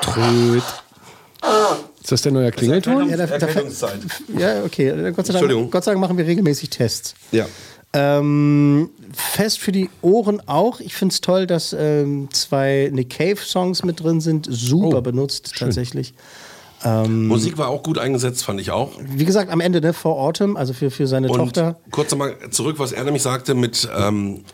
Tröd. 0.00 0.62
Ist 2.02 2.12
das 2.12 2.22
der 2.22 2.32
neue 2.32 2.50
Klingelton? 2.50 3.08
ja, 3.08 3.16
da, 3.16 3.26
da, 3.26 3.46
ja, 4.38 4.64
okay. 4.64 4.90
Gott 5.12 5.26
sei, 5.26 5.32
Dank, 5.32 5.42
Entschuldigung. 5.42 5.70
Gott 5.70 5.84
sei 5.84 5.92
Dank 5.92 6.00
machen 6.00 6.16
wir 6.18 6.26
regelmäßig 6.26 6.70
Tests. 6.70 7.14
Ja. 7.32 7.46
Ähm, 7.92 8.90
fest 9.12 9.58
für 9.58 9.72
die 9.72 9.90
Ohren 10.00 10.40
auch. 10.46 10.80
Ich 10.80 10.94
finde 10.94 11.12
es 11.12 11.20
toll, 11.20 11.46
dass 11.46 11.74
ähm, 11.76 12.28
zwei 12.32 12.88
Nick 12.92 13.10
Cave-Songs 13.10 13.82
mit 13.82 14.02
drin 14.02 14.20
sind. 14.20 14.46
Super 14.48 14.98
Oh, 14.98 15.00
benutzt, 15.02 15.52
tatsächlich. 15.58 16.14
Musik 17.06 17.58
war 17.58 17.68
auch 17.68 17.82
gut 17.82 17.98
eingesetzt, 17.98 18.42
fand 18.42 18.58
ich 18.58 18.70
auch. 18.70 18.92
Wie 19.02 19.26
gesagt, 19.26 19.50
am 19.50 19.60
Ende, 19.60 19.82
ne, 19.82 19.92
For 19.92 20.18
Autumn, 20.18 20.56
also 20.56 20.72
für, 20.72 20.90
für 20.90 21.06
seine 21.06 21.28
Und 21.28 21.36
Tochter. 21.36 21.78
kurz 21.90 22.10
nochmal 22.10 22.36
zurück, 22.52 22.78
was 22.78 22.92
er 22.92 23.04
nämlich 23.04 23.22
sagte 23.22 23.54
mit 23.54 23.86
ähm, 23.94 24.44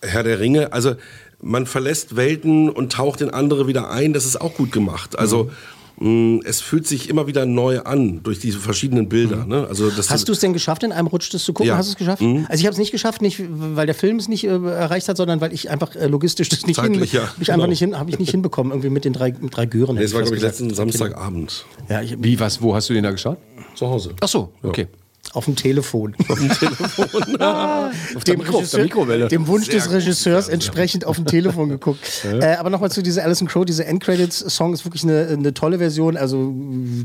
Herr 0.00 0.22
der 0.22 0.40
Ringe. 0.40 0.72
Also 0.72 0.94
man 1.42 1.66
verlässt 1.66 2.16
Welten 2.16 2.68
und 2.70 2.92
taucht 2.92 3.20
in 3.20 3.30
andere 3.30 3.66
wieder 3.66 3.90
ein. 3.90 4.12
Das 4.12 4.24
ist 4.24 4.40
auch 4.40 4.54
gut 4.54 4.72
gemacht. 4.72 5.18
Also 5.18 5.50
Mhm. 5.98 6.36
mh, 6.38 6.40
es 6.44 6.60
fühlt 6.60 6.86
sich 6.86 7.08
immer 7.10 7.26
wieder 7.26 7.46
neu 7.46 7.80
an 7.80 8.22
durch 8.22 8.38
diese 8.38 8.58
verschiedenen 8.58 9.08
Bilder. 9.08 9.44
Ne? 9.44 9.66
Also 9.68 9.90
das 9.90 10.08
Mhm. 10.08 10.12
Hast 10.14 10.28
du 10.28 10.32
es 10.32 10.38
denn 10.40 10.52
geschafft, 10.52 10.82
in 10.84 10.92
einem 10.92 11.06
Rutsch 11.08 11.32
das 11.34 11.44
zu 11.44 11.52
gucken? 11.52 11.68
Ja. 11.68 11.76
Hast 11.76 11.88
du 11.88 11.92
es 11.92 11.96
geschafft? 11.98 12.22
Mhm. 12.22 12.46
Also 12.48 12.60
ich 12.60 12.66
habe 12.66 12.72
es 12.72 12.78
nicht 12.78 12.92
geschafft, 12.92 13.22
nicht 13.22 13.42
weil 13.48 13.86
der 13.86 13.94
Film 13.94 14.16
es 14.16 14.28
nicht 14.28 14.44
äh, 14.44 14.48
erreicht 14.48 15.08
hat, 15.08 15.16
sondern 15.16 15.40
weil 15.40 15.52
ich 15.52 15.68
einfach 15.70 15.94
äh, 15.96 16.06
logistisch 16.06 16.48
das 16.48 16.66
nicht 16.66 16.80
hin, 16.80 16.94
ja. 16.94 17.00
hab 17.00 17.02
ich 17.10 17.18
einfach 17.20 17.54
Genau. 17.54 17.66
nicht 17.66 17.78
hin, 17.80 17.98
habe 17.98 18.10
ich 18.10 18.18
nicht 18.18 18.30
hinbekommen 18.30 18.72
irgendwie 18.72 18.90
mit 18.90 19.04
den 19.04 19.12
drei, 19.12 19.34
mit 19.38 19.56
drei 19.56 19.66
Gören. 19.66 19.96
Nee, 19.96 20.02
das 20.02 20.14
war, 20.14 20.22
glaube 20.22 20.36
ich, 20.36 20.42
letzten 20.42 20.72
Samstagabend. 20.72 21.66
Ja, 21.88 22.00
ich, 22.02 22.16
Wie, 22.22 22.38
was, 22.40 22.62
wo 22.62 22.74
hast 22.74 22.88
du 22.88 22.94
den 22.94 23.02
da 23.04 23.10
geschaut? 23.10 23.38
Zu 23.74 23.88
Hause. 23.88 24.14
Ach 24.20 24.28
so, 24.28 24.52
okay. 24.62 24.86
Auf 25.34 25.44
dem 25.46 25.56
Telefon. 25.56 26.14
Auf 26.28 26.38
dem, 26.38 26.48
der 28.26 28.38
Mikro- 28.38 28.58
auf 28.58 28.70
der 28.70 28.82
Mikrowelle. 28.82 29.28
dem 29.28 29.46
Wunsch 29.46 29.66
Sehr 29.66 29.74
des 29.76 29.84
gut, 29.86 29.94
Regisseurs 29.94 30.48
ja, 30.48 30.52
entsprechend 30.52 31.04
auf 31.06 31.16
dem 31.16 31.26
Telefon 31.26 31.68
geguckt. 31.68 32.00
Äh, 32.24 32.56
aber 32.56 32.70
nochmal 32.70 32.90
zu 32.90 33.02
dieser 33.02 33.24
Alison 33.24 33.46
Crow, 33.48 33.64
diese 33.64 33.84
Endcredits-Song 33.84 34.72
ist 34.74 34.84
wirklich 34.84 35.02
eine, 35.04 35.26
eine 35.28 35.54
tolle 35.54 35.78
Version. 35.78 36.16
Also 36.16 36.52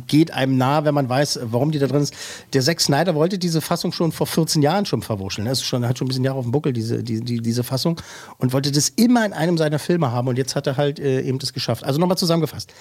geht 0.08 0.32
einem 0.32 0.58
nah, 0.58 0.84
wenn 0.86 0.94
man 0.94 1.08
weiß, 1.10 1.40
warum 1.44 1.72
die 1.72 1.80
da 1.80 1.88
drin 1.88 2.02
ist. 2.02 2.14
Der 2.54 2.62
Zack 2.62 2.82
Snyder 2.82 3.14
wollte 3.16 3.38
diese 3.38 3.62
Fassung 3.62 3.92
schon 3.92 4.12
vor 4.12 4.28
14 4.28 4.62
Jahren 4.62 4.86
schon 4.86 5.02
verwurscheln. 5.02 5.48
Ist 5.48 5.64
schon, 5.64 5.88
hat 5.88 5.98
schon 5.98 6.06
ein 6.06 6.10
bisschen 6.10 6.24
Jahre 6.24 6.38
auf 6.40 6.46
dem 6.46 6.52
Buckel, 6.52 6.74
diese, 6.74 7.04
die, 7.04 7.22
die, 7.22 7.40
diese 7.42 7.64
Fassung. 7.64 8.00
Und 8.38 8.54
wollte 8.54 8.72
das 8.72 8.90
immer 8.90 9.26
in 9.26 9.34
einem 9.34 9.58
seiner 9.58 9.80
Filme 9.80 10.12
haben. 10.12 10.28
Und 10.28 10.38
jetzt 10.38 10.56
hat 10.56 10.68
er 10.68 10.78
halt 10.78 11.00
äh, 11.00 11.22
eben 11.22 11.40
das 11.40 11.54
geschafft. 11.54 11.84
Also 11.84 12.00
nochmal 12.00 12.18
zusammengefasst. 12.18 12.72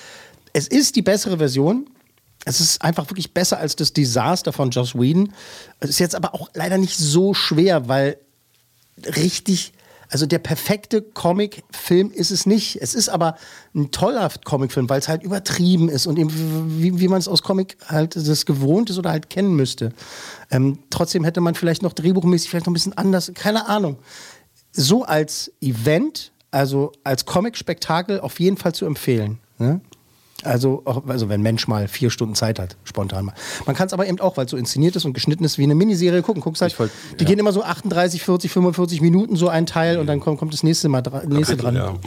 Es 0.52 0.66
ist 0.68 0.96
die 0.96 1.02
bessere 1.02 1.38
Version. 1.38 1.86
Es 2.46 2.60
ist 2.60 2.80
einfach 2.80 3.10
wirklich 3.10 3.34
besser 3.34 3.58
als 3.58 3.74
das 3.74 3.92
Desaster 3.92 4.52
von 4.52 4.70
Joss 4.70 4.94
Whedon. 4.94 5.32
Es 5.80 5.90
ist 5.90 5.98
jetzt 5.98 6.14
aber 6.14 6.32
auch 6.32 6.48
leider 6.54 6.78
nicht 6.78 6.96
so 6.96 7.34
schwer, 7.34 7.88
weil 7.88 8.18
richtig, 9.16 9.72
also 10.10 10.26
der 10.26 10.38
perfekte 10.38 11.02
Comic-Film 11.02 12.12
ist 12.12 12.30
es 12.30 12.46
nicht. 12.46 12.80
Es 12.80 12.94
ist 12.94 13.08
aber 13.08 13.34
ein 13.74 13.90
toller 13.90 14.30
Comic-Film, 14.44 14.88
weil 14.88 15.00
es 15.00 15.08
halt 15.08 15.24
übertrieben 15.24 15.88
ist 15.88 16.06
und 16.06 16.20
eben 16.20 16.30
wie, 16.80 17.00
wie 17.00 17.08
man 17.08 17.18
es 17.18 17.26
aus 17.26 17.42
Comic 17.42 17.78
halt 17.88 18.14
das 18.14 18.46
gewohnt 18.46 18.90
ist 18.90 18.98
oder 18.98 19.10
halt 19.10 19.28
kennen 19.28 19.56
müsste. 19.56 19.92
Ähm, 20.52 20.78
trotzdem 20.90 21.24
hätte 21.24 21.40
man 21.40 21.56
vielleicht 21.56 21.82
noch 21.82 21.94
drehbuchmäßig 21.94 22.48
vielleicht 22.48 22.66
noch 22.66 22.70
ein 22.70 22.74
bisschen 22.74 22.96
anders, 22.96 23.32
keine 23.34 23.66
Ahnung. 23.66 23.98
So 24.70 25.02
als 25.02 25.50
Event, 25.60 26.30
also 26.52 26.92
als 27.02 27.26
Comic-Spektakel 27.26 28.20
auf 28.20 28.38
jeden 28.38 28.56
Fall 28.56 28.72
zu 28.72 28.86
empfehlen. 28.86 29.40
Ne? 29.58 29.80
Also, 30.42 30.82
auch, 30.84 31.06
also 31.06 31.28
wenn 31.30 31.40
Mensch 31.40 31.66
mal 31.66 31.88
vier 31.88 32.10
Stunden 32.10 32.34
Zeit 32.34 32.58
hat, 32.58 32.76
spontan 32.84 33.24
mal. 33.24 33.34
Man 33.64 33.74
kann 33.74 33.86
es 33.86 33.92
aber 33.94 34.06
eben 34.06 34.20
auch, 34.20 34.36
weil 34.36 34.44
es 34.44 34.50
so 34.50 34.56
inszeniert 34.58 34.94
ist 34.94 35.04
und 35.06 35.14
geschnitten 35.14 35.44
ist, 35.44 35.56
wie 35.58 35.62
eine 35.62 35.74
Miniserie 35.74 36.20
gucken. 36.22 36.42
Guckst 36.42 36.60
halt, 36.62 36.78
wollt- 36.78 36.90
die 37.18 37.24
gehen 37.24 37.38
immer 37.38 37.52
so 37.52 37.62
38, 37.62 38.22
40, 38.22 38.50
45 38.52 39.00
Minuten 39.00 39.36
so 39.36 39.48
ein 39.48 39.64
Teil 39.66 39.98
und 39.98 40.06
dann 40.06 40.20
kommt, 40.20 40.38
kommt 40.38 40.52
das 40.52 40.62
nächste 40.62 40.88
Mal 40.90 41.00
dra 41.00 41.22
nächste 41.26 41.56
dran. 41.56 41.74
Ja. 41.74 41.92
mhm. 41.92 41.98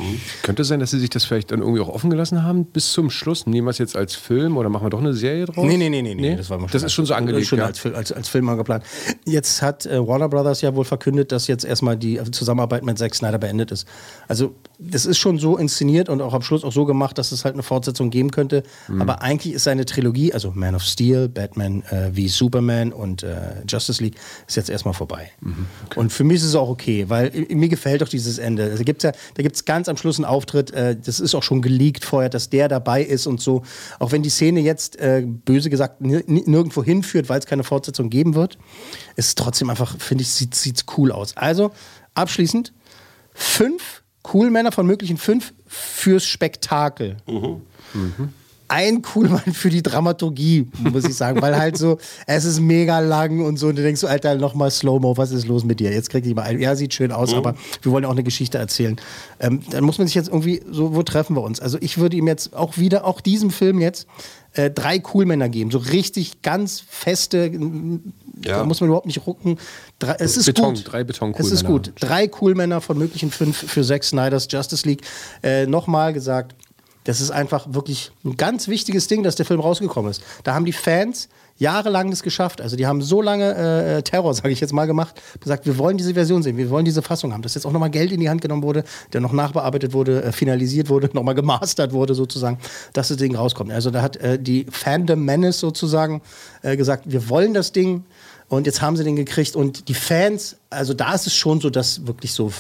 Könnte 0.44 0.62
es 0.62 0.68
sein, 0.68 0.80
dass 0.80 0.92
sie 0.92 1.00
sich 1.00 1.10
das 1.10 1.26
vielleicht 1.26 1.52
dann 1.52 1.62
irgendwie 1.62 1.82
auch 1.82 1.90
offen 1.90 2.10
gelassen 2.12 2.44
haben 2.44 2.66
bis 2.66 2.92
zum 2.94 3.10
Schluss? 3.10 3.48
Nehmen 3.48 3.66
wir 3.66 3.72
es 3.72 3.80
jetzt 3.80 3.96
als 3.96 4.14
Film 4.14 4.58
oder 4.58 4.70
machen 4.70 4.86
wir 4.86 4.90
doch 4.92 5.00
eine 5.00 5.14
Serie 5.14 5.46
draus? 5.46 5.66
Nee, 5.66 5.78
nee, 5.78 5.90
nee, 5.90 6.02
nee, 6.04 6.14
nee, 6.16 6.36
das 6.36 6.50
war 6.52 6.60
mal 6.60 6.68
Das 6.72 6.84
ist 6.84 6.94
schon 6.94 7.06
so 7.08 7.16
angelegt, 7.16 7.48
Schon 7.48 7.60
ja. 7.60 7.66
als, 7.66 7.84
als, 7.86 8.12
als 8.12 8.30
Film 8.30 8.46
mal 8.46 8.56
geplant. 8.56 8.84
Jetzt 9.26 9.62
hat 9.64 9.86
äh, 9.88 10.06
Warner 10.08 10.30
Brothers 10.30 10.62
ja 10.62 10.76
wohl 10.76 10.86
verkündet, 10.86 11.32
dass 11.32 11.48
jetzt 11.48 11.66
erstmal 11.66 11.98
die 11.98 12.22
Zusammenarbeit 12.32 12.84
mit 12.86 12.98
Zack 13.00 13.16
Snyder 13.16 13.40
beendet 13.40 13.72
ist. 13.72 13.88
Also 14.28 14.54
das 14.78 15.06
ist 15.08 15.18
schon 15.18 15.40
so 15.40 15.58
inszeniert 15.58 16.10
und 16.10 16.22
auch 16.22 16.34
am 16.36 16.42
Schluss 16.44 16.64
auch 16.64 16.72
so 16.72 16.86
gemacht, 16.86 17.18
dass 17.18 17.32
es 17.32 17.44
halt 17.44 17.56
eine 17.56 17.64
Fortsetzung 17.64 18.12
geben 18.20 18.32
könnte. 18.32 18.64
Mhm. 18.88 19.02
Aber 19.02 19.22
eigentlich 19.22 19.54
ist 19.54 19.64
seine 19.64 19.86
Trilogie, 19.86 20.34
also 20.34 20.52
Man 20.54 20.76
of 20.76 20.84
Steel, 20.84 21.30
Batman 21.30 21.84
äh, 21.90 22.10
wie 22.12 22.28
Superman 22.28 22.92
und 22.92 23.24
äh, 23.24 23.64
Justice 23.68 24.04
League, 24.04 24.16
ist 24.48 24.58
jetzt 24.58 24.70
erstmal 24.70 24.94
vorbei. 24.94 25.32
Mhm. 25.42 25.66
Und 25.96 26.12
für 26.12 26.24
mich 26.24 26.38
ist 26.38 26.44
es 26.46 26.56
auch 26.56 26.70
okay, 26.70 27.06
weil 27.08 27.28
äh, 27.34 27.56
mir 27.56 27.70
gefällt 27.70 28.02
doch 28.02 28.10
dieses 28.10 28.38
Ende. 28.38 28.76
Da 28.76 28.84
gibt 28.84 29.04
es 29.04 29.04
ja, 29.04 29.12
da 29.36 29.44
gibt's 29.44 29.64
ganz 29.66 29.88
am 29.88 29.96
Schluss 29.98 30.18
einen 30.18 30.26
Auftritt, 30.26 30.72
äh, 30.72 30.96
das 30.96 31.20
ist 31.20 31.34
auch 31.36 31.44
schon 31.44 31.62
geleakt 31.62 32.04
vorher, 32.04 32.30
dass 32.30 32.50
der 32.50 32.68
dabei 32.68 33.02
ist 33.04 33.26
und 33.28 33.40
so. 33.42 33.64
Auch 34.00 34.12
wenn 34.12 34.22
die 34.24 34.30
Szene 34.30 34.60
jetzt, 34.60 35.00
äh, 35.00 35.24
böse 35.26 35.70
gesagt, 35.70 36.02
ni- 36.02 36.24
ni- 36.28 36.44
nirgendwo 36.46 36.84
hinführt, 36.84 37.30
weil 37.30 37.40
es 37.40 37.46
keine 37.46 37.64
Fortsetzung 37.64 38.10
geben 38.10 38.36
wird, 38.36 38.58
ist 39.16 39.28
es 39.28 39.36
trotzdem 39.36 39.70
einfach, 39.70 39.98
finde 40.00 40.24
ich, 40.24 40.30
sieht 40.30 40.54
es 40.78 40.86
cool 40.98 41.12
aus. 41.12 41.38
Also, 41.38 41.72
abschließend, 42.16 42.74
fünf 43.34 44.04
Coolmänner 44.22 44.72
von 44.72 44.86
möglichen 44.86 45.18
fünf 45.18 45.54
fürs 45.66 46.26
Spektakel. 46.26 47.18
Ein 48.72 49.02
Coolmann 49.02 49.52
für 49.54 49.72
die 49.72 49.82
Dramaturgie, 49.82 50.68
muss 50.78 51.04
ich 51.04 51.16
sagen, 51.16 51.42
weil 51.42 51.58
halt 51.58 51.76
so, 51.76 51.98
es 52.28 52.46
ist 52.46 52.60
mega 52.60 53.00
lang 53.00 53.44
und 53.44 53.58
so, 53.58 53.70
und 53.70 53.78
du 53.78 53.82
denkst 53.82 54.00
so, 54.00 54.06
Alter, 54.06 54.36
nochmal 54.36 54.70
Slow-Mo, 54.70 55.18
was 55.18 55.32
ist 55.32 55.48
los 55.48 55.64
mit 55.64 55.80
dir? 55.80 55.92
Jetzt 55.92 56.12
krieg 56.12 56.24
ich 56.24 56.36
mal 56.36 56.44
ein. 56.44 56.60
Ja, 56.60 56.76
sieht 56.76 56.94
schön 56.94 57.12
aus, 57.12 57.34
aber 57.34 57.56
wir 57.82 57.92
wollen 57.92 58.04
ja 58.04 58.10
auch 58.10 58.14
eine 58.14 58.22
Geschichte 58.24 58.60
erzählen. 58.60 58.98
Ähm, 59.40 59.62
dann 59.72 59.84
muss 59.84 59.98
man 59.98 60.06
sich 60.06 60.14
jetzt 60.14 60.28
irgendwie, 60.28 60.62
so, 60.70 60.94
wo 60.94 61.02
treffen 61.02 61.36
wir 61.36 61.42
uns? 61.42 61.60
Also 61.60 61.80
ich 61.82 61.98
würde 61.98 62.16
ihm 62.16 62.28
jetzt 62.28 62.56
auch 62.56 62.78
wieder, 62.78 63.06
auch 63.06 63.22
diesem 63.22 63.50
Film 63.50 63.80
jetzt, 63.82 64.06
äh, 64.54 64.70
drei 64.70 65.00
Coolmänner 65.00 65.50
geben, 65.50 65.72
so 65.72 65.80
richtig 65.80 66.44
ganz 66.44 66.80
feste, 66.88 67.52
da 68.36 68.64
muss 68.66 68.82
man 68.82 68.88
überhaupt 68.90 69.08
nicht 69.08 69.26
rucken. 69.26 69.58
Drei, 69.98 70.16
es 70.20 70.38
ist 70.38 70.46
Beton, 70.46 70.76
gut. 70.76 70.84
drei 70.86 71.04
beton 71.04 71.34
Es 71.38 71.52
ist 71.52 71.66
gut. 71.66 71.92
Drei 72.00 72.28
Coolmänner 72.28 72.82
von 72.82 72.98
möglichen 72.98 73.32
fünf 73.32 73.58
für 73.58 73.84
Zack 73.84 74.04
Snyders 74.04 74.48
Justice 74.50 74.88
League. 74.88 75.02
Äh, 75.44 75.66
Nochmal 75.66 76.14
gesagt, 76.14 76.56
das 77.06 77.22
ist 77.22 77.32
einfach 77.32 77.74
wirklich 77.74 78.12
ein 78.26 78.36
ganz 78.38 78.68
wichtiges 78.68 79.08
Ding, 79.08 79.24
dass 79.24 79.36
der 79.36 79.46
Film 79.46 79.60
rausgekommen 79.60 80.12
ist. 80.12 80.22
Da 80.44 80.54
haben 80.54 80.66
die 80.66 80.74
Fans 80.74 81.30
jahrelang 81.58 82.10
das 82.10 82.24
geschafft. 82.24 82.62
Also 82.62 82.76
die 82.76 82.88
haben 82.88 83.02
so 83.02 83.22
lange 83.22 83.56
äh, 83.56 84.02
Terror, 84.02 84.34
sage 84.36 84.50
ich 84.50 84.60
jetzt 84.60 84.74
mal, 84.74 84.88
gemacht, 84.88 85.22
gesagt, 85.40 85.66
wir 85.66 85.78
wollen 85.78 85.98
diese 85.98 86.14
Version 86.14 86.42
sehen, 86.42 86.58
wir 86.58 86.70
wollen 86.70 86.86
diese 86.86 87.02
Fassung 87.02 87.34
haben. 87.34 87.42
Dass 87.42 87.54
jetzt 87.54 87.66
auch 87.66 87.72
nochmal 87.72 87.90
Geld 87.90 88.12
in 88.12 88.20
die 88.20 88.30
Hand 88.30 88.42
genommen 88.42 88.64
wurde, 88.64 88.84
der 89.14 89.22
noch 89.22 89.34
nachbearbeitet 89.34 89.94
wurde, 89.94 90.24
äh, 90.24 90.32
finalisiert 90.32 90.90
wurde, 90.90 91.10
nochmal 91.14 91.36
gemastert 91.36 91.94
wurde 91.94 92.16
sozusagen, 92.16 92.58
dass 92.94 93.10
das 93.10 93.18
Ding 93.18 93.36
rauskommt. 93.36 93.72
Also 93.72 93.92
da 93.92 94.02
hat 94.02 94.18
äh, 94.18 94.40
die 94.40 94.66
Fandom 94.70 95.24
Menace 95.24 95.60
sozusagen 95.60 96.22
äh, 96.64 96.76
gesagt, 96.76 97.04
wir 97.06 97.30
wollen 97.30 97.54
das 97.54 97.72
Ding. 97.72 98.06
Und 98.50 98.66
jetzt 98.66 98.82
haben 98.82 98.98
sie 98.98 99.04
den 99.04 99.16
gekriegt 99.16 99.56
und 99.56 99.88
die 99.90 99.94
Fans, 99.94 100.58
also 100.72 100.96
da 100.96 101.14
ist 101.14 101.28
es 101.28 101.36
schon 101.36 101.62
so, 101.62 101.70
dass 101.70 102.08
wirklich 102.08 102.34
so 102.34 102.52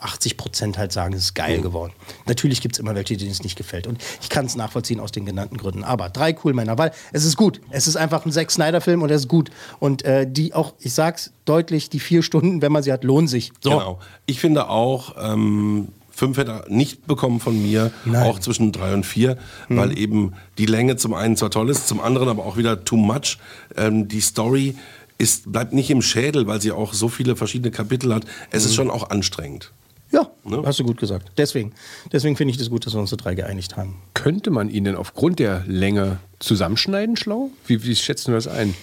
80 0.00 0.36
Prozent 0.36 0.78
halt 0.78 0.90
sagen, 0.90 1.14
es 1.14 1.22
ist 1.22 1.34
geil 1.34 1.60
geworden. 1.60 1.92
Natürlich 2.26 2.60
gibt 2.60 2.74
es 2.74 2.80
immer 2.80 2.94
welche, 2.96 3.16
denen 3.16 3.30
es 3.30 3.44
nicht 3.44 3.56
gefällt. 3.56 3.86
Und 3.86 4.02
ich 4.20 4.28
kann 4.28 4.46
es 4.46 4.56
nachvollziehen 4.56 4.98
aus 4.98 5.12
den 5.12 5.24
genannten 5.24 5.56
Gründen. 5.56 5.84
Aber 5.84 6.10
drei 6.10 6.36
cool 6.44 6.54
Männer, 6.54 6.76
weil 6.76 6.90
es 7.12 7.24
ist 7.24 7.36
gut. 7.36 7.60
Es 7.70 7.86
ist 7.86 7.94
einfach 7.96 8.26
ein 8.26 8.32
Zack 8.32 8.50
Snyder-Film 8.50 9.00
und 9.00 9.10
er 9.10 9.16
ist 9.16 9.28
gut. 9.28 9.50
Und 9.78 10.04
äh, 10.04 10.26
die 10.28 10.54
auch, 10.54 10.74
ich 10.80 10.92
sag's 10.92 11.32
deutlich, 11.44 11.88
die 11.88 12.00
vier 12.00 12.24
Stunden, 12.24 12.60
wenn 12.60 12.72
man 12.72 12.82
sie 12.82 12.92
hat, 12.92 13.04
lohnen 13.04 13.28
sich. 13.28 13.52
So. 13.62 13.70
Genau. 13.70 13.98
Ich 14.26 14.40
finde 14.40 14.68
auch, 14.68 15.14
ähm, 15.20 15.88
fünf 16.10 16.36
hätte 16.36 16.50
er 16.50 16.64
nicht 16.68 17.06
bekommen 17.06 17.38
von 17.38 17.60
mir, 17.62 17.92
Nein. 18.04 18.24
auch 18.24 18.40
zwischen 18.40 18.72
drei 18.72 18.92
und 18.92 19.06
vier, 19.06 19.38
weil 19.68 19.96
eben 19.96 20.32
die 20.58 20.66
Länge 20.66 20.96
zum 20.96 21.14
einen 21.14 21.36
zwar 21.36 21.50
toll 21.50 21.70
ist, 21.70 21.86
zum 21.86 22.00
anderen 22.00 22.28
aber 22.28 22.44
auch 22.44 22.56
wieder 22.56 22.84
too 22.84 22.96
much. 22.96 23.38
Ähm, 23.76 24.08
die 24.08 24.20
Story 24.20 24.74
ist, 25.18 25.50
bleibt 25.52 25.72
nicht 25.72 25.90
im 25.90 26.00
Schädel, 26.02 26.46
weil 26.46 26.60
sie 26.60 26.72
auch 26.72 26.92
so 26.94 27.08
viele 27.08 27.36
verschiedene 27.36 27.70
Kapitel 27.70 28.14
hat. 28.14 28.24
Es 28.50 28.64
ist 28.64 28.74
schon 28.74 28.90
auch 28.90 29.10
anstrengend. 29.10 29.72
Ja, 30.10 30.30
Ne? 30.44 30.62
hast 30.64 30.78
du 30.78 30.84
gut 30.84 30.96
gesagt. 30.98 31.30
Deswegen, 31.36 31.72
deswegen 32.12 32.34
finde 32.36 32.52
ich 32.52 32.56
das 32.56 32.70
gut, 32.70 32.86
dass 32.86 32.94
wir 32.94 33.00
uns 33.00 33.10
zu 33.10 33.16
drei 33.16 33.34
geeinigt 33.34 33.76
haben. 33.76 33.96
Könnte 34.14 34.50
man 34.50 34.70
ihn 34.70 34.84
denn 34.84 34.94
aufgrund 34.94 35.38
der 35.38 35.64
Länge 35.66 36.18
zusammenschneiden, 36.38 37.16
schlau? 37.16 37.50
Wie, 37.66 37.84
wie 37.84 37.94
schätzen 37.94 38.30
du 38.30 38.36
das 38.36 38.48
ein? 38.48 38.74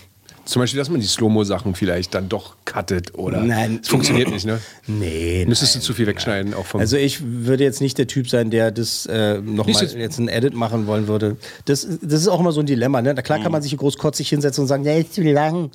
Zum 0.44 0.60
Beispiel, 0.62 0.78
dass 0.78 0.90
man 0.90 1.02
die 1.02 1.08
Slow-Mo-Sachen 1.08 1.74
vielleicht 1.74 2.14
dann 2.14 2.30
doch 2.30 2.56
cuttet 2.66 3.16
oder. 3.18 3.42
Nein. 3.42 3.80
Es 3.82 3.88
funktioniert 3.90 4.30
nicht, 4.30 4.46
ne? 4.46 4.60
Nee. 4.86 5.44
Müsstest 5.48 5.74
du 5.74 5.80
nein, 5.80 5.84
zu 5.86 5.94
viel 5.96 6.06
wegschneiden, 6.06 6.54
auch 6.54 6.68
vom. 6.68 6.80
Also 6.82 6.98
ich 6.98 7.24
würde 7.26 7.64
jetzt 7.64 7.82
nicht 7.82 7.98
der 7.98 8.06
Typ 8.06 8.30
sein, 8.30 8.52
der 8.52 8.70
das 8.70 9.08
äh, 9.08 9.40
nochmal 9.42 9.82
jetzt- 9.82 9.96
jetzt 9.96 10.20
ein 10.20 10.28
Edit 10.28 10.54
machen 10.54 10.86
wollen 10.86 11.08
würde. 11.08 11.38
Das, 11.66 11.88
das 12.04 12.22
ist 12.22 12.28
auch 12.28 12.40
immer 12.40 12.52
so 12.52 12.60
ein 12.60 12.68
Dilemma. 12.68 13.02
Ne? 13.02 13.16
Na 13.16 13.24
klar 13.24 13.40
kann 13.40 13.52
man 13.52 13.64
sich 13.64 13.72
hier 13.72 13.80
großkotzig 13.80 14.30
hinsetzen 14.30 14.62
und 14.62 14.68
sagen, 14.68 14.84
der 14.84 15.00
ist 15.00 15.16
zu 15.16 15.24
lang. 15.24 15.72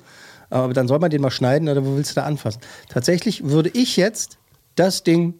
Aber 0.51 0.73
dann 0.73 0.87
soll 0.87 0.99
man 0.99 1.09
den 1.09 1.21
mal 1.21 1.31
schneiden 1.31 1.67
oder 1.69 1.83
wo 1.85 1.95
willst 1.95 2.11
du 2.11 2.15
da 2.15 2.23
anfassen? 2.23 2.61
Tatsächlich 2.89 3.45
würde 3.45 3.69
ich 3.73 3.97
jetzt 3.97 4.37
das 4.75 5.03
Ding, 5.03 5.35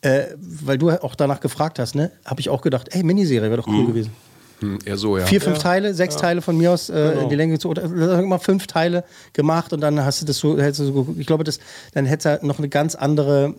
äh, 0.00 0.26
weil 0.38 0.78
du 0.78 0.90
auch 0.90 1.14
danach 1.14 1.40
gefragt 1.40 1.78
hast, 1.78 1.94
ne, 1.94 2.10
habe 2.24 2.40
ich 2.40 2.48
auch 2.48 2.62
gedacht, 2.62 2.88
ey, 2.94 3.02
Miniserie 3.02 3.50
wäre 3.50 3.58
doch 3.58 3.68
cool 3.68 3.86
gewesen. 3.86 4.12
Hm, 4.62 4.78
eher 4.84 4.96
so, 4.96 5.18
ja. 5.18 5.26
Vier, 5.26 5.40
fünf 5.40 5.58
Teile, 5.58 5.92
sechs 5.92 6.16
Teile 6.16 6.40
von 6.40 6.56
mir 6.56 6.70
aus 6.70 6.88
äh, 6.88 7.22
in 7.22 7.28
die 7.28 7.34
Länge 7.34 7.54
gezogen. 7.54 7.72
Oder 7.72 7.90
wir 7.90 8.22
mal 8.22 8.38
fünf 8.38 8.68
Teile 8.68 9.04
gemacht 9.32 9.72
und 9.72 9.80
dann 9.80 10.02
hast 10.04 10.22
du 10.22 10.26
das 10.26 10.38
so, 10.38 10.56
hättest 10.56 10.80
du 10.80 10.84
so 10.84 11.14
ich 11.18 11.26
glaube, 11.26 11.42
das, 11.42 11.58
dann 11.94 12.06
hätte 12.06 12.30
es 12.30 12.42
noch 12.42 12.58
eine 12.58 12.68
ganz 12.68 12.94
andere, 12.94 13.54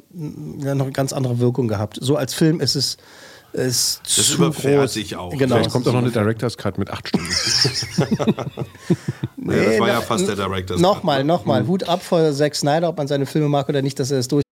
ja, 0.59 0.73
noch 0.75 0.85
eine 0.85 0.93
ganz 0.93 1.11
andere 1.11 1.39
Wirkung 1.39 1.67
gehabt. 1.67 1.97
So 2.01 2.15
als 2.15 2.33
Film 2.33 2.61
ist 2.61 2.75
es 2.75 2.97
ist 3.53 4.01
Das 4.05 4.27
zu 4.27 4.37
groß. 4.51 4.93
sich 4.93 5.15
auch. 5.15 5.31
Genau. 5.37 5.55
Vielleicht 5.55 5.71
kommt 5.71 5.87
auch 5.87 5.93
noch 5.93 5.99
eine 6.01 6.11
Director's 6.11 6.57
Cut 6.57 6.77
mit 6.77 6.89
acht 6.89 7.07
Stunden. 7.09 7.27
Ja, 9.45 9.55
das 9.65 9.79
war 9.79 9.87
ja 9.89 9.99
fast 10.01 10.25
der 10.25 10.35
Director's 10.37 10.77
Cut, 10.77 10.81
Nochmal, 10.81 11.19
ne? 11.19 11.25
nochmal. 11.25 11.67
Hut 11.67 11.83
ab 11.83 12.01
vor 12.01 12.31
Zack 12.33 12.55
Snyder, 12.55 12.87
ob 12.87 12.97
man 12.97 13.07
seine 13.09 13.25
Filme 13.25 13.49
mag 13.49 13.67
oder 13.67 13.81
nicht, 13.81 13.99
dass 13.99 14.09
er 14.09 14.19
es 14.19 14.29
durch. 14.29 14.43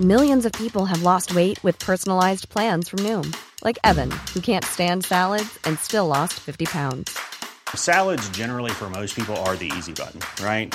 Millions 0.00 0.44
of 0.46 0.52
people 0.52 0.86
have 0.86 1.02
lost 1.02 1.34
weight 1.34 1.62
with 1.62 1.78
personalized 1.78 2.48
plans 2.48 2.88
from 2.88 3.00
Noom, 3.00 3.30
like 3.62 3.78
Evan, 3.84 4.10
who 4.34 4.40
can't 4.40 4.64
stand 4.64 5.04
salads 5.04 5.58
and 5.66 5.78
still 5.80 6.06
lost 6.08 6.34
50 6.40 6.64
pounds. 6.64 7.14
Salads, 7.74 8.28
generally, 8.30 8.70
for 8.72 8.88
most 8.88 9.14
people, 9.14 9.36
are 9.46 9.56
the 9.56 9.70
easy 9.76 9.92
button, 9.92 10.20
right? 10.42 10.74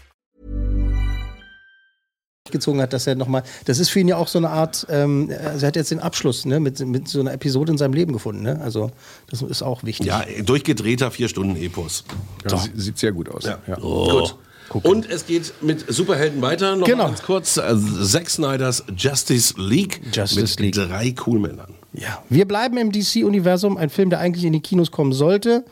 Gezogen 2.51 2.81
hat, 2.81 2.93
dass 2.93 3.07
er 3.07 3.15
nochmal, 3.15 3.43
das 3.65 3.79
ist 3.79 3.89
für 3.89 3.99
ihn 3.99 4.07
ja 4.07 4.17
auch 4.17 4.27
so 4.27 4.37
eine 4.39 4.49
Art, 4.49 4.85
ähm, 4.89 5.29
also 5.45 5.65
er 5.65 5.67
hat 5.67 5.75
jetzt 5.75 5.91
den 5.91 5.99
Abschluss 5.99 6.45
ne, 6.45 6.59
mit, 6.59 6.79
mit 6.85 7.07
so 7.07 7.19
einer 7.19 7.33
Episode 7.33 7.71
in 7.71 7.77
seinem 7.77 7.93
Leben 7.93 8.13
gefunden. 8.13 8.43
Ne? 8.43 8.59
Also 8.61 8.91
das 9.29 9.41
ist 9.41 9.61
auch 9.61 9.83
wichtig. 9.83 10.07
Ja, 10.07 10.23
durchgedrehter 10.43 11.11
vier 11.11 11.27
Stunden 11.29 11.55
Epos. 11.55 12.03
Ja, 12.49 12.57
sie- 12.57 12.69
Sieht 12.75 12.97
sehr 12.97 13.11
gut 13.11 13.29
aus. 13.29 13.45
Ja. 13.45 13.59
Gut. 13.75 14.35
Und 14.83 15.09
es 15.09 15.25
geht 15.25 15.53
mit 15.61 15.83
Superhelden 15.93 16.41
weiter. 16.41 16.77
Noch 16.77 16.87
Genau. 16.87 17.05
ganz 17.07 17.21
kurz. 17.23 17.57
Äh, 17.57 17.75
Zack 18.05 18.29
Snyders 18.29 18.83
Justice 18.95 19.53
League 19.57 19.99
Justice 20.13 20.39
mit 20.61 20.75
League. 20.77 20.89
drei 20.89 21.11
Coolmännern. 21.11 21.73
Ja. 21.93 22.23
Wir 22.29 22.45
bleiben 22.47 22.77
im 22.77 22.89
DC-Universum, 22.91 23.75
ein 23.75 23.89
Film, 23.89 24.09
der 24.09 24.19
eigentlich 24.19 24.45
in 24.45 24.53
die 24.53 24.61
Kinos 24.61 24.89
kommen 24.91 25.11
sollte, 25.11 25.65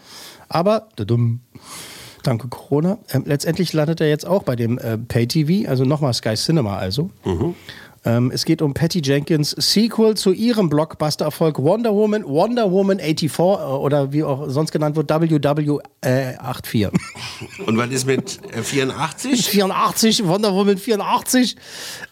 aber 0.50 0.90
dadum, 0.98 1.40
danke 2.24 2.48
Corona. 2.48 2.98
Ähm, 3.12 3.24
letztendlich 3.26 3.74
landet 3.74 4.02
er 4.02 4.10
jetzt 4.10 4.26
auch 4.26 4.44
bei 4.44 4.56
dem 4.56 4.78
äh, 4.78 4.98
Pay-TV, 4.98 5.70
also 5.70 5.84
nochmal 5.86 6.14
Sky 6.14 6.36
Cinema 6.36 6.78
also. 6.78 7.10
Ähm, 8.06 8.32
es 8.34 8.46
geht 8.46 8.62
um 8.62 8.74
Patty 8.74 9.02
Jenkins 9.04 9.52
Sequel 9.52 10.16
zu 10.16 10.32
ihrem 10.32 10.70
Blockbuster-Erfolg 10.70 11.60
Wonder 11.60 11.94
Woman, 11.94 12.24
Wonder 12.26 12.72
Woman 12.72 13.00
84 13.00 13.38
äh, 13.38 13.44
oder 13.44 14.14
wie 14.14 14.24
auch 14.24 14.50
sonst 14.50 14.72
genannt 14.72 14.96
wird, 14.96 15.10
WW 15.10 15.80
äh, 16.02 16.34
84. 16.34 16.90
Und 17.66 17.78
was 17.78 17.90
ist 17.90 18.06
mit 18.06 18.40
äh, 18.54 18.62
84? 18.62 19.46
84, 19.50 20.28
Wonder 20.28 20.54
Woman 20.54 20.78
84. 20.78 21.56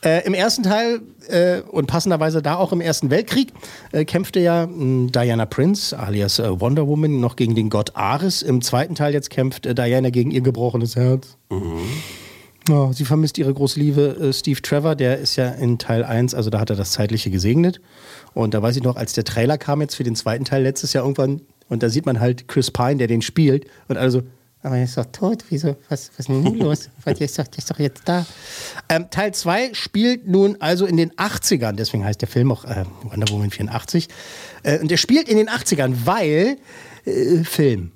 Äh, 0.04 0.26
Im 0.26 0.34
ersten 0.34 0.64
Teil 0.64 1.02
äh, 1.30 1.62
und 1.62 1.88
passenderweise 1.88 2.42
da 2.42 2.56
auch 2.56 2.72
im 2.72 2.82
Ersten 2.82 3.10
Weltkrieg 3.10 3.54
äh, 3.92 4.06
kämpfte 4.06 4.40
ja 4.40 4.68
mh, 4.68 5.12
Diana 5.12 5.46
Prince 5.46 5.98
alias 5.98 6.40
Wonder 6.40 6.88
Woman 6.88 7.20
noch 7.20 7.36
gegen 7.36 7.56
den 7.56 7.70
Gott 7.70 7.96
Ares. 7.96 8.42
Im 8.42 8.62
zweiten 8.62 8.96
Teil 8.96 9.14
jetzt 9.14 9.30
kämpft 9.30 9.66
Diana 9.66 10.10
gegen 10.10 10.32
ihr 10.32 10.42
gebrochenes 10.42 10.96
Herz. 10.96 11.38
Oh, 12.70 12.92
sie 12.92 13.06
vermisst 13.06 13.38
ihre 13.38 13.54
große 13.54 13.80
Liebe 13.80 14.18
äh, 14.20 14.34
Steve 14.34 14.62
Trevor, 14.62 14.96
der 14.96 15.20
ist 15.20 15.38
ja 15.38 15.50
in 15.50 15.78
Teil 15.78 16.04
1, 16.04 16.34
also 16.34 16.50
da 16.50 16.60
hat 16.60 16.70
er 16.70 16.76
das 16.76 16.92
Zeitliche 16.92 17.32
gesegnet. 17.32 17.80
Und 18.34 18.54
da 18.54 18.62
weiß 18.62 18.76
ich 18.76 18.84
noch, 18.84 18.98
als 18.98 19.14
der 19.14 19.24
Trailer 19.24 19.58
kam 19.58 19.80
jetzt 19.80 19.96
für 19.96 20.04
den 20.04 20.16
zweiten 20.16 20.44
Teil 20.44 20.64
letztes 20.64 20.92
Jahr 20.94 21.04
irgendwann, 21.06 21.42
und 21.70 21.82
da 21.82 21.90
sieht 21.90 22.06
man 22.06 22.20
halt 22.20 22.48
Chris 22.48 22.72
Pine, 22.72 22.98
der 22.98 23.08
den 23.08 23.22
spielt, 23.22 23.68
und 23.88 23.98
alle 23.98 24.12
so, 24.12 24.24
aber 24.64 24.78
er 24.78 24.84
ist 24.84 24.98
doch 24.98 25.06
tot, 25.06 25.46
wieso, 25.50 25.78
was, 25.88 26.10
was 26.10 26.20
ist 26.20 26.30
denn 26.30 26.44
nun 26.44 26.58
los? 26.58 26.90
Der 27.06 27.22
ist 27.22 27.40
doch, 27.40 27.48
der 27.48 27.58
ist 27.60 27.72
doch 27.72 27.80
jetzt 27.80 28.02
da. 28.06 28.26
Ähm, 28.90 29.10
Teil 29.10 29.34
2 29.34 29.74
spielt 29.74 30.28
nun 30.28 30.58
also 30.60 30.86
in 30.86 30.98
den 30.98 31.12
80ern, 31.12 31.74
deswegen 31.74 32.04
heißt 32.04 32.20
der 32.20 32.28
Film 32.28 32.52
auch 32.52 32.66
äh, 32.66 32.84
Wonder 33.04 33.32
Woman 33.32 33.50
84. 33.52 34.10
Äh, 34.64 34.80
und 34.80 34.92
der 34.92 34.98
spielt 34.98 35.30
in 35.30 35.38
den 35.38 35.48
80ern, 35.48 35.94
weil 36.04 36.58
äh, 37.06 37.44
Film 37.46 37.92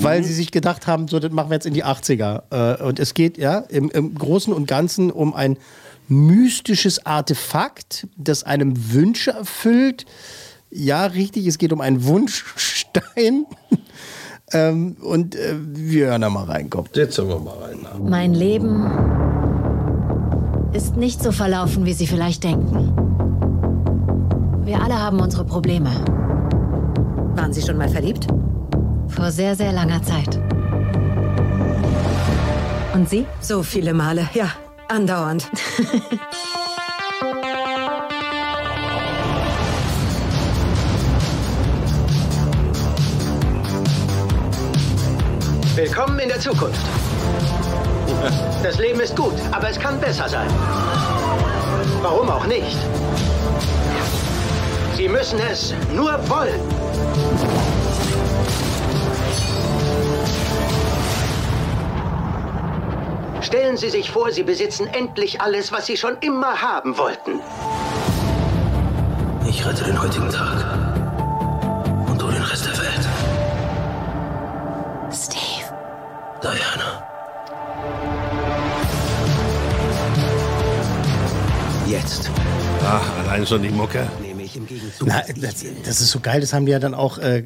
weil 0.00 0.24
sie 0.24 0.32
sich 0.32 0.50
gedacht 0.50 0.86
haben, 0.86 1.08
so, 1.08 1.18
das 1.18 1.32
machen 1.32 1.50
wir 1.50 1.54
jetzt 1.54 1.66
in 1.66 1.74
die 1.74 1.84
80er. 1.84 2.42
Äh, 2.50 2.82
und 2.82 2.98
es 2.98 3.14
geht 3.14 3.38
ja 3.38 3.58
im, 3.58 3.90
im 3.90 4.14
Großen 4.14 4.52
und 4.52 4.66
Ganzen 4.66 5.10
um 5.10 5.34
ein 5.34 5.56
mystisches 6.08 7.06
Artefakt, 7.06 8.06
das 8.16 8.44
einem 8.44 8.92
Wünsche 8.92 9.32
erfüllt. 9.32 10.04
Ja, 10.70 11.06
richtig, 11.06 11.46
es 11.46 11.58
geht 11.58 11.72
um 11.72 11.80
einen 11.80 12.04
Wunschstein. 12.04 13.46
ähm, 14.52 14.96
und 15.00 15.34
äh, 15.36 15.54
wir 15.56 16.06
hören 16.06 16.20
da 16.22 16.30
mal 16.30 16.44
rein, 16.44 16.68
komm. 16.68 16.86
Jetzt 16.92 17.18
hören 17.18 17.28
wir 17.28 17.38
mal 17.38 17.56
rein. 17.58 17.86
Mein 18.02 18.34
Leben 18.34 18.90
ist 20.72 20.96
nicht 20.96 21.22
so 21.22 21.32
verlaufen, 21.32 21.84
wie 21.86 21.92
Sie 21.92 22.06
vielleicht 22.06 22.42
denken. 22.44 22.92
Wir 24.64 24.80
alle 24.80 24.98
haben 24.98 25.20
unsere 25.20 25.44
Probleme. 25.44 25.90
Waren 27.36 27.52
Sie 27.52 27.62
schon 27.62 27.76
mal 27.76 27.88
verliebt? 27.88 28.26
Vor 29.08 29.30
sehr, 29.30 29.54
sehr 29.56 29.72
langer 29.72 30.02
Zeit. 30.02 30.38
Und 32.94 33.08
Sie? 33.08 33.26
So 33.40 33.62
viele 33.62 33.94
Male, 33.94 34.28
ja. 34.34 34.50
Andauernd. 34.88 35.48
Willkommen 45.76 46.18
in 46.20 46.28
der 46.28 46.38
Zukunft. 46.38 46.80
Das 48.62 48.78
Leben 48.78 49.00
ist 49.00 49.16
gut, 49.16 49.34
aber 49.50 49.68
es 49.70 49.78
kann 49.78 50.00
besser 50.00 50.28
sein. 50.28 50.46
Warum 52.00 52.30
auch 52.30 52.46
nicht? 52.46 52.78
Sie 54.96 55.08
müssen 55.08 55.40
es 55.40 55.74
nur 55.92 56.12
wollen. 56.28 57.73
Stellen 63.44 63.76
Sie 63.76 63.90
sich 63.90 64.10
vor, 64.10 64.32
Sie 64.32 64.42
besitzen 64.42 64.86
endlich 64.86 65.42
alles, 65.42 65.70
was 65.70 65.84
Sie 65.84 65.98
schon 65.98 66.16
immer 66.20 66.62
haben 66.62 66.96
wollten. 66.96 67.40
Ich 69.46 69.64
rette 69.66 69.84
den 69.84 70.00
heutigen 70.00 70.30
Tag. 70.30 70.56
Und 72.08 72.20
du 72.20 72.26
den 72.28 72.42
Rest 72.42 72.64
der 72.64 72.78
Welt. 72.78 73.08
Steve. 75.12 75.68
Diana. 76.40 77.06
Jetzt 81.86 82.30
Ach, 82.86 83.02
allein 83.24 83.46
schon 83.46 83.62
die 83.62 83.68
Mucke. 83.68 84.08
nehme 84.20 84.33
ich 84.54 84.60
im 84.60 84.66
Gegenzug. 84.66 85.06
Na, 85.08 85.22
das, 85.40 85.64
das 85.84 86.00
ist 86.00 86.10
so 86.10 86.20
geil, 86.20 86.40
das 86.40 86.52
haben 86.52 86.66
die 86.66 86.72
ja 86.72 86.78
dann 86.78 86.94
auch 86.94 87.18
äh, 87.18 87.44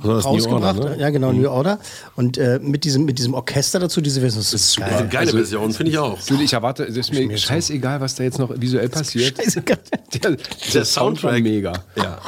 Also 0.00 0.14
das 0.14 0.24
New 0.24 0.30
rausgebracht. 0.30 0.78
Order, 0.78 0.90
ne? 0.96 1.00
Ja, 1.02 1.10
genau, 1.10 1.32
New 1.32 1.48
Order. 1.48 1.78
Und 2.16 2.38
äh, 2.38 2.58
mit, 2.62 2.84
diesem, 2.84 3.04
mit 3.04 3.18
diesem 3.18 3.34
Orchester 3.34 3.78
dazu, 3.80 4.00
diese 4.00 4.20
Version, 4.20 4.40
das 4.40 4.54
ist 4.54 4.72
Super, 4.72 4.88
geil. 4.90 5.08
geile 5.10 5.26
Also- 5.26 5.36
Version, 5.38 5.72
finde 5.72 5.90
ich 5.92 5.98
auch. 5.98 6.18
Ich 6.40 6.52
erwarte, 6.52 6.84
es 6.84 6.96
ist 6.96 7.12
mir 7.12 7.36
scheißegal, 7.36 8.00
was 8.00 8.14
da 8.14 8.24
jetzt 8.24 8.38
noch 8.38 8.50
visuell 8.60 8.88
passiert. 8.88 9.36
Scheißegal. 9.36 9.78
Der, 10.22 10.36
Der 10.72 10.84
Soundtrack. 10.84 11.42
mega. 11.42 11.72
Ja. 11.96 12.18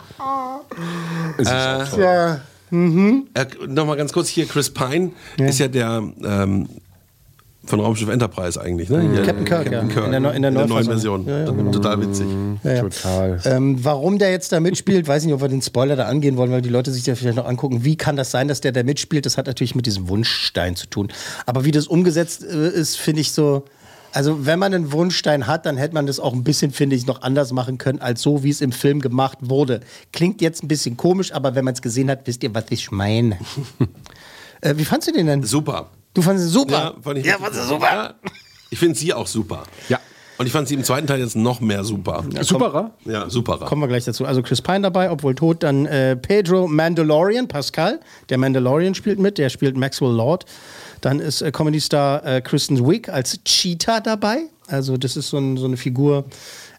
Es 1.38 1.48
ist 1.48 1.90
toll. 1.94 2.02
Ja. 2.02 2.40
Äh, 2.72 3.46
Nochmal 3.68 3.96
ganz 3.96 4.12
kurz 4.12 4.28
hier, 4.28 4.46
Chris 4.46 4.70
Pine 4.70 5.12
ist 5.38 5.58
ja 5.60 5.68
der 5.68 6.02
ähm, 6.24 6.68
von 7.66 7.80
Raumschiff 7.80 8.08
Enterprise 8.08 8.60
eigentlich, 8.60 8.88
ne? 8.88 9.00
Hier, 9.12 9.22
Captain 9.22 9.44
Kirk, 9.44 9.64
ja. 9.66 9.70
Captain 9.72 9.88
Kirk. 9.88 10.04
In 10.06 10.10
der 10.12 10.20
Neu- 10.20 10.30
in 10.32 10.42
der 10.42 10.50
neuen. 10.50 10.84
Version. 10.84 11.26
Ja, 11.26 11.38
ja, 11.44 11.50
genau. 11.50 11.70
Total 11.70 12.00
witzig. 12.00 12.26
Ja, 12.62 12.72
ja. 12.74 12.80
Total. 12.82 13.40
Ähm, 13.44 13.84
warum 13.84 14.18
der 14.18 14.30
jetzt 14.30 14.52
da 14.52 14.60
mitspielt, 14.60 15.08
weiß 15.08 15.24
nicht, 15.24 15.34
ob 15.34 15.40
wir 15.40 15.48
den 15.48 15.62
Spoiler 15.62 15.96
da 15.96 16.04
angehen 16.06 16.36
wollen, 16.36 16.50
weil 16.50 16.62
die 16.62 16.68
Leute 16.68 16.92
sich 16.92 17.06
ja 17.06 17.14
vielleicht 17.14 17.36
noch 17.36 17.46
angucken. 17.46 17.84
Wie 17.84 17.96
kann 17.96 18.16
das 18.16 18.30
sein, 18.30 18.48
dass 18.48 18.60
der 18.60 18.72
da 18.72 18.82
mitspielt? 18.82 19.26
Das 19.26 19.36
hat 19.36 19.46
natürlich 19.46 19.74
mit 19.74 19.86
diesem 19.86 20.08
Wunschstein 20.08 20.76
zu 20.76 20.86
tun. 20.86 21.08
Aber 21.44 21.64
wie 21.64 21.70
das 21.72 21.86
umgesetzt 21.86 22.44
äh, 22.44 22.68
ist, 22.70 22.96
finde 22.96 23.20
ich 23.20 23.32
so. 23.32 23.64
Also, 24.12 24.46
wenn 24.46 24.58
man 24.58 24.72
einen 24.72 24.92
Wunschstein 24.92 25.46
hat, 25.46 25.66
dann 25.66 25.76
hätte 25.76 25.92
man 25.92 26.06
das 26.06 26.20
auch 26.20 26.32
ein 26.32 26.42
bisschen, 26.42 26.70
finde 26.70 26.96
ich, 26.96 27.06
noch 27.06 27.20
anders 27.20 27.52
machen 27.52 27.76
können, 27.76 27.98
als 27.98 28.22
so, 28.22 28.42
wie 28.42 28.48
es 28.48 28.62
im 28.62 28.72
Film 28.72 29.00
gemacht 29.02 29.38
wurde. 29.42 29.80
Klingt 30.12 30.40
jetzt 30.40 30.62
ein 30.62 30.68
bisschen 30.68 30.96
komisch, 30.96 31.32
aber 31.34 31.54
wenn 31.54 31.66
man 31.66 31.74
es 31.74 31.82
gesehen 31.82 32.08
hat, 32.08 32.20
wisst 32.26 32.42
ihr, 32.42 32.54
was 32.54 32.64
ich 32.70 32.90
meine. 32.90 33.36
äh, 34.62 34.74
wie 34.78 34.86
fandst 34.86 35.08
du 35.08 35.12
den 35.12 35.26
denn? 35.26 35.42
Super. 35.42 35.90
Du 36.16 36.22
fandest 36.22 36.48
ihn 36.48 36.52
super? 36.52 36.72
Ja, 36.72 36.94
fand 37.02 37.18
ich 37.18 37.26
ja 37.26 37.36
fandest 37.38 37.70
du 37.70 37.74
gut. 37.74 37.82
super? 37.82 37.94
Ja. 37.94 38.14
Ich 38.70 38.78
finde 38.78 38.94
sie 38.98 39.12
auch 39.12 39.26
super. 39.26 39.64
Ja. 39.90 40.00
Und 40.38 40.46
ich 40.46 40.52
fand 40.52 40.66
sie 40.66 40.74
im 40.74 40.82
zweiten 40.82 41.06
Teil 41.06 41.20
jetzt 41.20 41.36
noch 41.36 41.60
mehr 41.60 41.84
super. 41.84 42.24
Superer? 42.40 42.92
Ja, 43.04 43.28
superer. 43.28 43.66
Kommen 43.66 43.82
wir 43.82 43.88
gleich 43.88 44.04
dazu. 44.04 44.24
Also 44.24 44.42
Chris 44.42 44.62
Pine 44.62 44.80
dabei, 44.80 45.10
obwohl 45.10 45.34
tot. 45.34 45.62
Dann 45.62 45.84
äh, 45.86 46.16
Pedro 46.16 46.68
Mandalorian, 46.68 47.48
Pascal. 47.48 48.00
Der 48.30 48.38
Mandalorian 48.38 48.94
spielt 48.94 49.18
mit. 49.18 49.36
Der 49.36 49.50
spielt 49.50 49.76
Maxwell 49.76 50.10
Lord. 50.10 50.46
Dann 51.02 51.20
ist 51.20 51.42
äh, 51.42 51.52
Comedy-Star 51.52 52.24
äh, 52.24 52.40
Kristen 52.40 52.86
Wiig 52.86 53.10
als 53.10 53.42
Cheetah 53.44 54.00
dabei. 54.00 54.44
Also 54.68 54.96
das 54.96 55.16
ist 55.16 55.28
so, 55.28 55.36
ein, 55.36 55.58
so 55.58 55.66
eine 55.66 55.76
Figur. 55.76 56.24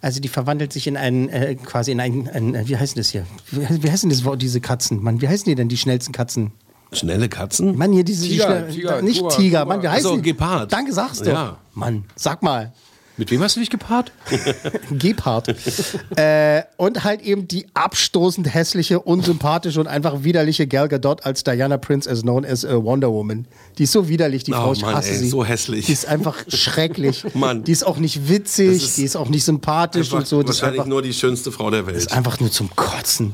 Also 0.01 0.19
die 0.19 0.29
verwandelt 0.29 0.73
sich 0.73 0.88
in 0.88 0.97
einen, 0.97 1.29
äh, 1.29 1.55
quasi 1.55 1.91
in 1.91 1.99
einen, 1.99 2.27
ein, 2.27 2.55
äh, 2.55 2.67
wie 2.67 2.77
heißt 2.77 2.97
das 2.97 3.09
hier? 3.09 3.25
Wie, 3.51 3.83
wie 3.83 3.91
heißen 3.91 4.09
das 4.09 4.23
Wort, 4.23 4.41
diese 4.41 4.61
Katzen? 4.61 5.01
Mann, 5.01 5.21
wie 5.21 5.27
heißen 5.27 5.45
die 5.45 5.55
denn, 5.55 5.69
die 5.69 5.77
schnellsten 5.77 6.11
Katzen? 6.11 6.51
Schnelle 6.91 7.27
Katzen? 7.29 7.77
Mann, 7.77 7.91
hier 7.93 8.03
diese 8.03 8.23
die 8.23 8.31
Tiger, 8.31 8.45
schnell- 8.45 8.69
Tiger, 8.71 9.01
nicht 9.01 9.17
Tiger, 9.17 9.29
Tiger, 9.29 9.38
Tiger. 9.41 9.65
Mann, 9.65 9.81
wie 9.83 9.88
heißt 9.88 10.05
Ach 10.05 10.09
so, 10.11 10.15
die? 10.17 10.21
Gepard. 10.21 10.71
Danke, 10.71 10.93
sag's 10.93 11.19
doch. 11.19 11.27
Ja. 11.27 11.57
Mann, 11.73 12.05
sag 12.15 12.41
mal. 12.43 12.73
Mit 13.19 13.31
wem 13.31 13.41
hast 13.41 13.55
du 13.55 13.59
dich 13.61 13.71
gepaart? 13.71 14.11
Gepard. 14.91 15.55
äh, 16.17 16.61
und 16.77 17.03
halt 17.03 17.21
eben 17.23 17.47
die 17.47 17.65
abstoßend 17.73 18.53
hässliche, 18.53 18.99
unsympathische 18.99 19.79
und 19.79 19.88
einfach 19.88 20.23
widerliche 20.23 20.67
Gal 20.67 20.88
Gadot 20.88 21.25
als 21.25 21.43
Diana 21.43 21.77
Prince, 21.77 22.07
as 22.09 22.21
known 22.21 22.45
as 22.45 22.63
äh, 22.63 22.75
Wonder 22.83 23.11
Woman. 23.11 23.47
Die 23.79 23.83
ist 23.83 23.91
so 23.91 24.07
widerlich, 24.07 24.43
die 24.43 24.53
Oh 24.53 24.57
Frau. 24.57 24.73
Ich 24.73 24.81
Mann, 24.83 24.95
hasse 24.95 25.09
ey, 25.09 25.17
sie. 25.17 25.29
so 25.29 25.43
hässlich. 25.43 25.88
Die 25.88 25.93
ist 25.93 26.07
einfach 26.07 26.35
schrecklich. 26.47 27.25
Mann. 27.33 27.63
Die 27.63 27.71
ist 27.71 27.88
auch 27.88 27.97
nicht 27.97 28.29
witzig, 28.29 28.83
ist 28.83 28.97
die 28.97 29.03
ist 29.03 29.15
auch 29.15 29.29
nicht 29.29 29.43
sympathisch 29.43 30.13
und 30.13 30.27
so. 30.27 30.43
Die 30.43 30.49
ist 30.51 30.57
wahrscheinlich 30.61 30.81
einfach, 30.81 30.89
nur 30.89 31.01
die 31.01 31.13
schönste 31.13 31.51
Frau 31.51 31.71
der 31.71 31.88
Welt. 31.88 31.97
ist 31.97 32.11
einfach 32.11 32.39
nur 32.39 32.51
zum 32.51 32.69
Kotzen. 32.75 33.33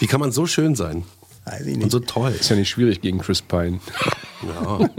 Wie 0.00 0.08
kann 0.08 0.18
man 0.18 0.32
so 0.32 0.46
schön 0.46 0.74
sein? 0.74 1.04
Weiß 1.46 1.64
ich 1.64 1.74
Und 1.74 1.78
nicht. 1.80 1.92
so 1.92 2.00
toll. 2.00 2.32
Ist 2.38 2.50
ja 2.50 2.56
nicht 2.56 2.68
schwierig 2.68 3.00
gegen 3.00 3.18
Chris 3.18 3.40
Pine. 3.40 3.78
Ja. 4.42 4.90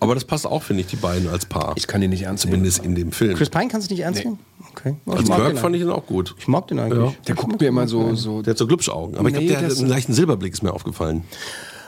Aber 0.00 0.14
das 0.14 0.24
passt 0.24 0.46
auch, 0.46 0.62
finde 0.62 0.82
ich, 0.82 0.88
die 0.88 0.96
beiden 0.96 1.28
als 1.28 1.46
Paar. 1.46 1.72
Ich 1.76 1.86
kann 1.86 2.02
ihn 2.02 2.10
nicht 2.10 2.22
ernst 2.22 2.44
nehmen. 2.44 2.54
Zumindest 2.56 2.84
in 2.84 2.94
dem 2.94 3.12
Film. 3.12 3.36
Chris 3.36 3.48
Pine 3.50 3.68
kannst 3.68 3.88
du 3.90 3.94
nicht 3.94 4.02
ernst 4.02 4.22
nehmen? 4.24 4.38
Okay. 4.70 4.96
Oh, 5.06 5.12
als 5.12 5.24
Kirk 5.28 5.58
fand 5.58 5.74
ich 5.76 5.82
ihn 5.82 5.90
auch 5.90 6.06
gut. 6.06 6.34
ich 6.38 6.46
mag 6.48 6.66
den 6.68 6.78
eigentlich. 6.78 7.16
Der 7.26 7.34
guckt 7.34 7.60
mir 7.60 7.66
immer 7.68 7.88
so, 7.88 8.14
so 8.14 8.42
Der 8.42 8.52
hat 8.52 8.58
so 8.58 8.66
Glubschaugen. 8.66 9.16
Aber 9.16 9.28
ich 9.28 9.34
glaube, 9.34 9.46
Nee, 9.46 9.52
der 9.60 9.62
hat 9.70 9.78
einen 9.78 9.88
leichten 9.88 10.12
Silberblick, 10.12 10.52
ist 10.52 10.62
mir 10.62 10.72
aufgefallen. 10.72 11.24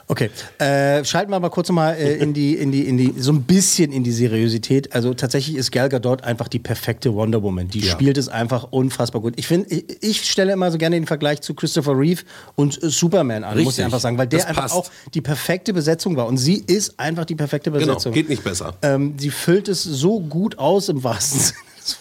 Okay, 0.07 0.29
äh, 0.59 1.03
schalten 1.05 1.31
wir 1.33 1.37
aber 1.37 1.49
kurz 1.49 1.71
mal 1.71 1.93
äh, 1.95 2.17
in 2.17 2.35
die, 2.35 2.55
in 2.57 2.71
die, 2.73 2.83
in 2.87 2.99
die, 2.99 3.15
so 3.19 3.33
ein 3.33 3.43
bisschen 3.43 3.91
in 3.91 4.05
die 4.05 4.13
Seriosität. 4.13 4.95
Also 4.95 5.15
tatsächlich 5.15 5.57
ist 5.57 5.73
Gal 5.73 5.89
Gadot 5.89 6.23
einfach 6.25 6.49
die 6.49 6.59
perfekte 6.59 7.15
Wonder 7.15 7.43
Woman. 7.43 7.69
Die 7.69 7.81
Ja. 7.81 7.93
spielt 7.93 8.19
es 8.19 8.29
einfach 8.29 8.69
unfassbar 8.71 9.23
gut. 9.23 9.33
Ich 9.37 9.47
finde, 9.47 9.71
ich, 9.75 9.85
ich 10.03 10.31
stelle 10.31 10.53
immer 10.53 10.71
so 10.71 10.77
gerne 10.77 10.97
den 10.97 11.07
Vergleich 11.07 11.41
zu 11.41 11.55
Christopher 11.55 11.99
Reeve 11.99 12.23
und 12.55 12.83
äh, 12.83 12.91
Superman 12.91 13.45
an, 13.45 13.53
muss 13.55 13.61
ich 13.61 13.67
Richtig. 13.69 13.85
einfach 13.87 14.01
sagen, 14.01 14.19
weil 14.19 14.27
der 14.27 14.41
Das 14.41 14.49
einfach 14.49 14.63
passt. 14.65 14.75
auch 14.75 14.91
die 15.15 15.23
perfekte 15.23 15.73
Besetzung 15.73 16.17
war. 16.17 16.27
Und 16.27 16.37
sie 16.37 16.63
ist 16.67 17.01
einfach 17.01 17.25
die 17.25 17.35
perfekte 17.35 17.71
Genau, 17.71 17.87
Besetzung. 17.87 18.13
geht 18.13 18.29
nicht 18.29 18.45
besser. 18.45 18.75
Ähm, 18.83 19.15
sie 19.19 19.31
füllt 19.31 19.69
es 19.69 19.83
so 19.83 20.21
gut 20.21 20.59
aus 20.59 20.91
im 20.91 21.03
wahrsten 21.03 21.41
Sinne 21.41 21.59
des 21.81 21.99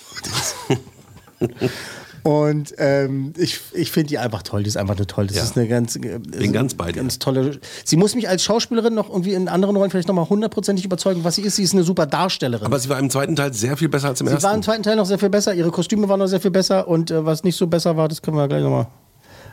Wortes. 1.40 1.70
Und 2.24 2.74
ähm, 2.78 3.34
ich, 3.38 3.60
ich 3.74 3.92
finde 3.92 4.08
die 4.08 4.18
einfach 4.18 4.44
toll. 4.44 4.64
Die 4.64 4.70
ist 4.70 4.78
einfach 4.78 4.98
nur 4.98 5.08
toll. 5.08 5.28
Das 5.28 5.36
Ja. 5.36 5.44
ist 5.44 5.58
eine 5.58 5.68
ganz, 5.68 5.98
äh, 5.98 6.20
Bin 6.20 6.54
ganz 6.54 6.74
bei 6.74 6.92
dir. 6.94 7.02
ganz 7.02 7.20
tolle. 7.20 7.60
Sie 7.84 7.98
muss 7.98 8.16
mich 8.16 8.30
als 8.30 8.44
Schauspielerin 8.44 8.94
noch 8.94 9.10
irgendwie 9.10 9.34
in 9.34 9.50
anderen 9.50 9.76
Rollen 9.76 9.92
vielleicht 9.92 10.08
noch 10.08 10.16
mal 10.16 10.30
hundertprozentig 10.30 10.86
überzeugen, 10.86 11.26
was 11.26 11.36
sie 11.36 11.42
ist. 11.42 11.58
Sie 11.58 11.64
ist 11.64 11.74
eine 11.74 11.84
super 11.84 12.06
Darstellerin. 12.06 12.66
Aber 12.66 12.80
sie 12.80 12.88
war 12.88 12.98
im 12.98 13.10
zweiten 13.10 13.36
Teil 13.36 13.54
sehr 13.54 13.76
viel 13.76 13.90
besser 13.90 14.08
als 14.08 14.22
im 14.22 14.28
sie 14.28 14.34
ersten. 14.34 14.48
war 14.48 14.56
im 14.56 14.64
zweiten 14.64 14.84
Teil 14.84 14.96
noch 14.96 15.06
sehr 15.06 15.20
viel 15.20 15.30
besser. 15.30 15.54
Ihre 15.54 15.70
Kostüme 15.72 16.08
waren 16.08 16.20
noch 16.20 16.28
sehr 16.28 16.40
viel 16.40 16.52
besser. 16.52 16.88
Und 16.88 17.12
äh, 17.12 17.26
was 17.26 17.44
nicht 17.44 17.58
so 17.58 17.68
besser 17.68 17.98
war, 17.98 18.08
das 18.08 18.22
können 18.22 18.38
wir 18.38 18.48
gleich 18.48 18.64
noch 18.64 18.70
mal. 18.70 18.88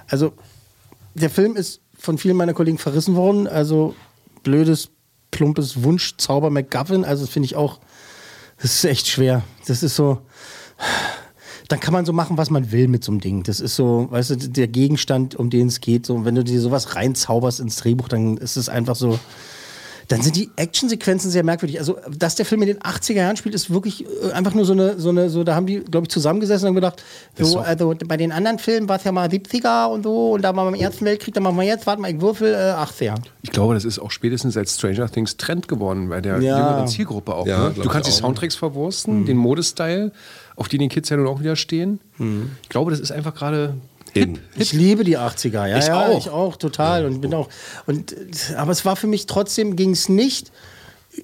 Also 0.09 0.33
der 1.15 1.31
Film 1.31 1.57
ist 1.57 1.81
von 1.99 2.19
vielen 2.19 2.37
meiner 2.37 2.55
Kollegen 2.55 2.79
verrissen 2.79 3.17
worden. 3.17 3.49
Also 3.49 3.97
blödes, 4.45 4.91
plumpes 5.33 5.83
Wunschzauber 5.83 6.51
McGuffin. 6.51 7.05
Also 7.05 7.25
das 7.25 7.33
finde 7.33 7.47
ich 7.47 7.57
auch. 7.57 7.81
Das 8.63 8.73
ist 8.77 8.85
echt 8.85 9.09
schwer. 9.09 9.43
Das 9.67 9.83
ist 9.83 9.97
so. 9.97 10.19
Dann 11.71 11.79
kann 11.79 11.93
man 11.93 12.05
so 12.05 12.13
machen, 12.13 12.37
was 12.37 12.51
man 12.51 12.73
will 12.73 12.89
mit 12.89 13.05
so 13.05 13.13
einem 13.13 13.21
Ding. 13.21 13.45
Das 13.45 13.61
ist 13.61 13.77
so, 13.77 14.09
weißt 14.11 14.31
du, 14.31 14.37
der 14.37 14.67
Gegenstand, 14.67 15.37
um 15.37 15.51
den 15.51 15.69
es 15.69 15.81
geht. 15.81 16.05
So, 16.05 16.15
und 16.17 16.25
wenn 16.25 16.35
du 16.35 16.43
dir 16.43 16.61
sowas 16.61 16.97
reinzauberst 16.97 17.61
ins 17.61 17.77
Drehbuch, 17.77 18.09
dann 18.09 18.37
ist 18.39 18.57
es 18.57 18.69
einfach 18.69 18.97
so. 18.97 19.21
Dann 20.09 20.23
sind 20.23 20.35
die 20.35 20.51
Actionsequenzen 20.57 21.31
sehr 21.31 21.45
merkwürdig. 21.45 21.79
Also, 21.79 21.97
dass 22.13 22.35
der 22.35 22.45
Film 22.45 22.63
in 22.63 22.67
den 22.67 22.81
80er 22.81 23.13
Jahren 23.13 23.37
spielt, 23.37 23.55
ist 23.55 23.71
wirklich 23.71 24.05
äh, 24.05 24.33
einfach 24.33 24.55
nur 24.55 24.65
so 24.65 24.73
eine, 24.73 24.99
so 24.99 25.11
eine, 25.11 25.31
so, 25.31 25.45
da 25.45 25.55
haben 25.55 25.67
die, 25.67 25.79
glaube 25.79 26.07
ich, 26.07 26.09
zusammengesessen 26.11 26.69
und 26.69 26.75
gedacht, 26.75 27.05
so, 27.39 27.61
also 27.61 27.95
bei 28.09 28.17
den 28.17 28.33
anderen 28.33 28.59
Filmen 28.59 28.89
war 28.89 28.97
es 28.97 29.05
ja 29.05 29.13
mal 29.13 29.29
70er 29.29 29.87
und 29.87 30.03
so, 30.03 30.33
und 30.33 30.43
da 30.43 30.57
waren 30.57 30.73
wir 30.73 30.77
im 30.77 30.83
Ersten 30.83 31.05
Weltkrieg, 31.05 31.35
dann 31.35 31.45
machen 31.45 31.57
wir 31.59 31.63
jetzt, 31.63 31.87
warte 31.87 32.03
mal, 32.03 32.11
ich 32.11 32.21
würfel, 32.21 32.53
äh, 32.53 32.57
80er. 32.57 33.15
Ich 33.43 33.53
glaube, 33.53 33.75
das 33.75 33.85
ist 33.85 34.01
auch 34.01 34.11
spätestens 34.11 34.55
seit 34.55 34.69
Stranger 34.69 35.09
Things 35.09 35.37
Trend 35.37 35.69
geworden 35.69 36.09
bei 36.09 36.21
der 36.21 36.41
Ja. 36.43 36.59
jüngeren 36.59 36.89
Zielgruppe 36.89 37.33
auch. 37.37 37.47
Ja, 37.47 37.69
ne? 37.69 37.75
Du 37.81 37.89
kannst 37.89 38.09
die. 38.09 38.13
Soundtracks 38.13 38.57
verwursten, 38.57 39.27
den 39.27 39.37
Modestyle, 39.37 40.11
auf 40.61 40.69
die 40.69 40.77
die 40.77 40.89
Kids 40.89 41.09
ja 41.09 41.17
nun 41.17 41.27
auch 41.27 41.41
wieder 41.41 41.57
stehen. 41.57 42.01
Ich 42.63 42.69
glaube, 42.69 42.91
das 42.91 43.01
ist 43.01 43.11
einfach 43.11 43.35
gerade 43.35 43.77
In. 44.13 44.39
Ich 44.57 44.75
liebe 44.75 45.05
die 45.05 45.17
80er, 45.17 45.67
ja. 45.67 45.79
Ich 45.79 45.87
ja, 45.87 46.07
auch. 46.07 46.19
Ich 46.19 46.29
auch, 46.29 46.57
total. 46.57 47.07
Und 47.07 47.23
bin 47.23 47.33
auch. 47.33 47.49
Und, 47.87 48.15
aber 48.59 48.71
es 48.71 48.85
war 48.85 48.95
für 48.95 49.07
mich 49.07 49.25
trotzdem, 49.25 49.75
ging 49.75 49.93
es 49.93 50.11
nicht. 50.11 50.53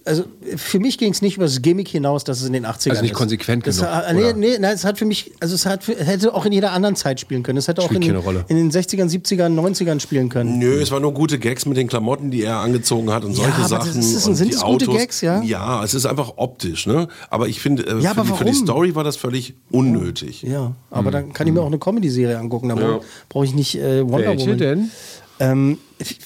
Also 0.04 0.24
für 0.56 0.80
mich 0.80 0.98
ging 0.98 1.12
es 1.12 1.22
nicht 1.22 1.36
über 1.36 1.44
das 1.46 1.62
Gimmick 1.62 1.86
hinaus, 1.86 2.24
dass 2.24 2.40
es 2.40 2.46
in 2.48 2.52
den 2.52 2.66
80ern 2.66 2.90
Also 2.90 3.02
nicht 3.02 3.12
ist. 3.12 3.16
konsequent 3.16 3.64
das 3.68 3.76
genug, 3.78 3.90
Hat, 3.92 4.14
nee, 4.14 4.20
oder? 4.24 4.32
nee, 4.34 4.58
nein, 4.58 4.74
es 4.74 4.84
hat 4.84 4.98
für 4.98 5.04
mich, 5.04 5.30
also 5.38 5.54
es 5.54 5.64
hat, 5.64 5.86
hätte 5.86 6.34
auch 6.34 6.44
in 6.44 6.50
jeder 6.52 6.72
anderen 6.72 6.96
Zeit 6.96 7.20
spielen 7.20 7.44
können. 7.44 7.56
Es 7.58 7.68
hätte 7.68 7.82
auch 7.82 7.92
in, 7.92 8.02
in 8.02 8.12
den 8.56 8.70
60ern, 8.72 9.08
70ern, 9.08 9.54
90ern 9.54 10.00
spielen 10.00 10.28
können. 10.28 10.58
Nö, 10.58 10.80
es 10.80 10.90
waren 10.90 11.02
nur 11.02 11.14
gute 11.14 11.38
Gags 11.38 11.66
mit 11.66 11.76
den 11.76 11.86
Klamotten, 11.86 12.32
die 12.32 12.42
er 12.42 12.56
angezogen 12.56 13.12
hat 13.12 13.24
und 13.24 13.30
Ja, 13.38 13.44
solche 13.44 13.52
aber 13.52 13.62
das 13.62 13.86
Sachen. 13.86 14.00
ist 14.00 14.22
sind 14.24 14.38
die 14.50 14.54
es 14.54 14.60
gute 14.60 14.86
Autos. 14.86 14.96
Gags, 14.98 15.20
ja? 15.20 15.40
Ja, 15.42 15.84
es 15.84 15.94
ist 15.94 16.04
einfach 16.04 16.32
optisch, 16.36 16.88
ne? 16.88 17.06
Aber 17.30 17.46
ich 17.46 17.60
finde, 17.60 17.84
äh, 17.84 18.00
Ja, 18.00 18.12
für, 18.14 18.24
für 18.24 18.44
die? 18.44 18.54
Story 18.54 18.96
war 18.96 19.04
das 19.04 19.16
völlig 19.16 19.54
unnötig. 19.70 20.42
Ja, 20.42 20.74
aber 20.90 21.12
dann 21.12 21.32
kann 21.32 21.46
ich 21.46 21.52
mir 21.52 21.60
auch 21.62 21.66
eine 21.66 21.78
Comedy-Serie 21.78 22.38
angucken. 22.38 22.70
Dann 22.70 22.78
Ja. 22.78 23.00
brauche 23.28 23.44
ich 23.44 23.54
nicht 23.54 23.76
äh, 23.76 24.02
Wonder 24.02 24.30
Welche 24.30 24.46
Woman. 24.46 24.58
denn? 24.58 24.90
Ähm, 25.38 25.78
ich- 25.98 26.18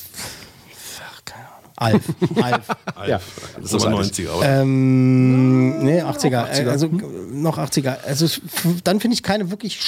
Ahnung. 1.80 2.00
Alf. 2.42 2.68
Alf. 2.94 3.08
Ja. 3.08 3.20
Das 3.60 3.72
ist 3.72 3.84
aber 3.86 3.96
90er, 3.96 4.30
aber. 4.30 4.46
Ähm, 4.46 5.82
nee, 5.84 6.02
80er. 6.02 6.48
Äh, 6.64 6.68
Also 6.68 6.88
noch 7.32 7.58
80er. 7.58 7.96
Also 8.06 8.26
dann 8.84 9.00
finde 9.00 9.14
ich 9.14 9.22
keine 9.22 9.50
wirklich 9.50 9.80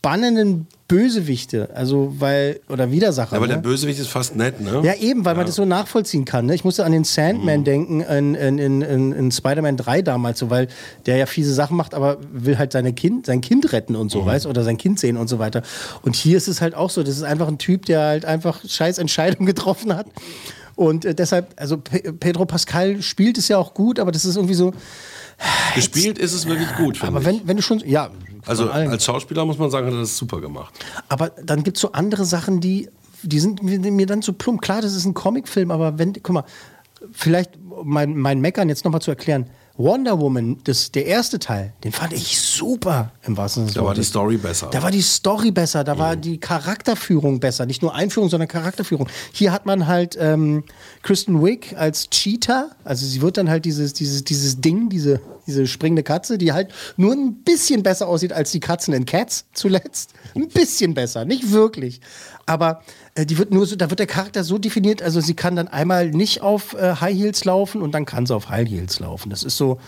spannenden 0.00 0.66
Bösewichte. 0.86 1.70
Also 1.74 2.14
weil, 2.18 2.60
oder 2.68 2.90
Widersacher. 2.90 3.34
aber 3.36 3.46
der 3.48 3.56
ne? 3.56 3.62
Bösewicht 3.62 3.98
ist 3.98 4.08
fast 4.08 4.36
nett, 4.36 4.60
ne? 4.60 4.82
Ja, 4.84 4.94
eben, 4.96 5.24
weil 5.24 5.34
man 5.34 5.46
das 5.46 5.54
so 5.54 5.64
nachvollziehen 5.64 6.26
kann. 6.26 6.44
Ne? 6.44 6.54
Ich 6.54 6.62
musste 6.62 6.84
an 6.84 6.92
den 6.92 7.04
Sandman 7.04 7.60
Mhm. 7.60 7.64
denken, 7.64 8.00
in, 8.02 8.34
in, 8.34 8.58
in, 8.58 8.82
in, 8.82 9.12
in 9.12 9.32
Spider-Man 9.32 9.78
3 9.78 10.02
damals, 10.02 10.38
so, 10.40 10.50
weil 10.50 10.68
der 11.06 11.16
ja 11.16 11.24
fiese 11.24 11.54
Sachen 11.54 11.76
macht, 11.78 11.94
aber 11.94 12.18
will 12.32 12.58
halt 12.58 12.72
seine 12.72 12.92
kind, 12.92 13.24
sein 13.24 13.40
Kind 13.40 13.72
retten 13.72 13.96
und 13.96 14.10
so, 14.10 14.20
Mhm. 14.22 14.26
weißt 14.26 14.46
oder 14.46 14.62
sein 14.62 14.76
Kind 14.76 15.00
sehen 15.00 15.16
und 15.16 15.28
so 15.28 15.38
weiter. 15.38 15.62
Und 16.02 16.14
hier 16.16 16.36
ist 16.36 16.48
es 16.48 16.60
halt 16.60 16.74
auch 16.74 16.90
so, 16.90 17.02
das 17.02 17.16
ist 17.16 17.22
einfach 17.22 17.48
ein 17.48 17.56
Typ, 17.58 17.86
der 17.86 18.00
halt 18.02 18.24
einfach 18.26 18.60
scheiß 18.68 18.98
Entscheidungen 18.98 19.46
getroffen 19.46 19.96
hat. 19.96 20.06
Und 20.76 21.04
äh, 21.04 21.14
deshalb, 21.14 21.54
also 21.56 21.78
Pe 21.78 22.12
Pedro 22.12 22.46
Pascal 22.46 23.00
spielt 23.02 23.38
es 23.38 23.48
ja 23.48 23.58
auch 23.58 23.74
gut, 23.74 23.98
aber 23.98 24.12
das 24.12 24.24
ist 24.24 24.36
irgendwie 24.36 24.54
so. 24.54 24.72
Gespielt 25.74 26.18
ist 26.18 26.32
es 26.32 26.46
wirklich 26.46 26.72
gut, 26.76 27.02
Aber 27.02 27.20
ich. 27.20 27.26
wenn, 27.26 27.46
wenn 27.46 27.56
du 27.56 27.62
schon. 27.62 27.80
Ja, 27.80 28.10
also 28.46 28.70
als 28.70 29.04
Schauspieler 29.04 29.44
muss 29.44 29.58
man 29.58 29.70
sagen, 29.70 29.86
hat 29.86 29.94
er 29.94 30.00
das 30.00 30.16
super 30.16 30.40
gemacht. 30.40 30.74
Aber 31.08 31.30
dann 31.42 31.62
gibt 31.64 31.76
es 31.76 31.80
so 31.80 31.92
andere 31.92 32.24
Sachen, 32.24 32.60
die, 32.60 32.88
die 33.22 33.40
sind 33.40 33.62
mir, 33.62 33.78
mir 33.78 34.06
dann 34.06 34.22
zu 34.22 34.32
plump. 34.32 34.60
Klar, 34.60 34.82
das 34.82 34.94
ist 34.94 35.04
ein 35.04 35.14
Comicfilm, 35.14 35.70
aber 35.70 35.98
wenn, 35.98 36.12
guck 36.12 36.30
mal, 36.30 36.44
vielleicht 37.12 37.52
mein, 37.84 38.16
mein 38.16 38.40
Meckern 38.40 38.68
jetzt 38.68 38.84
nochmal 38.84 39.02
zu 39.02 39.10
erklären. 39.10 39.50
Wonder 39.76 40.20
Woman, 40.20 40.58
das, 40.64 40.92
der 40.92 41.06
erste 41.06 41.40
Teil, 41.40 41.72
den 41.82 41.90
fand 41.90 42.12
ich 42.12 42.40
super 42.40 43.10
im 43.26 43.36
wahrsten 43.36 43.64
Sinne 43.66 43.74
Da 43.74 43.84
war 43.84 43.94
die. 43.94 44.04
Story 44.04 44.36
besser. 44.36 44.68
Da 44.70 44.82
war 44.82 44.92
die 44.92 45.02
Story 45.02 45.50
besser, 45.50 45.82
da 45.82 45.94
Mhm. 45.94 45.98
war 45.98 46.16
die 46.16 46.38
Charakterführung 46.38 47.40
besser. 47.40 47.66
Nicht 47.66 47.82
nur 47.82 47.92
Einführung, 47.94 48.28
sondern 48.28 48.48
Charakterführung. 48.48 49.08
Hier 49.32 49.50
hat 49.52 49.66
man 49.66 49.86
halt 49.88 50.16
ähm, 50.20 50.62
Kristen 51.02 51.44
Wiig 51.44 51.74
als 51.76 52.08
Cheetah. 52.08 52.70
Also 52.84 53.04
sie 53.04 53.20
wird 53.20 53.36
dann 53.36 53.50
halt 53.50 53.64
dieses, 53.64 53.92
dieses, 53.94 54.22
dieses 54.22 54.60
Ding, 54.60 54.88
diese, 54.90 55.20
diese 55.46 55.66
springende 55.66 56.02
Katze, 56.02 56.38
die 56.38 56.52
halt 56.52 56.72
nur 56.96 57.12
ein 57.12 57.42
bisschen 57.42 57.82
besser 57.82 58.08
aussieht 58.08 58.32
als 58.32 58.50
die 58.50 58.60
Katzen 58.60 58.94
in 58.94 59.06
Cats 59.06 59.46
zuletzt. 59.52 60.12
Ein 60.34 60.48
bisschen 60.48 60.94
besser, 60.94 61.24
nicht 61.24 61.50
wirklich. 61.50 62.00
Aber 62.46 62.82
äh, 63.14 63.26
die 63.26 63.38
wird 63.38 63.52
nur 63.52 63.66
so, 63.66 63.76
da 63.76 63.90
wird 63.90 64.00
der 64.00 64.06
Charakter 64.06 64.44
so 64.44 64.58
definiert, 64.58 65.02
also 65.02 65.20
sie 65.20 65.34
kann 65.34 65.56
dann 65.56 65.68
einmal 65.68 66.10
nicht 66.10 66.42
auf 66.42 66.74
äh, 66.74 66.96
High 67.00 67.16
Heels 67.16 67.44
laufen 67.44 67.82
und 67.82 67.92
dann 67.92 68.04
kann 68.04 68.26
sie 68.26 68.34
auf 68.34 68.48
High 68.48 68.68
Heels 68.68 69.00
laufen. 69.00 69.30
Das 69.30 69.42
ist 69.42 69.56
so, 69.56 69.78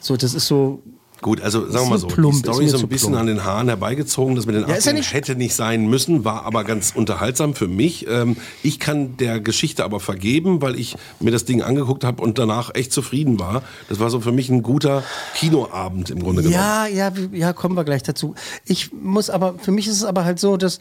so 0.00 0.16
das 0.16 0.34
ist 0.34 0.46
so 0.46 0.82
Gut, 1.26 1.40
also 1.42 1.68
sagen 1.68 1.86
wir 1.86 1.90
mal 1.90 1.98
so, 1.98 2.06
plump, 2.06 2.34
die 2.34 2.38
Story 2.38 2.68
so 2.68 2.78
ein 2.78 2.88
bisschen 2.88 3.08
plump. 3.08 3.20
an 3.20 3.26
den 3.26 3.42
Haaren 3.42 3.66
herbeigezogen, 3.66 4.36
das 4.36 4.46
mit 4.46 4.54
den 4.54 4.62
Ja, 4.62 4.68
ja 4.68 4.74
18 4.76 4.94
nicht- 4.94 5.12
hätte 5.12 5.34
nicht 5.34 5.56
sein 5.56 5.88
müssen, 5.88 6.24
war 6.24 6.44
aber 6.44 6.62
ganz 6.62 6.92
unterhaltsam 6.94 7.56
für 7.56 7.66
mich. 7.66 8.06
Ähm, 8.08 8.36
ich 8.62 8.78
kann 8.78 9.16
der 9.16 9.40
Geschichte 9.40 9.82
aber 9.82 9.98
vergeben, 9.98 10.62
weil 10.62 10.78
ich 10.78 10.94
mir 11.18 11.32
das 11.32 11.44
Ding 11.44 11.62
angeguckt 11.62 12.04
habe 12.04 12.22
und 12.22 12.38
danach 12.38 12.72
echt 12.76 12.92
zufrieden 12.92 13.40
war. 13.40 13.64
Das 13.88 13.98
war 13.98 14.08
so 14.08 14.20
für 14.20 14.30
mich 14.30 14.50
ein 14.50 14.62
guter 14.62 15.02
Kinoabend 15.34 16.10
im 16.10 16.20
Grunde 16.22 16.42
genommen. 16.42 16.54
Ja, 16.62 16.86
ja, 16.86 17.10
wie- 17.16 17.36
ja, 17.36 17.52
kommen 17.52 17.74
wir 17.76 17.82
gleich 17.82 18.04
dazu. 18.04 18.36
Ich 18.64 18.92
muss 18.92 19.28
aber, 19.28 19.58
für 19.58 19.72
mich 19.72 19.88
ist 19.88 19.96
es 19.96 20.04
aber 20.04 20.24
halt 20.24 20.38
so, 20.38 20.56
dass, 20.56 20.78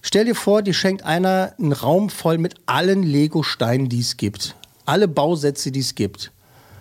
stell 0.00 0.26
dir 0.26 0.36
vor, 0.36 0.62
dir 0.62 0.74
schenkt 0.74 1.02
einer 1.02 1.54
einen 1.58 1.72
Raum 1.72 2.08
voll 2.08 2.38
mit 2.38 2.54
allen 2.66 3.02
Lego-Steinen, 3.02 3.88
die 3.88 3.98
es 3.98 4.16
gibt. 4.16 4.54
Alle 4.86 5.08
Bausätze, 5.08 5.72
die 5.72 5.80
es 5.80 5.96
gibt. 5.96 6.30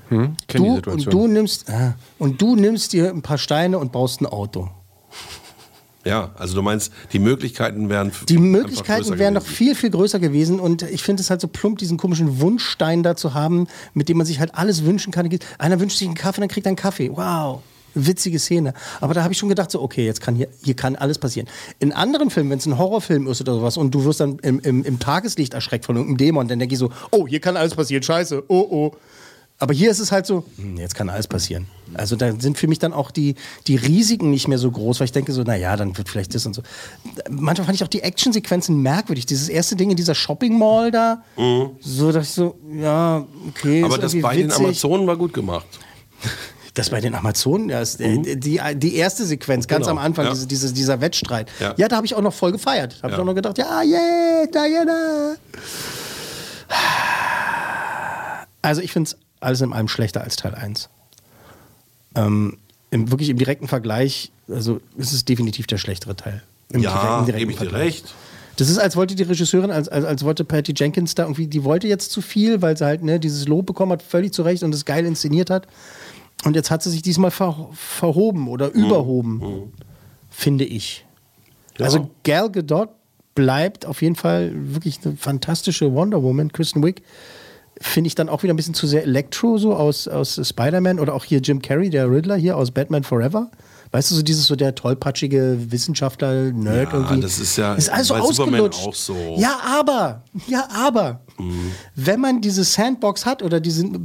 Hm? 0.10 0.36
Du, 0.48 0.82
und 0.90 1.12
du 1.12 1.28
nimmst, 1.28 1.70
äh, 1.70 1.92
und 2.20 2.42
du 2.42 2.56
nimmst 2.56 2.94
dir 2.94 3.10
ein 3.10 3.22
paar 3.22 3.38
Steine 3.38 3.78
und 3.78 3.92
baust 3.92 4.22
ein 4.22 4.26
Auto. 4.26 4.70
Ja, 6.08 6.32
also 6.38 6.56
du 6.56 6.62
meinst, 6.62 6.94
die 7.12 7.20
Möglichkeiten 7.20 7.90
wären 7.90 8.14
Die 8.30 8.38
Möglichkeiten 8.38 9.20
wären 9.20 9.34
gewesen. 9.34 9.54
viel, 9.54 9.76
viel 9.76 9.90
größer 9.90 10.20
gewesen. 10.20 10.60
Und 10.62 10.84
ich 10.84 11.04
finde 11.04 11.22
es 11.22 11.30
halt 11.30 11.42
so 11.42 11.50
plump, 11.50 11.80
diesen 11.80 11.98
komischen 11.98 12.40
Wunschstein 12.40 13.04
da 13.04 13.18
zu 13.18 13.34
haben, 13.34 13.68
mit 13.94 14.08
dem 14.08 14.18
man 14.18 14.26
sich 14.26 14.40
halt 14.40 14.56
alles 14.56 14.86
wünschen 14.86 15.12
kann. 15.12 15.30
Einer 15.58 15.80
wünscht 15.82 15.98
sich 15.98 16.08
einen 16.08 16.16
Kaffee, 16.16 16.40
dann 16.40 16.50
kriegt 16.50 16.66
er 16.66 16.70
einen 16.70 16.78
Kaffee. 16.78 17.12
Wow. 17.14 17.62
Witzige 17.94 18.40
Szene. 18.40 18.74
Aber 19.02 19.14
da 19.14 19.24
habe 19.24 19.34
ich 19.34 19.40
schon 19.40 19.50
gedacht, 19.50 19.70
so, 19.70 19.82
okay, 19.82 20.06
jetzt 20.06 20.22
kann 20.22 20.36
hier, 20.36 20.48
hier 20.64 20.76
kann 20.76 20.96
alles 20.96 21.18
passieren. 21.18 21.50
In 21.80 21.92
anderen 21.92 22.30
Filmen, 22.30 22.52
wenn 22.52 22.60
es 22.60 22.66
ein 22.66 22.78
Horrorfilm 22.78 23.28
ist 23.28 23.42
oder 23.42 23.56
sowas 23.56 23.76
und 23.76 23.92
du 23.92 24.06
wirst 24.06 24.22
dann 24.22 24.40
im, 24.40 24.60
im, 24.62 24.86
im 24.86 25.00
Tageslicht 25.00 25.56
erschreckt 25.56 25.86
von 25.86 25.96
irgendeinem 25.98 26.18
Dämon, 26.18 26.48
dann 26.48 26.60
denke 26.60 26.74
ich 26.74 26.80
so, 26.80 26.90
oh, 27.12 27.28
hier 27.28 27.42
kann 27.42 27.58
alles 27.58 27.76
passieren, 27.76 28.04
scheiße, 28.04 28.44
oh, 28.48 28.68
oh. 28.70 28.92
Aber 29.60 29.74
hier 29.74 29.90
ist 29.90 30.00
es 30.00 30.12
halt 30.12 30.28
so, 30.28 30.44
hm, 30.58 30.78
jetzt 30.78 30.94
kann 30.94 31.10
alles 31.10 31.28
passieren. 31.28 31.66
Also 31.96 32.16
da 32.16 32.32
sind 32.40 32.60
für 32.60 32.68
mich 32.68 32.78
dann 32.78 32.94
auch 32.94 33.10
die, 33.10 33.34
die 33.66 33.76
Risiken 33.76 34.30
nicht 34.30 34.48
mehr 34.48 34.60
so 34.60 34.70
groß, 34.70 35.00
weil 35.00 35.06
ich 35.06 35.12
denke 35.12 35.32
so, 35.34 35.42
naja, 35.42 35.76
dann 35.76 35.98
wird 35.98 36.10
vielleicht 36.10 36.36
das 36.36 36.46
und 36.46 36.54
so. 36.54 36.62
Manchmal 37.30 37.66
fand 37.66 37.76
ich 37.76 37.84
auch 37.84 37.88
die 37.88 38.04
Actionsequenzen 38.04 38.80
merkwürdig. 38.84 39.26
Dieses 39.26 39.50
erste 39.50 39.76
Ding 39.76 39.90
in 39.90 39.96
dieser 39.96 40.14
Shopping 40.14 40.60
Mall 40.60 40.92
da, 40.92 41.24
so 41.80 42.12
dachte 42.12 42.24
ich 42.24 42.30
so, 42.30 42.60
ja, 42.72 43.26
okay. 43.50 43.80
Mhm. 43.80 43.86
Aber 43.86 43.98
das 43.98 44.14
bei 44.22 44.36
den 44.36 44.48
witzig. 44.50 44.60
Amazonen 44.64 45.08
war 45.08 45.18
gut 45.18 45.34
gemacht. 45.34 45.66
Das 46.76 46.92
bei 46.92 47.02
den 47.02 47.16
Amazonen, 47.16 47.70
ja, 47.70 47.82
ist, 47.82 48.00
äh, 48.00 48.36
die, 48.36 48.62
die 48.76 48.96
erste 48.96 49.26
Sequenz, 49.26 49.68
ganz 49.68 49.88
Genau, 49.88 49.98
am 49.98 50.06
Anfang, 50.06 50.26
ja. 50.26 50.32
diese, 50.34 50.46
diese, 50.46 50.72
dieser 50.72 51.02
Wettstreit. 51.02 51.50
Ja. 51.60 51.74
Ja, 51.78 51.88
da 51.88 51.96
habe 51.96 52.06
ich 52.06 52.14
auch 52.14 52.22
noch 52.22 52.34
voll 52.34 52.52
gefeiert. 52.52 52.98
Habe 53.02 53.14
ich 53.14 53.18
Ja. 53.18 53.24
auch 53.24 53.26
noch 53.26 53.34
gedacht, 53.34 53.58
ja, 53.58 53.82
yeah, 53.82 54.46
Diana. 54.46 55.36
Also 58.62 58.82
ich 58.82 58.92
finde 58.92 59.10
es 59.10 59.18
alles 59.40 59.62
in 59.62 59.74
allem 59.74 59.88
schlechter 59.88 60.22
als 60.22 60.36
Teil 60.36 60.56
1. 60.56 60.90
Ähm, 62.16 62.58
im, 62.90 63.12
wirklich 63.12 63.30
im 63.30 63.38
direkten 63.38 63.68
Vergleich, 63.68 64.32
also 64.50 64.80
es 64.98 65.14
ist 65.14 65.28
definitiv 65.30 65.68
der 65.68 65.78
schlechtere 65.78 66.16
Teil. 66.16 66.42
Im 66.72 66.82
Ja, 66.82 67.24
direkten- 67.26 67.40
gebe 67.40 67.52
ich 67.52 67.58
dir 67.58 67.74
recht. 67.74 68.14
Das 68.56 68.70
ist, 68.70 68.80
als 68.80 68.96
wollte 68.96 69.14
die 69.14 69.22
Regisseurin, 69.24 69.70
als, 69.70 69.88
als, 69.88 70.04
als 70.04 70.24
wollte 70.24 70.44
Patty 70.44 70.74
Jenkins 70.76 71.14
da 71.14 71.24
irgendwie, 71.24 71.46
die 71.48 71.64
wollte 71.64 71.88
jetzt 71.88 72.12
zu 72.12 72.22
viel, 72.22 72.62
weil 72.64 72.76
sie 72.76 72.86
halt 72.86 73.04
ne, 73.04 73.20
dieses 73.20 73.48
Lob 73.48 73.68
bekommen 73.68 73.92
hat, 73.92 74.02
völlig 74.02 74.34
zu 74.34 74.42
Recht 74.42 74.64
und 74.64 74.74
es 74.74 74.84
geil 74.84 75.06
inszeniert 75.06 75.52
hat. 75.52 75.68
Und 76.44 76.56
jetzt 76.56 76.72
hat 76.72 76.82
sie 76.82 76.90
sich 76.90 77.04
diesmal 77.04 77.30
ver, 77.32 77.70
verhoben 77.74 78.48
oder 78.48 78.72
überhoben, 78.74 79.72
finde 80.32 80.66
ich. 80.66 81.06
Ja. 81.78 81.86
Also 81.86 82.10
Gal 82.24 82.50
Gadot 82.52 82.90
bleibt 83.36 83.86
auf 83.86 84.02
jeden 84.02 84.16
Fall 84.16 84.52
wirklich 84.56 85.00
eine 85.06 85.16
fantastische 85.18 85.94
Wonder 85.94 86.24
Woman. 86.24 86.52
Kristen 86.52 86.84
Wiig 86.84 87.04
finde 87.82 88.08
ich 88.08 88.16
dann 88.16 88.30
auch 88.30 88.44
wieder 88.44 88.54
ein 88.54 88.58
bisschen 88.58 88.74
zu 88.74 88.88
sehr 88.88 89.04
Electro 89.04 89.58
so 89.58 89.76
aus, 89.76 90.08
aus 90.08 90.40
Spider-Man 90.44 91.00
oder 91.00 91.14
auch 91.14 91.24
hier 91.26 91.40
Jim 91.40 91.62
Carrey, 91.62 91.90
der 91.90 92.10
Riddler 92.10 92.36
hier 92.36 92.58
aus 92.58 92.72
Batman 92.72 93.04
Forever. 93.04 93.50
Weißt 93.92 94.12
du, 94.12 94.16
so 94.16 94.22
dieses 94.22 94.46
so 94.48 94.58
der 94.58 94.76
tollpatschige 94.76 95.58
Wissenschaftler, 95.70 96.52
Nerd 96.52 96.92
Ja, 96.92 97.00
irgendwie. 97.00 97.22
das 97.22 97.40
ist 97.40 97.56
ja 97.58 97.74
ist 97.76 97.90
alles 97.90 98.08
so 98.08 98.16
bei 98.16 98.20
Superman 98.22 98.60
ausgelutscht. 98.70 98.86
auch 98.88 98.94
so. 98.94 99.36
Ja, 99.38 99.60
aber, 99.80 100.24
ja, 100.48 100.68
aber, 100.76 101.22
Mhm. 101.40 101.72
wenn 101.96 102.20
man 102.20 102.42
diese 102.42 102.64
Sandbox 102.66 103.26
hat 103.26 103.42
oder 103.44 103.60
diesen 103.62 104.04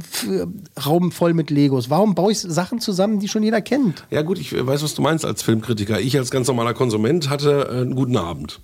Raum 0.85 1.11
voll 1.11 1.33
mit 1.33 1.49
Legos, 1.49 1.89
warum 1.89 2.15
baue 2.15 2.31
ich 2.31 2.39
Sachen 2.39 2.79
zusammen, 2.79 3.19
die 3.19 3.27
schon 3.27 3.43
jeder 3.43 3.59
kennt? 3.61 4.05
Ja 4.09 4.21
gut, 4.21 4.37
ich 4.39 4.53
weiß, 4.53 4.83
was 4.83 4.93
du 4.93 5.01
meinst 5.01 5.25
als 5.25 5.43
Filmkritiker. 5.43 5.99
Ich 5.99 6.17
als 6.17 6.31
ganz 6.31 6.47
normaler 6.47 6.73
Konsument 6.73 7.29
hatte 7.29 7.67
äh, 7.69 7.81
einen 7.81 7.95
guten 7.95 8.15
Abend. 8.17 8.61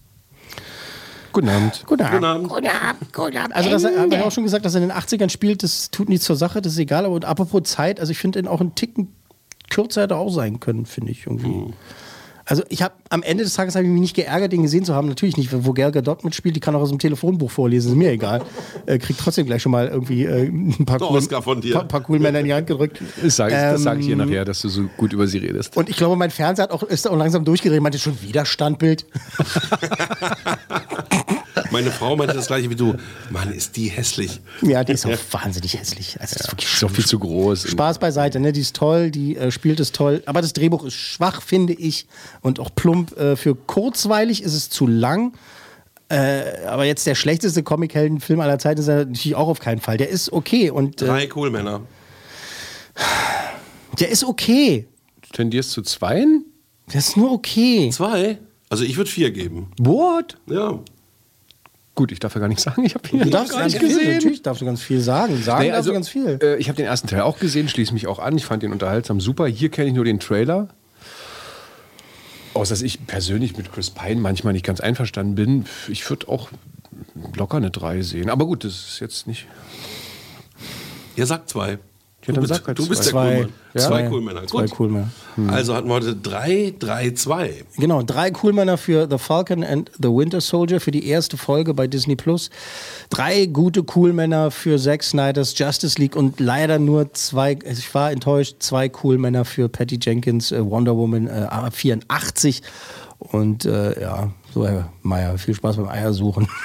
Guten 1.31 1.49
Abend. 1.49 1.83
Guten 1.85 2.03
Guten 2.05 2.23
Abend. 2.25 2.51
Abend. 2.51 3.55
Also 3.55 3.69
das 3.69 3.83
haben 3.85 4.11
wir 4.11 4.25
auch 4.25 4.31
schon 4.31 4.43
gesagt, 4.43 4.65
dass 4.65 4.75
er 4.75 4.81
in 4.81 4.89
den 4.89 4.97
80ern 4.97 5.29
spielt, 5.29 5.63
das 5.63 5.91
tut 5.91 6.09
nichts 6.09 6.25
zur 6.25 6.35
Sache, 6.35 6.61
das 6.61 6.73
ist 6.73 6.79
egal. 6.79 7.05
Aber 7.05 7.27
apropos 7.27 7.63
Zeit, 7.63 7.99
also 7.99 8.11
ich 8.11 8.17
finde 8.17 8.39
ihn 8.39 8.47
auch 8.47 8.61
einen 8.61 8.75
Ticken 8.75 9.13
kürzer 9.69 10.03
hätte 10.03 10.15
auch 10.15 10.31
sein 10.31 10.59
können, 10.59 10.85
finde 10.85 11.11
ich 11.11 11.25
irgendwie. 11.25 11.73
Also 12.49 12.63
ich 12.69 12.81
habe 12.81 12.95
am 13.09 13.21
Ende 13.21 13.43
des 13.43 13.53
Tages 13.53 13.75
habe 13.75 13.85
ich 13.85 13.91
mich 13.91 14.01
nicht 14.01 14.15
geärgert, 14.15 14.51
den 14.51 14.63
gesehen 14.63 14.83
zu 14.83 14.95
haben. 14.95 15.07
Natürlich 15.07 15.37
nicht, 15.37 15.51
wo 15.53 15.71
Gal 15.71 15.91
Gadot 15.91 16.23
mitspielt, 16.23 16.55
die 16.55 16.59
kann 16.59 16.75
auch 16.75 16.81
aus 16.81 16.89
dem 16.89 16.97
Telefonbuch 16.97 17.51
vorlesen, 17.51 17.91
ist 17.91 17.95
mir 17.95 18.09
egal. 18.09 18.41
Äh, 18.87 18.97
kriegt 18.97 19.19
trotzdem 19.19 19.45
gleich 19.45 19.61
schon 19.61 19.71
mal 19.71 19.87
irgendwie 19.87 20.25
äh, 20.25 20.47
ein 20.47 20.83
paar, 20.83 20.99
cool, 20.99 21.15
Oscar 21.15 21.43
von 21.43 21.61
dir. 21.61 21.75
paar, 21.75 21.87
paar 21.87 22.03
cool 22.09 22.17
Männer 22.17 22.39
in 22.39 22.45
die 22.47 22.53
Hand 22.55 22.65
gedrückt. 22.65 23.03
Das 23.21 23.35
sage 23.35 23.53
ich, 23.53 23.61
das 23.61 23.83
sag 23.83 23.99
ich 23.99 24.07
ihr 24.07 24.13
Ähm, 24.13 24.19
nachher, 24.19 24.45
dass 24.45 24.61
du 24.61 24.69
so 24.69 24.89
gut 24.97 25.13
über 25.13 25.27
sie 25.27 25.37
redest. 25.37 25.77
Und 25.77 25.89
ich 25.89 25.97
glaube, 25.97 26.15
mein 26.15 26.31
Fernseher 26.31 26.63
hat 26.63 26.71
auch, 26.71 26.81
ist 26.81 27.07
auch 27.07 27.15
langsam 27.15 27.45
durchgedreht, 27.45 27.83
meinte 27.83 27.99
schon 27.99 28.19
wieder 28.23 28.47
Standbild. 28.47 29.05
Meine 31.71 31.91
Frau 31.91 32.15
meinte 32.15 32.33
das 32.35 32.47
gleiche 32.47 32.69
wie 32.69 32.75
du. 32.75 32.95
Mann, 33.29 33.51
ist 33.51 33.75
die 33.77 33.87
hässlich. 33.89 34.41
Ja, 34.61 34.83
die 34.83 34.93
ist 34.93 35.05
auch 35.05 35.11
wahnsinnig 35.31 35.77
hässlich. 35.77 36.17
Also 36.19 36.33
das 36.35 36.45
ist 36.47 36.51
wirklich 36.51 36.73
Ist 36.73 36.83
doch 36.83 36.91
viel 36.91 37.05
zu 37.05 37.19
groß. 37.19 37.69
Spaß 37.69 37.99
beiseite, 37.99 38.39
ne? 38.39 38.51
Die 38.51 38.61
ist 38.61 38.75
toll, 38.75 39.11
die 39.11 39.35
äh, 39.37 39.51
spielt 39.51 39.79
es 39.79 39.91
toll. 39.91 40.23
Aber 40.25 40.41
das 40.41 40.53
Drehbuch 40.53 40.83
ist 40.85 40.95
schwach, 40.95 41.41
finde 41.41 41.73
ich. 41.73 42.07
Und 42.41 42.59
auch 42.59 42.69
plump. 42.73 43.17
Äh, 43.17 43.35
für 43.35 43.55
kurzweilig 43.55 44.41
ist 44.43 44.53
es 44.53 44.69
zu 44.69 44.87
lang. 44.87 45.33
Äh, 46.09 46.65
aber 46.65 46.85
jetzt 46.85 47.05
der 47.05 47.13
schlechteste 47.15 47.61
Comic-Helden-Film 47.61 48.39
aller 48.39 48.57
Zeiten 48.57 48.81
ist 48.81 48.87
er 48.87 49.05
natürlich 49.05 49.35
auch 49.35 49.47
auf 49.47 49.59
keinen 49.59 49.79
Fall. 49.79 49.97
Der 49.97 50.09
ist 50.09 50.31
okay. 50.33 50.71
Und 50.71 51.01
äh, 51.01 51.05
Drei 51.05 51.27
Coolmänner. 51.27 51.81
der 53.99 54.09
ist 54.09 54.23
okay. 54.23 54.87
Du 55.21 55.29
tendierst 55.29 55.71
zu 55.71 55.81
zweien? 55.83 56.45
Der 56.91 56.99
ist 56.99 57.15
nur 57.15 57.31
okay. 57.31 57.89
Zwei? 57.91 58.39
Also 58.69 58.83
ich 58.83 58.97
würde 58.97 59.09
vier 59.09 59.31
geben. 59.31 59.71
What? 59.79 60.37
Ja. 60.47 60.79
Gut, 61.99 62.13
ich 62.13 62.19
darf 62.19 62.33
ja 62.33 62.39
gar 62.39 62.47
nicht 62.47 62.61
sagen, 62.61 62.85
ich 62.85 62.95
habe 62.95 63.09
ihn 63.09 63.19
Du 63.23 63.29
darfst 63.29 63.51
gar 63.51 63.65
nicht 63.65 63.77
viel, 63.77 63.89
gesehen. 63.89 64.13
natürlich 64.13 64.41
darfst 64.41 64.61
du 64.61 64.65
ganz 64.65 64.81
viel 64.81 65.01
sagen. 65.01 65.35
Sagen 65.43 65.63
Nee, 65.63 65.67
darfst 65.67 65.79
also, 65.79 65.91
ganz 65.91 66.07
viel. 66.07 66.39
Äh, 66.41 66.55
ich 66.55 66.69
habe 66.69 66.77
den 66.77 66.85
ersten 66.85 67.09
Teil 67.09 67.19
auch 67.23 67.39
gesehen, 67.39 67.67
schließe 67.67 67.93
mich 67.93 68.07
auch 68.07 68.19
an. 68.19 68.37
Ich 68.37 68.45
fand 68.45 68.63
den 68.63 68.71
unterhaltsam 68.71 69.19
super. 69.19 69.47
Hier 69.47 69.67
kenne 69.67 69.89
ich 69.89 69.93
nur 69.93 70.05
den 70.05 70.21
Trailer. 70.21 70.69
Außer 72.53 72.69
dass 72.69 72.81
ich 72.83 73.05
persönlich 73.05 73.57
mit 73.57 73.73
Chris 73.73 73.89
Pine 73.89 74.21
manchmal 74.21 74.53
nicht 74.53 74.65
ganz 74.65 74.79
einverstanden 74.79 75.35
bin. 75.35 75.65
Ich 75.89 76.09
würde 76.09 76.29
auch 76.29 76.47
locker 77.35 77.57
eine 77.57 77.69
3 77.69 78.01
sehen. 78.01 78.29
Aber 78.29 78.45
gut, 78.45 78.63
das 78.63 78.71
ist 78.71 78.99
jetzt 79.01 79.27
nicht. 79.27 79.47
Ihr 81.17 81.25
sagt 81.25 81.49
zwei. 81.49 81.79
Ja, 82.25 82.33
du 82.33 82.41
bist, 82.41 82.67
halt 82.67 82.77
du 82.77 82.87
bist 82.87 83.03
zwei. 83.05 83.29
der 83.29 83.33
Coolmann. 83.35 83.53
Ja. 83.73 83.81
Zwei. 83.81 84.07
Coolmänner. 84.07 84.47
Zwei. 84.47 84.67
Coolmänner. 84.67 85.09
Also 85.47 85.75
hatten 85.75 85.87
wir 85.87 85.93
heute 85.93 86.15
drei, 86.15 86.73
drei, 86.77 87.11
zwei. 87.11 87.63
Genau, 87.77 88.01
drei 88.01 88.31
Coolmänner 88.31 88.77
für 88.77 89.07
The 89.09 89.17
Falcon 89.17 89.63
and 89.63 89.89
the 89.97 90.09
Winter 90.09 90.41
Soldier 90.41 90.81
für 90.81 90.91
die 90.91 91.07
erste 91.07 91.37
Folge 91.37 91.73
bei 91.73 91.87
Disney 91.87 92.15
Plus. 92.15 92.49
Drei 93.09 93.45
gute 93.45 93.83
Coolmänner 93.83 94.51
für 94.51 94.77
Zack 94.77 95.03
Snyders 95.03 95.57
Justice 95.57 95.99
League 95.99 96.15
und 96.15 96.39
leider 96.39 96.77
nur 96.77 97.13
zwei, 97.13 97.57
also 97.65 97.79
ich 97.79 97.93
war 97.93 98.11
enttäuscht, 98.11 98.57
zwei 98.59 98.89
Coolmänner 98.89 99.45
für 99.45 99.69
Patty 99.69 99.97
Jenkins 100.01 100.51
äh, 100.51 100.63
Wonder 100.63 100.97
Woman 100.97 101.27
äh, 101.27 101.71
84. 101.71 102.61
Und 103.19 103.65
äh, 103.65 104.01
ja, 104.01 104.29
so 104.53 104.67
Herr 104.67 104.91
Meier, 105.03 105.37
viel 105.37 105.53
Spaß 105.53 105.77
beim 105.77 105.87
Eiersuchen. 105.87 106.47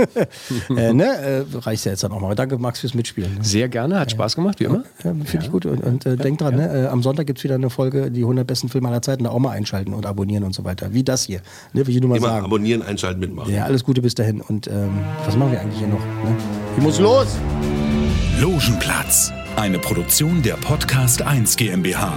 äh, 0.76 0.92
ne? 0.92 1.04
äh, 1.04 1.44
reicht 1.58 1.84
ja 1.84 1.92
jetzt 1.92 2.02
dann 2.04 2.12
auch 2.12 2.20
mal. 2.20 2.34
Danke, 2.34 2.58
Max, 2.58 2.80
fürs 2.80 2.94
Mitspielen. 2.94 3.34
ne? 3.36 3.44
Sehr 3.44 3.68
gerne, 3.68 3.98
hat 4.00 4.10
Spaß 4.10 4.36
gemacht, 4.36 4.60
wie 4.60 4.64
immer. 4.64 4.84
Ja, 5.04 5.12
Finde 5.24 5.38
ich 5.44 5.50
gut. 5.50 5.66
Und, 5.66 5.80
und 5.82 6.06
äh, 6.06 6.16
denkt 6.16 6.40
dran, 6.40 6.56
ne? 6.56 6.84
äh, 6.84 6.86
am 6.86 7.02
Sonntag 7.02 7.26
gibt 7.26 7.38
es 7.38 7.44
wieder 7.44 7.54
eine 7.56 7.70
Folge, 7.70 8.10
die 8.10 8.22
100 8.22 8.46
besten 8.46 8.68
Filme 8.68 8.88
aller 8.88 9.02
Zeiten, 9.02 9.24
da 9.24 9.30
auch 9.30 9.38
mal 9.38 9.50
einschalten 9.50 9.92
und 9.94 10.06
abonnieren 10.06 10.44
und 10.44 10.54
so 10.54 10.64
weiter. 10.64 10.92
Wie 10.92 11.02
das 11.04 11.24
hier. 11.24 11.40
Ne? 11.72 11.86
Will 11.86 11.94
ich 11.94 12.00
nur 12.00 12.10
mal 12.10 12.16
Immer 12.18 12.28
sagen. 12.28 12.44
abonnieren, 12.46 12.82
einschalten, 12.82 13.20
mitmachen. 13.20 13.52
Ja, 13.54 13.64
alles 13.64 13.84
Gute 13.84 14.02
bis 14.02 14.14
dahin. 14.14 14.40
Und 14.40 14.66
ähm, 14.68 14.90
was 15.24 15.36
machen 15.36 15.52
wir 15.52 15.60
eigentlich 15.60 15.78
hier 15.78 15.88
noch? 15.88 15.98
Ne? 16.00 16.36
Ich 16.76 16.82
muss 16.82 16.98
los! 16.98 17.26
Logenplatz, 18.40 19.32
Eine 19.56 19.78
Produktion 19.78 20.42
der 20.42 20.54
Podcast 20.54 21.20
1 21.22 21.56
GmbH. 21.56 22.16